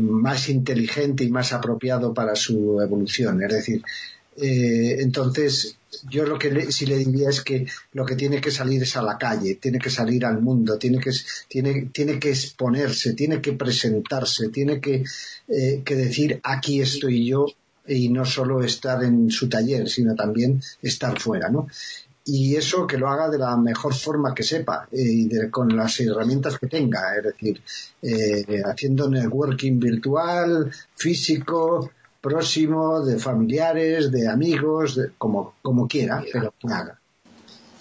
más 0.00 0.48
inteligente 0.48 1.22
y 1.22 1.30
más 1.30 1.52
apropiado 1.52 2.12
para 2.12 2.34
su 2.34 2.80
evolución, 2.80 3.40
es 3.44 3.52
decir, 3.52 3.82
entonces 4.36 5.76
yo 6.08 6.24
lo 6.24 6.38
que 6.38 6.72
sí 6.72 6.86
le 6.86 6.98
diría 6.98 7.30
es 7.30 7.42
que 7.42 7.66
lo 7.92 8.04
que 8.04 8.16
tiene 8.16 8.40
que 8.40 8.50
salir 8.50 8.82
es 8.82 8.96
a 8.96 9.02
la 9.02 9.18
calle, 9.18 9.56
tiene 9.56 9.78
que 9.78 9.90
salir 9.90 10.24
al 10.24 10.40
mundo, 10.40 10.78
tiene 10.78 10.98
que, 10.98 11.10
tiene, 11.48 11.90
tiene 11.92 12.18
que 12.18 12.30
exponerse, 12.30 13.14
tiene 13.14 13.40
que 13.40 13.52
presentarse, 13.52 14.48
tiene 14.48 14.80
que, 14.80 15.04
eh, 15.48 15.82
que 15.84 15.94
decir 15.94 16.40
aquí 16.42 16.80
estoy 16.80 17.26
yo 17.26 17.46
y 17.86 18.08
no 18.08 18.24
solo 18.24 18.62
estar 18.62 19.02
en 19.04 19.30
su 19.30 19.48
taller, 19.48 19.88
sino 19.88 20.14
también 20.14 20.62
estar 20.82 21.20
fuera, 21.20 21.48
¿no? 21.50 21.68
y 22.24 22.56
eso 22.56 22.86
que 22.86 22.96
lo 22.96 23.08
haga 23.08 23.28
de 23.28 23.38
la 23.38 23.56
mejor 23.56 23.94
forma 23.94 24.34
que 24.34 24.42
sepa 24.42 24.88
eh, 24.90 24.98
y 25.02 25.50
con 25.50 25.76
las 25.76 26.00
herramientas 26.00 26.58
que 26.58 26.66
tenga, 26.66 27.14
es 27.16 27.24
decir, 27.24 27.60
eh, 28.00 28.62
haciendo 28.64 29.10
networking 29.10 29.78
virtual, 29.78 30.72
físico, 30.94 31.90
próximo, 32.24 33.04
de 33.04 33.18
familiares, 33.18 34.10
de 34.10 34.26
amigos, 34.26 34.98
como, 35.18 35.56
como 35.60 35.86
quiera, 35.86 36.24
pero 36.32 36.54
que 36.58 36.72
haga. 36.72 36.98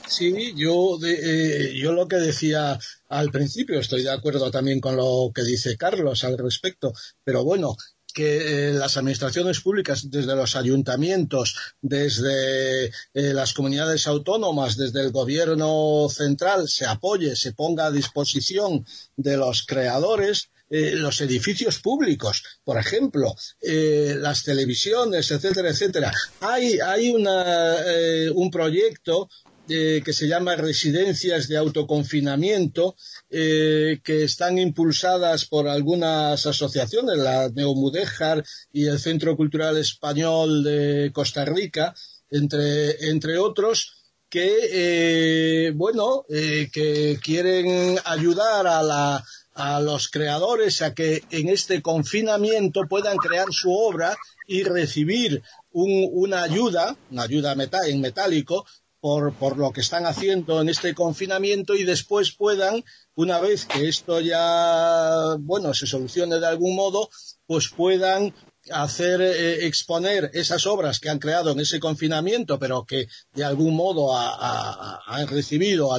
Sí, 0.05 0.53
yo, 0.57 0.99
eh, 1.01 1.71
yo 1.81 1.93
lo 1.93 2.09
que 2.09 2.17
decía 2.17 2.77
al 3.07 3.31
principio, 3.31 3.79
estoy 3.79 4.03
de 4.03 4.11
acuerdo 4.11 4.51
también 4.51 4.81
con 4.81 4.97
lo 4.97 5.31
que 5.33 5.43
dice 5.43 5.77
Carlos 5.77 6.25
al 6.25 6.37
respecto, 6.37 6.91
pero 7.23 7.45
bueno, 7.45 7.77
que 8.13 8.69
eh, 8.69 8.73
las 8.73 8.97
administraciones 8.97 9.61
públicas, 9.61 10.11
desde 10.11 10.35
los 10.35 10.57
ayuntamientos, 10.57 11.55
desde 11.81 12.87
eh, 12.87 12.91
las 13.13 13.53
comunidades 13.53 14.07
autónomas, 14.07 14.75
desde 14.75 15.01
el 15.01 15.11
gobierno 15.11 16.09
central, 16.09 16.67
se 16.67 16.85
apoye, 16.85 17.37
se 17.37 17.53
ponga 17.53 17.85
a 17.85 17.91
disposición 17.91 18.85
de 19.15 19.37
los 19.37 19.65
creadores 19.65 20.49
eh, 20.76 20.95
los 20.95 21.21
edificios 21.21 21.78
públicos, 21.78 22.43
por 22.63 22.80
ejemplo, 22.80 23.36
eh, 23.61 24.15
las 24.17 24.43
televisiones, 24.43 25.30
etcétera, 25.30 25.69
etcétera. 25.69 26.11
Hay, 26.39 26.80
hay 26.80 27.11
una, 27.11 27.76
eh, 27.86 28.32
un 28.34 28.49
proyecto 28.49 29.30
que 29.65 30.11
se 30.11 30.28
llama 30.28 30.57
Residencias 30.57 31.47
de 31.47 31.55
Autoconfinamiento, 31.55 32.97
que 33.30 34.01
están 34.03 34.57
impulsadas 34.57 35.45
por 35.45 35.69
algunas 35.69 36.45
asociaciones, 36.45 37.17
la 37.17 37.47
Neomudéjar 37.47 38.43
y 38.74 38.88
el 38.88 38.99
Centro 38.99 39.38
Cultural 39.38 39.78
Español 39.78 40.65
de 40.65 41.11
Costa 41.13 41.45
Rica, 41.45 41.95
entre, 42.30 43.09
entre 43.09 43.38
otros, 43.38 44.11
que, 44.30 45.71
bueno, 45.76 46.26
que 46.28 47.17
quieren 47.24 47.97
ayudar 48.03 48.67
a 48.67 48.84
la, 48.84 49.24
a 49.54 49.80
los 49.80 50.08
creadores 50.10 50.82
a 50.82 50.93
que 50.93 51.24
en 51.32 51.49
este 51.49 51.82
confinamiento 51.82 52.88
puedan 52.88 53.18
crear 53.18 53.47
su 53.51 53.72
obra 53.72 54.16
y 54.47 54.64
recibir 54.64 55.43
una 55.72 56.43
ayuda, 56.43 56.95
una 57.12 57.24
ayuda 57.24 57.56
en 57.88 58.01
metálico, 58.01 58.66
por, 58.99 59.34
por, 59.34 59.58
lo 59.58 59.74
que 59.74 59.82
están 59.82 60.06
haciendo 60.06 60.62
en 60.62 60.70
este 60.70 60.95
confinamiento 60.95 61.76
y 61.76 61.84
después 61.84 62.32
puedan, 62.32 62.86
una 63.16 63.41
vez 63.41 63.66
que 63.66 63.89
esto 63.89 64.22
ya, 64.22 65.36
bueno, 65.39 65.74
se 65.74 65.88
solucione 65.88 66.39
de 66.39 66.47
algún 66.47 66.74
modo, 66.74 67.10
pues 67.45 67.68
puedan 67.68 68.34
hacer 68.72 69.22
eh, 69.22 69.66
exponer 69.66 70.32
esas 70.34 70.66
obras 70.66 70.99
que 70.99 71.10
han 71.10 71.20
creado 71.20 71.51
en 71.51 71.60
ese 71.60 71.80
confinamiento, 71.80 72.58
pero 72.60 72.86
que 72.86 73.08
de 73.34 73.43
algún 73.43 73.76
modo 73.76 74.16
han 74.18 75.28
recibido 75.28 75.89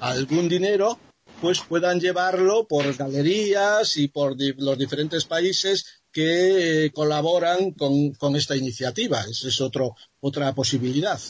algún 0.00 0.48
dinero, 0.48 0.98
pues 1.40 1.60
puedan 1.60 2.00
llevarlo 2.00 2.66
por 2.66 2.94
galerías 2.96 3.96
y 3.96 4.08
por 4.08 4.36
los 4.58 4.78
diferentes 4.78 5.24
países 5.24 5.84
que 6.12 6.86
eh, 6.86 6.92
colaboran 6.92 7.72
con, 7.72 8.36
esta 8.36 8.56
iniciativa. 8.56 9.20
Esa 9.20 9.48
es 9.48 9.60
otro, 9.60 9.94
otra 10.20 10.54
posibilidad. 10.54 11.20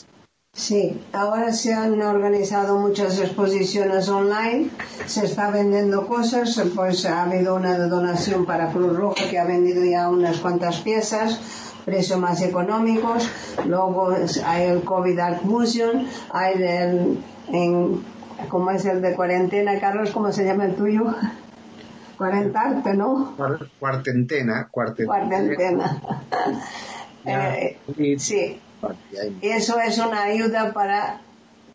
Sí, 0.53 0.99
ahora 1.13 1.51
se 1.53 1.73
han 1.73 2.01
organizado 2.01 2.79
muchas 2.79 3.19
exposiciones 3.19 4.09
online, 4.09 4.69
se 5.05 5.25
está 5.25 5.51
vendiendo 5.51 6.07
cosas, 6.07 6.59
pues 6.73 7.05
ha 7.05 7.23
habido 7.23 7.55
una 7.55 7.77
donación 7.77 8.45
para 8.45 8.71
Cruz 8.71 8.95
Roja 8.95 9.29
que 9.29 9.37
ha 9.37 9.45
vendido 9.45 9.85
ya 9.85 10.09
unas 10.09 10.37
cuantas 10.37 10.77
piezas, 10.77 11.39
precios 11.85 12.19
más 12.19 12.41
económicos, 12.41 13.27
luego 13.65 14.15
hay 14.45 14.63
el 14.63 14.81
COVID 14.81 15.19
Art 15.19 15.43
Museum, 15.43 16.07
hay 16.31 16.55
el, 16.55 17.17
en 17.49 18.01
¿Cómo 18.49 18.71
es 18.71 18.85
el 18.85 19.01
de 19.01 19.15
cuarentena, 19.15 19.79
Carlos? 19.79 20.11
¿Cómo 20.11 20.31
se 20.31 20.45
llama 20.45 20.65
el 20.65 20.75
tuyo? 20.75 21.13
Cuarentarte, 22.17 22.93
¿no? 22.93 23.35
Cuarentena, 23.79 24.67
cuarentena. 24.71 26.01
Eh, 27.25 27.77
sí. 28.17 28.59
Eso 29.41 29.79
es 29.79 29.97
una 29.97 30.23
ayuda 30.23 30.71
para 30.71 31.19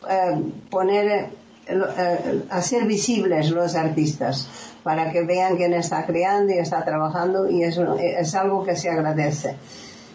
eh, 0.08 0.42
poner, 0.70 1.30
eh, 1.66 2.42
hacer 2.48 2.86
visibles 2.86 3.50
los 3.50 3.74
artistas, 3.74 4.48
para 4.82 5.12
que 5.12 5.24
vean 5.24 5.56
quién 5.56 5.74
está 5.74 6.06
creando 6.06 6.54
y 6.54 6.58
está 6.58 6.84
trabajando, 6.84 7.50
y 7.50 7.64
eso 7.64 7.96
es 7.98 8.34
algo 8.34 8.64
que 8.64 8.76
se 8.76 8.88
agradece. 8.88 9.56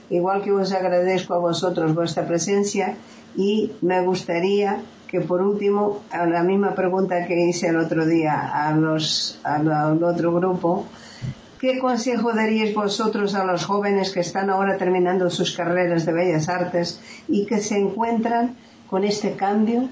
Igual 0.10 0.42
que 0.42 0.52
os 0.52 0.72
agradezco 0.74 1.36
a 1.36 1.40
vosotros 1.40 1.94
vuestra 1.94 2.26
presencia 2.26 2.96
y 3.36 3.74
me 3.82 4.02
gustaría 4.02 4.82
que 5.08 5.22
por 5.22 5.42
último, 5.42 6.02
a 6.12 6.26
la 6.26 6.44
misma 6.44 6.76
pregunta 6.76 7.26
que 7.26 7.48
hice 7.48 7.68
el 7.68 7.78
otro 7.78 8.06
día 8.06 8.52
a 8.54 8.76
los, 8.76 9.40
al 9.44 10.04
otro 10.04 10.34
grupo, 10.34 10.86
¿qué 11.60 11.80
consejo 11.80 12.34
daríais 12.34 12.76
vosotros 12.76 13.34
a 13.34 13.46
los 13.46 13.66
jóvenes 13.66 14.12
que 14.12 14.20
están 14.20 14.50
ahora 14.50 14.78
terminando 14.78 15.30
sus 15.30 15.56
carreras 15.56 16.06
de 16.06 16.14
bellas 16.14 16.50
artes 16.50 17.00
y 17.28 17.46
que 17.46 17.60
se 17.60 17.78
encuentran 17.78 18.56
con 18.90 19.04
este 19.04 19.32
cambio 19.34 19.90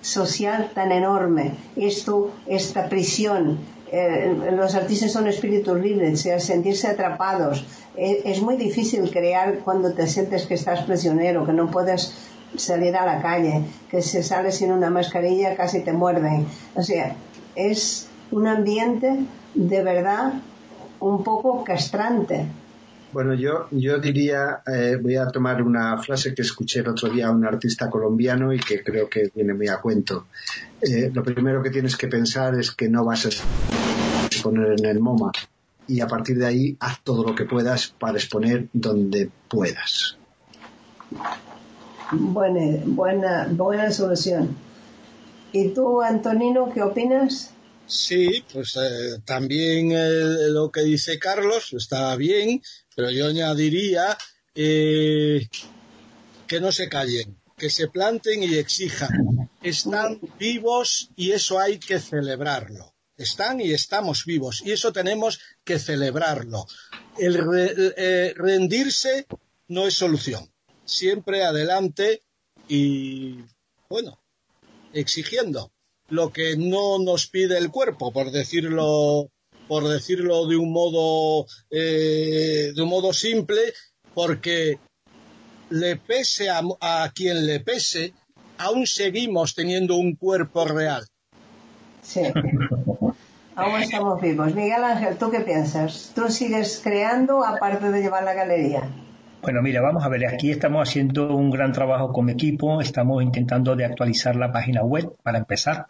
social 0.00 0.70
tan 0.74 0.92
enorme, 0.92 1.52
esto, 1.76 2.32
esta 2.46 2.88
prisión, 2.88 3.58
eh, 3.92 4.52
los 4.52 4.74
artistas 4.76 5.12
son 5.12 5.26
espíritus 5.26 5.78
libres, 5.78 6.20
sea, 6.20 6.38
sentirse 6.38 6.86
atrapados. 6.86 7.64
Eh, 7.96 8.22
es 8.24 8.40
muy 8.40 8.56
difícil 8.56 9.10
crear 9.10 9.58
cuando 9.58 9.92
te 9.92 10.06
sientes 10.06 10.46
que 10.46 10.54
estás 10.54 10.82
prisionero, 10.84 11.44
que 11.44 11.52
no 11.52 11.70
puedes 11.70 12.14
salir 12.56 12.96
a 12.96 13.06
la 13.06 13.22
calle, 13.22 13.64
que 13.90 14.02
si 14.02 14.22
sales 14.22 14.56
sin 14.56 14.72
una 14.72 14.90
mascarilla 14.90 15.56
casi 15.56 15.80
te 15.80 15.92
muerden. 15.92 16.46
O 16.74 16.82
sea, 16.82 17.16
es 17.54 18.08
un 18.30 18.46
ambiente 18.46 19.20
de 19.54 19.82
verdad 19.82 20.34
un 21.00 21.24
poco 21.24 21.64
castrante. 21.64 22.46
Bueno, 23.12 23.34
yo, 23.34 23.66
yo 23.72 23.98
diría, 23.98 24.62
eh, 24.66 24.96
voy 25.00 25.16
a 25.16 25.26
tomar 25.26 25.62
una 25.62 25.98
frase 25.98 26.32
que 26.32 26.42
escuché 26.42 26.80
el 26.80 26.88
otro 26.88 27.08
día 27.08 27.26
a 27.26 27.32
un 27.32 27.44
artista 27.44 27.90
colombiano 27.90 28.52
y 28.52 28.60
que 28.60 28.84
creo 28.84 29.08
que 29.08 29.32
viene 29.34 29.52
muy 29.52 29.66
a 29.66 29.78
cuento. 29.78 30.26
Eh, 30.80 31.10
lo 31.12 31.24
primero 31.24 31.60
que 31.60 31.70
tienes 31.70 31.96
que 31.96 32.06
pensar 32.06 32.54
es 32.58 32.70
que 32.70 32.88
no 32.88 33.04
vas 33.04 33.26
a 33.26 34.26
exponer 34.26 34.76
en 34.78 34.86
el 34.86 35.00
MoMA 35.00 35.32
y 35.88 36.00
a 36.00 36.06
partir 36.06 36.38
de 36.38 36.46
ahí 36.46 36.76
haz 36.78 37.00
todo 37.02 37.24
lo 37.24 37.34
que 37.34 37.46
puedas 37.46 37.88
para 37.98 38.16
exponer 38.16 38.68
donde 38.72 39.28
puedas. 39.48 40.16
Buena, 42.12 42.82
buena, 42.86 43.48
buena 43.50 43.90
solución. 43.90 44.56
¿Y 45.52 45.68
tú, 45.68 46.00
Antonino, 46.00 46.70
qué 46.72 46.82
opinas? 46.82 47.52
Sí, 47.86 48.44
pues 48.52 48.76
eh, 48.76 49.20
también 49.24 49.92
lo 50.52 50.70
que 50.70 50.82
dice 50.82 51.18
Carlos 51.18 51.72
está 51.72 52.14
bien, 52.14 52.62
pero 52.94 53.10
yo 53.10 53.26
añadiría 53.26 54.16
eh, 54.54 55.48
que 56.46 56.60
no 56.60 56.70
se 56.70 56.88
callen, 56.88 57.36
que 57.56 57.70
se 57.70 57.88
planten 57.88 58.42
y 58.42 58.54
exijan. 58.54 59.50
Están 59.62 60.20
vivos 60.38 61.10
y 61.16 61.32
eso 61.32 61.58
hay 61.58 61.78
que 61.78 61.98
celebrarlo. 61.98 62.94
Están 63.16 63.60
y 63.60 63.72
estamos 63.72 64.24
vivos 64.24 64.62
y 64.64 64.72
eso 64.72 64.92
tenemos 64.92 65.40
que 65.64 65.78
celebrarlo. 65.78 66.66
El 67.18 67.40
eh, 67.96 68.34
rendirse 68.36 69.26
no 69.68 69.86
es 69.86 69.94
solución. 69.94 70.50
Siempre 70.90 71.44
adelante 71.44 72.20
y, 72.68 73.38
bueno, 73.88 74.18
exigiendo 74.92 75.70
lo 76.08 76.32
que 76.32 76.56
no 76.56 76.98
nos 76.98 77.28
pide 77.28 77.56
el 77.58 77.70
cuerpo, 77.70 78.12
por 78.12 78.32
decirlo, 78.32 79.30
por 79.68 79.86
decirlo 79.86 80.46
de 80.46 80.56
un 80.56 80.72
modo, 80.72 81.46
eh, 81.70 82.72
de 82.74 82.82
un 82.82 82.88
modo 82.88 83.12
simple, 83.12 83.72
porque 84.14 84.80
le 85.70 85.94
pese 85.94 86.50
a, 86.50 86.60
a, 86.80 87.12
quien 87.14 87.46
le 87.46 87.60
pese, 87.60 88.12
aún 88.58 88.84
seguimos 88.84 89.54
teniendo 89.54 89.94
un 89.94 90.16
cuerpo 90.16 90.64
real. 90.64 91.06
Sí. 92.02 92.22
aún 93.54 93.80
estamos 93.80 94.20
vivos. 94.20 94.56
Miguel 94.56 94.82
Ángel, 94.82 95.16
¿tú 95.18 95.30
qué 95.30 95.40
piensas? 95.40 96.10
¿Tú 96.16 96.28
sigues 96.30 96.80
creando 96.82 97.44
aparte 97.44 97.92
de 97.92 98.02
llevar 98.02 98.24
la 98.24 98.34
galería? 98.34 98.82
Bueno, 99.42 99.62
mira, 99.62 99.80
vamos 99.80 100.04
a 100.04 100.08
ver, 100.10 100.26
aquí 100.26 100.50
estamos 100.50 100.86
haciendo 100.86 101.34
un 101.34 101.50
gran 101.50 101.72
trabajo 101.72 102.12
con 102.12 102.26
mi 102.26 102.32
equipo, 102.32 102.82
estamos 102.82 103.22
intentando 103.22 103.74
de 103.74 103.86
actualizar 103.86 104.36
la 104.36 104.52
página 104.52 104.82
web 104.82 105.16
para 105.22 105.38
empezar, 105.38 105.86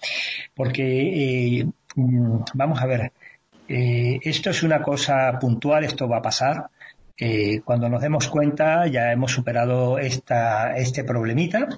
porque 0.54 1.58
eh, 1.60 1.66
mm, 1.96 2.42
vamos 2.54 2.80
a 2.80 2.86
ver, 2.86 3.12
eh, 3.68 4.20
esto 4.22 4.50
es 4.50 4.62
una 4.62 4.80
cosa 4.80 5.36
puntual, 5.40 5.82
esto 5.82 6.08
va 6.08 6.18
a 6.18 6.22
pasar. 6.22 6.70
Eh, 7.16 7.60
cuando 7.64 7.88
nos 7.88 8.00
demos 8.00 8.28
cuenta 8.28 8.86
ya 8.86 9.12
hemos 9.12 9.32
superado 9.32 9.98
esta, 9.98 10.76
este 10.76 11.04
problemita 11.04 11.68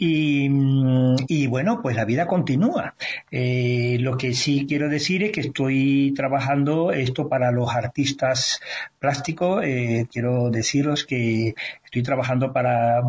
y, 0.00 1.46
bueno, 1.48 1.82
pues 1.82 1.96
la 1.96 2.04
vida 2.04 2.28
continúa. 2.28 2.94
Eh, 3.32 3.96
lo 3.98 4.16
que 4.16 4.32
sí 4.32 4.64
quiero 4.68 4.88
decir 4.88 5.24
es 5.24 5.32
que 5.32 5.40
estoy 5.40 6.14
trabajando 6.14 6.92
esto 6.92 7.28
para 7.28 7.50
los 7.50 7.74
artistas 7.74 8.60
plásticos. 9.00 9.64
Eh, 9.64 10.06
quiero 10.10 10.50
deciros 10.50 11.04
que 11.04 11.54
estoy 11.84 12.02
trabajando 12.04 12.52
para 12.52 13.02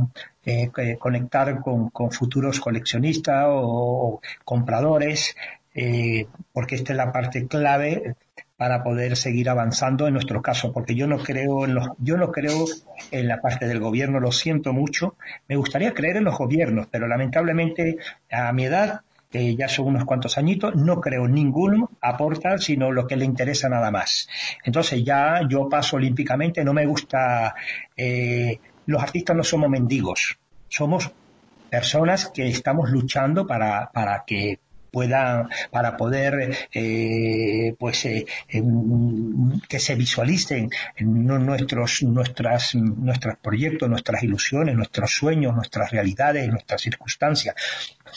eh, 0.43 0.71
conectar 0.97 1.61
con, 1.61 1.91
futuros 2.11 2.59
coleccionistas 2.59 3.45
o, 3.47 4.19
compradores, 4.43 5.35
porque 6.51 6.75
esta 6.75 6.93
es 6.93 6.97
la 6.97 7.11
parte 7.11 7.47
clave 7.47 8.15
para 8.59 8.83
poder 8.83 9.15
seguir 9.15 9.49
avanzando 9.49 10.05
en 10.05 10.11
nuestro 10.11 10.41
caso, 10.41 10.73
porque 10.73 10.93
yo 10.93 11.07
no 11.07 11.19
creo 11.19 11.63
en 11.63 11.75
los, 11.75 11.87
yo 11.97 12.17
no 12.17 12.29
creo 12.29 12.65
en 13.09 13.29
la 13.29 13.39
parte 13.39 13.65
del 13.65 13.79
gobierno, 13.79 14.19
lo 14.19 14.33
siento 14.33 14.73
mucho. 14.73 15.15
Me 15.47 15.55
gustaría 15.55 15.93
creer 15.93 16.17
en 16.17 16.25
los 16.25 16.37
gobiernos, 16.37 16.87
pero 16.91 17.07
lamentablemente 17.07 17.95
a 18.29 18.51
mi 18.51 18.65
edad, 18.65 18.99
que 19.31 19.55
ya 19.55 19.69
son 19.69 19.87
unos 19.87 20.03
cuantos 20.03 20.37
añitos, 20.37 20.75
no 20.75 20.99
creo 20.99 21.25
ninguno 21.25 21.89
aporta, 22.01 22.57
sino 22.57 22.91
lo 22.91 23.07
que 23.07 23.15
le 23.15 23.23
interesa 23.23 23.69
nada 23.69 23.91
más. 23.91 24.27
Entonces 24.65 25.05
ya 25.05 25.39
yo 25.47 25.69
paso 25.69 25.95
olímpicamente, 25.95 26.61
no 26.65 26.73
me 26.73 26.85
gusta, 26.85 27.55
eh, 27.95 28.59
los 28.87 29.01
artistas 29.01 29.37
no 29.37 29.43
somos 29.45 29.69
mendigos, 29.69 30.37
somos 30.67 31.09
personas 31.69 32.27
que 32.27 32.49
estamos 32.49 32.89
luchando 32.89 33.47
para, 33.47 33.89
para 33.93 34.25
que 34.27 34.59
pueda 34.91 35.47
para 35.71 35.97
poder 35.97 36.55
eh, 36.73 37.75
pues 37.77 38.05
eh, 38.05 38.25
que 39.67 39.79
se 39.79 39.95
visualicen 39.95 40.69
nuestros 40.99 42.03
nuestras 42.03 42.75
nuestros 42.75 43.37
proyectos 43.37 43.89
nuestras 43.89 44.23
ilusiones 44.23 44.75
nuestros 44.75 45.11
sueños 45.11 45.55
nuestras 45.55 45.91
realidades 45.91 46.49
nuestras 46.49 46.81
circunstancias. 46.81 47.55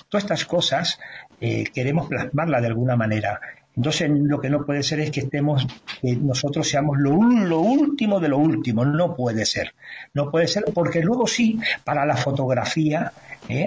Todas 0.09 0.25
estas 0.25 0.45
cosas 0.45 0.99
eh, 1.41 1.64
queremos 1.75 2.09
plasmarlas 2.09 2.62
de 2.62 2.68
alguna 2.68 2.97
manera. 2.97 3.41
Entonces 3.75 4.11
lo 4.11 4.39
que 4.39 4.51
no 4.51 4.66
puede 4.66 4.83
ser 4.83 5.01
es 5.01 5.11
que 5.11 5.20
estemos, 5.20 5.66
que 6.03 6.14
nosotros 6.16 6.68
seamos 6.68 6.99
lo, 6.99 7.16
lo 7.23 7.61
último 7.61 8.20
de 8.20 8.29
lo 8.29 8.37
último, 8.37 8.85
no 8.85 9.16
puede 9.16 9.47
ser, 9.47 9.75
no 10.12 10.31
puede 10.31 10.47
ser, 10.47 10.64
porque 10.75 11.01
luego 11.01 11.27
sí, 11.27 11.59
para 11.83 12.05
la 12.05 12.16
fotografía, 12.16 13.12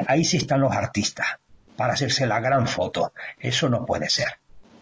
ahí 0.06 0.24
sí 0.24 0.38
están 0.38 0.62
los 0.62 0.72
artistas 0.72 1.26
para 1.76 1.94
hacerse 1.94 2.26
la 2.26 2.40
gran 2.40 2.68
foto. 2.68 3.14
Eso 3.40 3.70
no 3.70 3.86
puede 3.86 4.10
ser. 4.10 4.40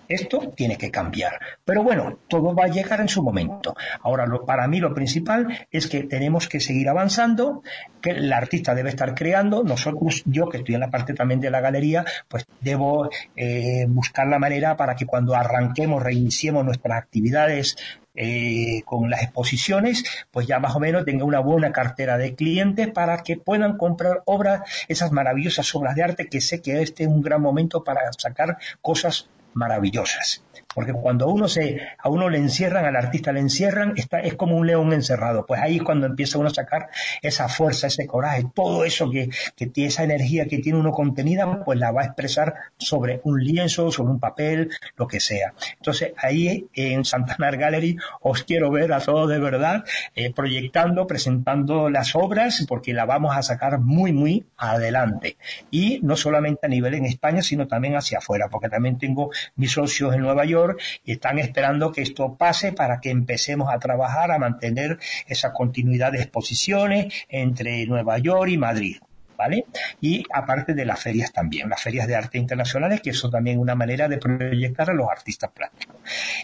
Esto 0.08 0.52
tiene 0.56 0.78
que 0.78 0.92
cambiar. 0.92 1.40
Pero 1.64 1.84
bueno, 1.84 2.20
todo 2.28 2.54
va 2.54 2.66
a 2.66 2.68
llegar 2.68 3.02
en 3.02 3.08
su 3.08 3.24
momento. 3.24 3.76
Ahora, 4.02 4.26
para 4.46 4.68
mí 4.68 4.80
lo 4.80 4.94
principal 4.94 5.68
es 5.72 5.88
que 5.88 6.04
tenemos 6.04 6.48
que 6.48 6.60
seguir 6.60 6.90
avanzando, 6.90 7.64
que 8.02 8.12
el 8.12 8.32
artista 8.32 8.76
debe 8.76 8.90
estar 8.90 9.16
creando. 9.16 9.64
Nosotros, 9.64 10.24
yo 10.26 10.50
que 10.50 10.58
estoy 10.58 10.76
en 10.76 10.82
la 10.82 10.90
parte 10.90 11.14
también 11.14 11.40
de 11.40 11.52
la 11.52 11.62
galería, 11.62 12.06
pues 12.28 12.46
debo 12.62 13.10
eh, 13.36 13.86
buscar 13.88 14.28
la 14.28 14.40
manera 14.40 14.76
para 14.76 14.96
que 14.96 15.06
cuando 15.06 15.36
arranquemos, 15.36 16.04
reiniciemos 16.04 16.66
nuestras 16.66 16.98
actividades 16.98 17.76
eh, 18.16 18.84
con 18.86 19.10
las 19.10 19.24
exposiciones, 19.24 20.04
pues 20.30 20.46
ya 20.46 20.60
más 20.60 20.76
o 20.76 20.80
menos 20.80 21.04
tenga 21.04 21.26
una 21.26 21.40
buena 21.40 21.72
cartera 21.72 22.16
de 22.20 22.36
clientes 22.36 22.92
para 22.92 23.24
que 23.24 23.38
puedan 23.38 23.76
comprar 23.76 24.22
obras, 24.26 24.62
esas 24.88 25.12
maravillosas 25.12 25.74
obras 25.74 25.96
de 25.96 26.04
arte 26.04 26.28
que 26.28 26.40
sé 26.40 26.62
que 26.62 26.84
este 26.84 27.04
es 27.04 27.10
un 27.10 27.24
gran 27.24 27.42
momento 27.42 27.84
para 27.84 28.02
sacar 28.16 28.58
cosas 28.82 29.30
maravillosas. 29.54 30.44
Porque 30.74 30.94
cuando 30.94 31.28
uno 31.28 31.48
se, 31.48 31.82
a 31.98 32.10
uno 32.10 32.30
le 32.30 32.38
encierran, 32.38 32.86
al 32.86 32.96
artista 32.96 33.32
le 33.32 33.40
encierran, 33.40 33.94
está, 33.96 34.20
es 34.20 34.36
como 34.36 34.56
un 34.56 34.68
león 34.68 34.94
encerrado. 34.94 35.46
Pues 35.46 35.62
ahí 35.62 35.78
es 35.78 35.84
cuando 35.84 36.06
empieza 36.06 36.38
uno 36.38 36.50
a 36.50 36.54
sacar 36.54 36.90
esa 37.22 37.48
fuerza, 37.50 37.88
ese 37.88 38.08
coraje, 38.08 38.46
todo 38.54 38.86
eso 38.86 39.10
que, 39.10 39.30
que 39.56 39.68
tiene 39.68 39.90
esa 39.90 40.04
energía 40.04 40.46
que 40.48 40.60
tiene 40.60 40.80
uno 40.80 40.92
contenida, 40.92 41.64
pues 41.64 41.80
la 41.80 41.92
va 41.92 42.02
a 42.02 42.06
expresar 42.06 42.54
sobre 42.78 43.22
un 43.24 43.44
lienzo, 43.44 43.92
sobre 43.92 44.12
un 44.12 44.20
papel, 44.20 44.70
lo 44.96 45.08
que 45.08 45.20
sea. 45.20 45.54
Entonces 45.78 46.14
ahí 46.18 46.68
en 46.74 47.06
Santanar 47.06 47.58
Gallery 47.58 47.98
os 48.22 48.44
quiero 48.44 48.72
ver 48.72 48.94
a 48.94 49.00
todos 49.00 49.30
de 49.30 49.40
verdad, 49.40 49.84
eh, 50.16 50.34
proyectando, 50.34 51.08
presentando 51.08 51.90
las 51.90 52.16
obras, 52.16 52.66
porque 52.68 52.94
la 52.94 53.06
vamos 53.06 53.36
a 53.36 53.44
sacar 53.44 53.80
muy, 53.80 54.14
muy 54.14 54.46
adelante. 54.58 55.38
Y 55.72 56.00
no 56.04 56.16
solamente 56.16 56.66
a 56.66 56.70
nivel 56.70 56.94
en 56.96 57.06
España, 57.06 57.42
sino 57.42 57.68
también 57.68 57.96
hacia 57.96 58.20
afuera, 58.20 58.50
porque 58.50 58.70
también 58.70 58.98
tengo 58.98 59.32
mis 59.56 59.72
socios 59.72 60.14
en 60.14 60.22
Nueva 60.22 60.46
York, 60.46 60.63
y 61.04 61.14
están 61.14 61.40
esperando 61.40 61.92
que 61.92 62.02
esto 62.02 62.36
pase 62.36 62.74
para 62.74 63.00
que 63.00 63.10
empecemos 63.10 63.70
a 63.74 63.80
trabajar, 63.80 64.32
a 64.32 64.40
mantener 64.40 65.00
esa 65.28 65.54
continuidad 65.54 66.12
de 66.12 66.22
exposiciones 66.22 67.14
entre 67.30 67.86
Nueva 67.86 68.18
York 68.18 68.50
y 68.50 68.58
Madrid. 68.58 68.98
¿Vale? 69.36 69.66
Y 70.00 70.24
aparte 70.32 70.74
de 70.74 70.86
las 70.86 71.02
ferias 71.02 71.34
también, 71.34 71.68
las 71.68 71.82
ferias 71.82 72.08
de 72.08 72.16
arte 72.16 72.38
internacionales, 72.38 73.02
que 73.02 73.10
eso 73.10 73.32
también 73.32 73.60
una 73.60 73.74
manera 73.76 74.08
de 74.08 74.18
proyectar 74.18 74.92
a 74.92 74.94
los 74.94 75.10
artistas 75.10 75.50
plásticos. 75.52 75.98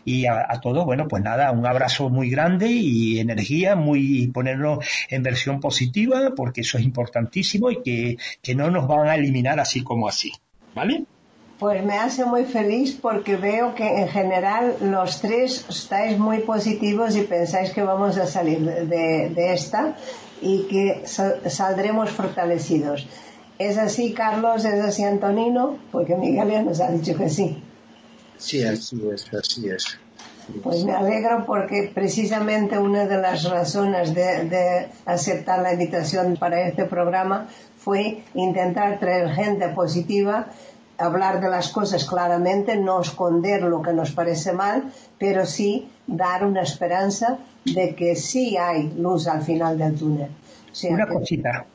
Y 0.04 0.26
a, 0.26 0.60
todos, 0.62 0.84
bueno, 0.86 1.08
pues 1.08 1.24
nada, 1.24 1.52
un 1.52 1.66
abrazo 1.66 2.10
muy 2.10 2.32
grande 2.32 2.68
y 2.68 3.20
energía, 3.20 3.76
muy 3.76 4.28
ponernos 4.34 4.80
en 5.08 5.22
versión 5.22 5.60
positiva, 5.62 6.34
porque 6.36 6.62
eso 6.62 6.80
es 6.80 6.84
importantísimo 6.84 7.70
y 7.70 7.82
que, 7.84 8.18
que 8.42 8.56
no 8.56 8.72
nos 8.72 8.88
van 8.88 9.08
a 9.08 9.16
eliminar 9.16 9.60
así 9.60 9.82
como 9.82 10.10
así. 10.10 10.34
¿Vale? 10.74 11.06
Pues 11.60 11.84
me 11.84 11.98
hace 11.98 12.24
muy 12.24 12.46
feliz 12.46 12.98
porque 13.02 13.36
veo 13.36 13.76
que 13.76 13.86
en 13.86 14.08
general 14.08 14.78
los 14.80 15.20
tres 15.20 15.66
estáis 15.68 16.18
muy 16.18 16.40
positivos 16.40 17.18
y 17.18 17.24
pensáis 17.24 17.72
que 17.72 17.84
vamos 17.84 18.18
a 18.18 18.26
salir 18.26 18.62
de, 18.62 19.54
esta 19.54 19.98
y 20.42 20.68
que 20.70 21.04
saldremos 21.06 22.12
fortalecidos. 22.12 23.08
¿Es 23.58 23.78
así, 23.78 24.14
Carlos? 24.14 24.64
¿Es 24.64 24.82
así, 24.82 25.04
Antonino? 25.04 25.78
Porque 25.92 26.16
Miguel 26.16 26.50
ya 26.50 26.62
nos 26.62 26.80
ha 26.80 26.92
dicho 26.92 27.18
que 27.18 27.28
sí. 27.28 27.62
Sí, 28.38 28.64
así 28.64 28.98
es, 29.14 29.34
así 29.34 29.68
es. 29.68 30.00
Pues 30.64 30.84
me 30.84 30.94
alegro 30.94 31.46
porque 31.46 31.92
precisamente 31.94 32.78
una 32.78 33.06
de 33.06 33.18
las 33.18 33.44
razones 33.44 34.14
de, 34.14 34.88
aceptar 35.06 35.62
la 35.62 35.74
invitación 35.74 36.38
para 36.38 36.62
este 36.68 36.86
programa 36.86 37.48
fue 37.78 38.24
intentar 38.34 39.00
traer 39.00 39.30
gente 39.30 39.70
positiva, 39.70 40.48
hablar 41.00 41.42
de 41.42 41.50
las 41.50 41.70
cosas 41.70 42.06
claramente, 42.06 42.78
no 42.78 43.02
esconder 43.02 43.64
lo 43.64 43.82
que 43.82 43.94
nos 43.94 44.12
parece 44.12 44.54
mal, 44.54 44.92
pero 45.18 45.46
sí 45.46 45.90
dar 46.08 46.46
una 46.46 46.62
esperanza 46.62 47.40
de 47.66 47.96
que 47.96 48.16
sí 48.16 48.58
hay 48.58 48.90
luz 48.98 49.28
al 49.28 49.42
final 49.42 49.78
del 49.78 49.96
túnel. 49.96 50.30
una 50.90 51.08
cosita. 51.08 51.66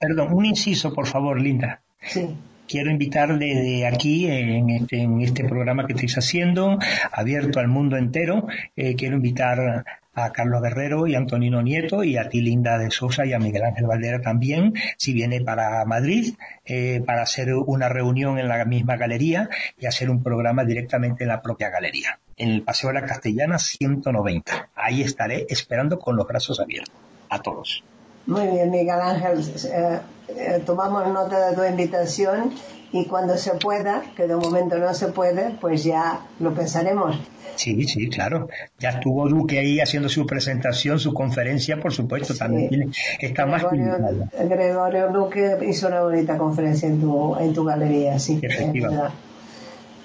Perdón, 0.00 0.32
un 0.32 0.46
inciso, 0.46 0.92
por 0.92 1.06
favor, 1.06 1.40
Linda. 1.40 1.80
Sí 2.00 2.36
quiero 2.72 2.90
invitar 2.90 3.38
desde 3.38 3.86
aquí, 3.86 4.26
en 4.26 4.70
este, 4.70 5.02
en 5.02 5.20
este 5.20 5.44
programa 5.44 5.86
que 5.86 5.92
estáis 5.92 6.16
haciendo, 6.16 6.78
abierto 7.12 7.60
al 7.60 7.68
mundo 7.68 7.98
entero, 7.98 8.46
eh, 8.76 8.94
quiero 8.96 9.16
invitar 9.16 9.84
a 10.14 10.32
Carlos 10.32 10.62
Guerrero 10.62 11.06
y 11.06 11.14
a 11.14 11.18
Antonino 11.18 11.60
Nieto 11.60 12.02
y 12.02 12.16
a 12.16 12.30
ti 12.30 12.40
Linda 12.40 12.78
de 12.78 12.90
Sosa 12.90 13.26
y 13.26 13.34
a 13.34 13.38
Miguel 13.38 13.64
Ángel 13.64 13.86
Valdera 13.86 14.22
también, 14.22 14.72
si 14.96 15.12
viene 15.12 15.42
para 15.42 15.84
Madrid, 15.84 16.34
eh, 16.64 17.02
para 17.04 17.22
hacer 17.22 17.52
una 17.54 17.90
reunión 17.90 18.38
en 18.38 18.48
la 18.48 18.64
misma 18.64 18.96
galería 18.96 19.50
y 19.78 19.84
hacer 19.84 20.08
un 20.08 20.22
programa 20.22 20.64
directamente 20.64 21.24
en 21.24 21.28
la 21.28 21.42
propia 21.42 21.68
galería, 21.68 22.20
en 22.38 22.48
el 22.52 22.62
Paseo 22.62 22.88
de 22.88 23.00
la 23.00 23.06
Castellana 23.06 23.58
190. 23.58 24.70
Ahí 24.74 25.02
estaré 25.02 25.44
esperando 25.50 25.98
con 25.98 26.16
los 26.16 26.26
brazos 26.26 26.58
abiertos. 26.58 26.94
A 27.28 27.40
todos. 27.40 27.84
Muy 28.26 28.46
bien, 28.46 28.70
Miguel 28.70 29.00
Ángel. 29.00 29.40
Eh, 29.40 30.00
eh, 30.28 30.62
tomamos 30.64 31.06
nota 31.08 31.50
de 31.50 31.56
tu 31.56 31.64
invitación 31.64 32.52
y 32.92 33.06
cuando 33.06 33.36
se 33.36 33.52
pueda, 33.52 34.02
que 34.16 34.26
de 34.26 34.36
momento 34.36 34.78
no 34.78 34.92
se 34.94 35.08
puede, 35.08 35.50
pues 35.60 35.84
ya 35.84 36.20
lo 36.38 36.54
pensaremos. 36.54 37.16
Sí, 37.56 37.84
sí, 37.84 38.08
claro. 38.08 38.48
Ya 38.78 38.90
estuvo 38.90 39.28
Duque 39.28 39.58
ahí 39.58 39.80
haciendo 39.80 40.08
su 40.08 40.26
presentación, 40.26 40.98
su 40.98 41.12
conferencia, 41.12 41.78
por 41.80 41.92
supuesto, 41.92 42.34
también 42.34 42.92
está 43.20 43.46
más 43.46 43.64
Gregorio 43.70 45.08
Duque 45.10 45.58
hizo 45.68 45.88
una 45.88 46.02
bonita 46.02 46.38
conferencia 46.38 46.88
en 46.88 47.00
tu, 47.00 47.36
en 47.36 47.52
tu 47.52 47.64
galería, 47.64 48.18
sí. 48.18 48.40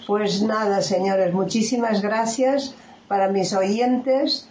Pues 0.06 0.42
nada, 0.42 0.82
señores, 0.82 1.34
muchísimas 1.34 2.02
gracias 2.02 2.74
para 3.08 3.30
mis 3.30 3.54
oyentes, 3.54 4.50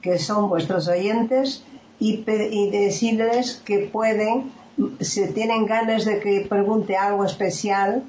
que 0.00 0.18
son 0.18 0.48
vuestros 0.48 0.88
oyentes 0.88 1.64
y, 1.98 2.24
y 2.28 2.70
decirles 2.70 3.62
que 3.64 3.90
pueden, 3.92 4.52
si 5.00 5.26
tienen 5.32 5.66
ganas 5.66 6.04
de 6.04 6.20
que 6.20 6.46
pregunte 6.48 6.96
algo 6.96 7.24
especial, 7.24 8.02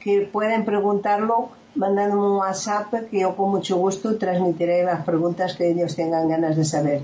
que 0.00 0.20
pueden 0.20 0.64
preguntarlo 0.64 1.50
mandándome 1.74 2.22
un 2.22 2.36
WhatsApp 2.36 2.92
que 3.10 3.20
yo 3.20 3.34
con 3.36 3.50
mucho 3.50 3.76
gusto 3.76 4.16
transmitiré 4.16 4.84
las 4.84 5.04
preguntas 5.04 5.56
que 5.56 5.70
ellos 5.70 5.96
tengan 5.96 6.28
ganas 6.28 6.56
de 6.56 6.64
saber. 6.64 7.02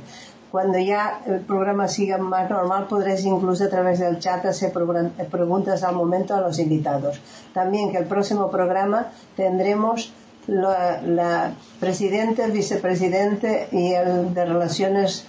Cuando 0.50 0.78
ya 0.78 1.20
el 1.26 1.40
programa 1.40 1.88
siga 1.88 2.16
más 2.16 2.48
normal, 2.48 2.86
podréis 2.88 3.24
incluso 3.24 3.64
a 3.64 3.68
través 3.68 3.98
del 3.98 4.18
chat 4.18 4.44
hacer 4.46 4.72
preguntas 4.72 5.84
al 5.84 5.94
momento 5.94 6.34
a 6.34 6.40
los 6.40 6.58
invitados. 6.58 7.20
También 7.52 7.92
que 7.92 7.98
el 7.98 8.06
próximo 8.06 8.50
programa 8.50 9.08
tendremos 9.36 10.10
la, 10.46 11.02
la 11.02 11.52
presidente, 11.80 12.44
el 12.44 12.52
vicepresidente 12.52 13.68
y 13.72 13.92
el 13.92 14.32
de 14.32 14.44
Relaciones 14.46 15.26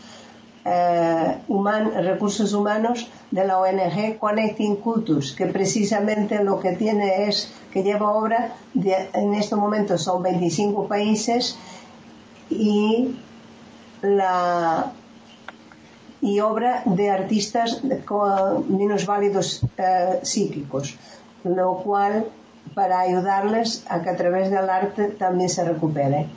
eh, 0.69 2.01
recursos 2.01 2.53
humanos 2.53 3.09
de 3.31 3.45
la 3.45 3.59
ONG 3.59 4.17
Connecting 4.19 4.75
Cultures, 4.77 5.31
que 5.31 5.47
precisamente 5.47 6.43
lo 6.43 6.59
que 6.59 6.73
tiene 6.73 7.27
es 7.27 7.51
que 7.71 7.83
lleva 7.83 8.11
obra, 8.11 8.53
en 8.75 9.33
este 9.33 9.55
momento 9.55 9.97
son 9.97 10.23
25 10.23 10.87
países 10.87 11.57
y 12.49 13.15
la 14.01 14.91
y 16.21 16.39
obra 16.41 16.81
de 16.85 17.09
artistas 17.09 17.81
con 18.05 18.77
menos 18.77 19.05
válidos 19.05 19.61
eh, 19.77 20.19
psíquicos, 20.21 20.97
lo 21.43 21.77
cual 21.77 22.25
para 22.73 22.99
ayudarles 22.99 23.85
a 23.89 24.01
que 24.01 24.09
a 24.09 24.17
través 24.17 24.51
del 24.51 24.69
arte 24.69 25.05
también 25.05 25.49
se 25.49 25.63
recupere. 25.63 26.27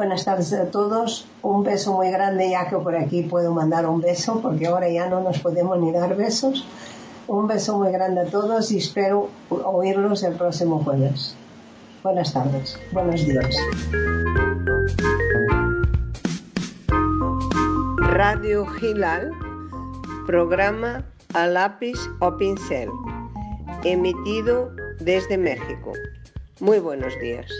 Buenas 0.00 0.24
tardes 0.24 0.54
a 0.54 0.70
todos. 0.70 1.26
Un 1.42 1.62
beso 1.62 1.92
muy 1.92 2.10
grande, 2.10 2.48
ya 2.48 2.70
que 2.70 2.76
por 2.78 2.96
aquí 2.96 3.22
puedo 3.22 3.52
mandar 3.52 3.86
un 3.86 4.00
beso, 4.00 4.40
porque 4.40 4.66
ahora 4.66 4.88
ya 4.88 5.10
no 5.10 5.20
nos 5.20 5.40
podemos 5.40 5.78
ni 5.78 5.92
dar 5.92 6.16
besos. 6.16 6.64
Un 7.28 7.46
beso 7.46 7.76
muy 7.76 7.92
grande 7.92 8.22
a 8.22 8.24
todos 8.24 8.72
y 8.72 8.78
espero 8.78 9.28
oírlos 9.50 10.22
el 10.22 10.36
próximo 10.36 10.82
jueves. 10.82 11.34
Buenas 12.02 12.32
tardes. 12.32 12.78
Buenos 12.92 13.26
días. 13.26 13.54
Radio 17.98 18.64
Gilal, 18.64 19.32
programa 20.26 21.04
a 21.34 21.46
lápiz 21.46 21.98
o 22.20 22.38
pincel, 22.38 22.88
emitido 23.84 24.70
desde 24.98 25.36
México. 25.36 25.92
Muy 26.58 26.78
buenos 26.78 27.12
días. 27.20 27.50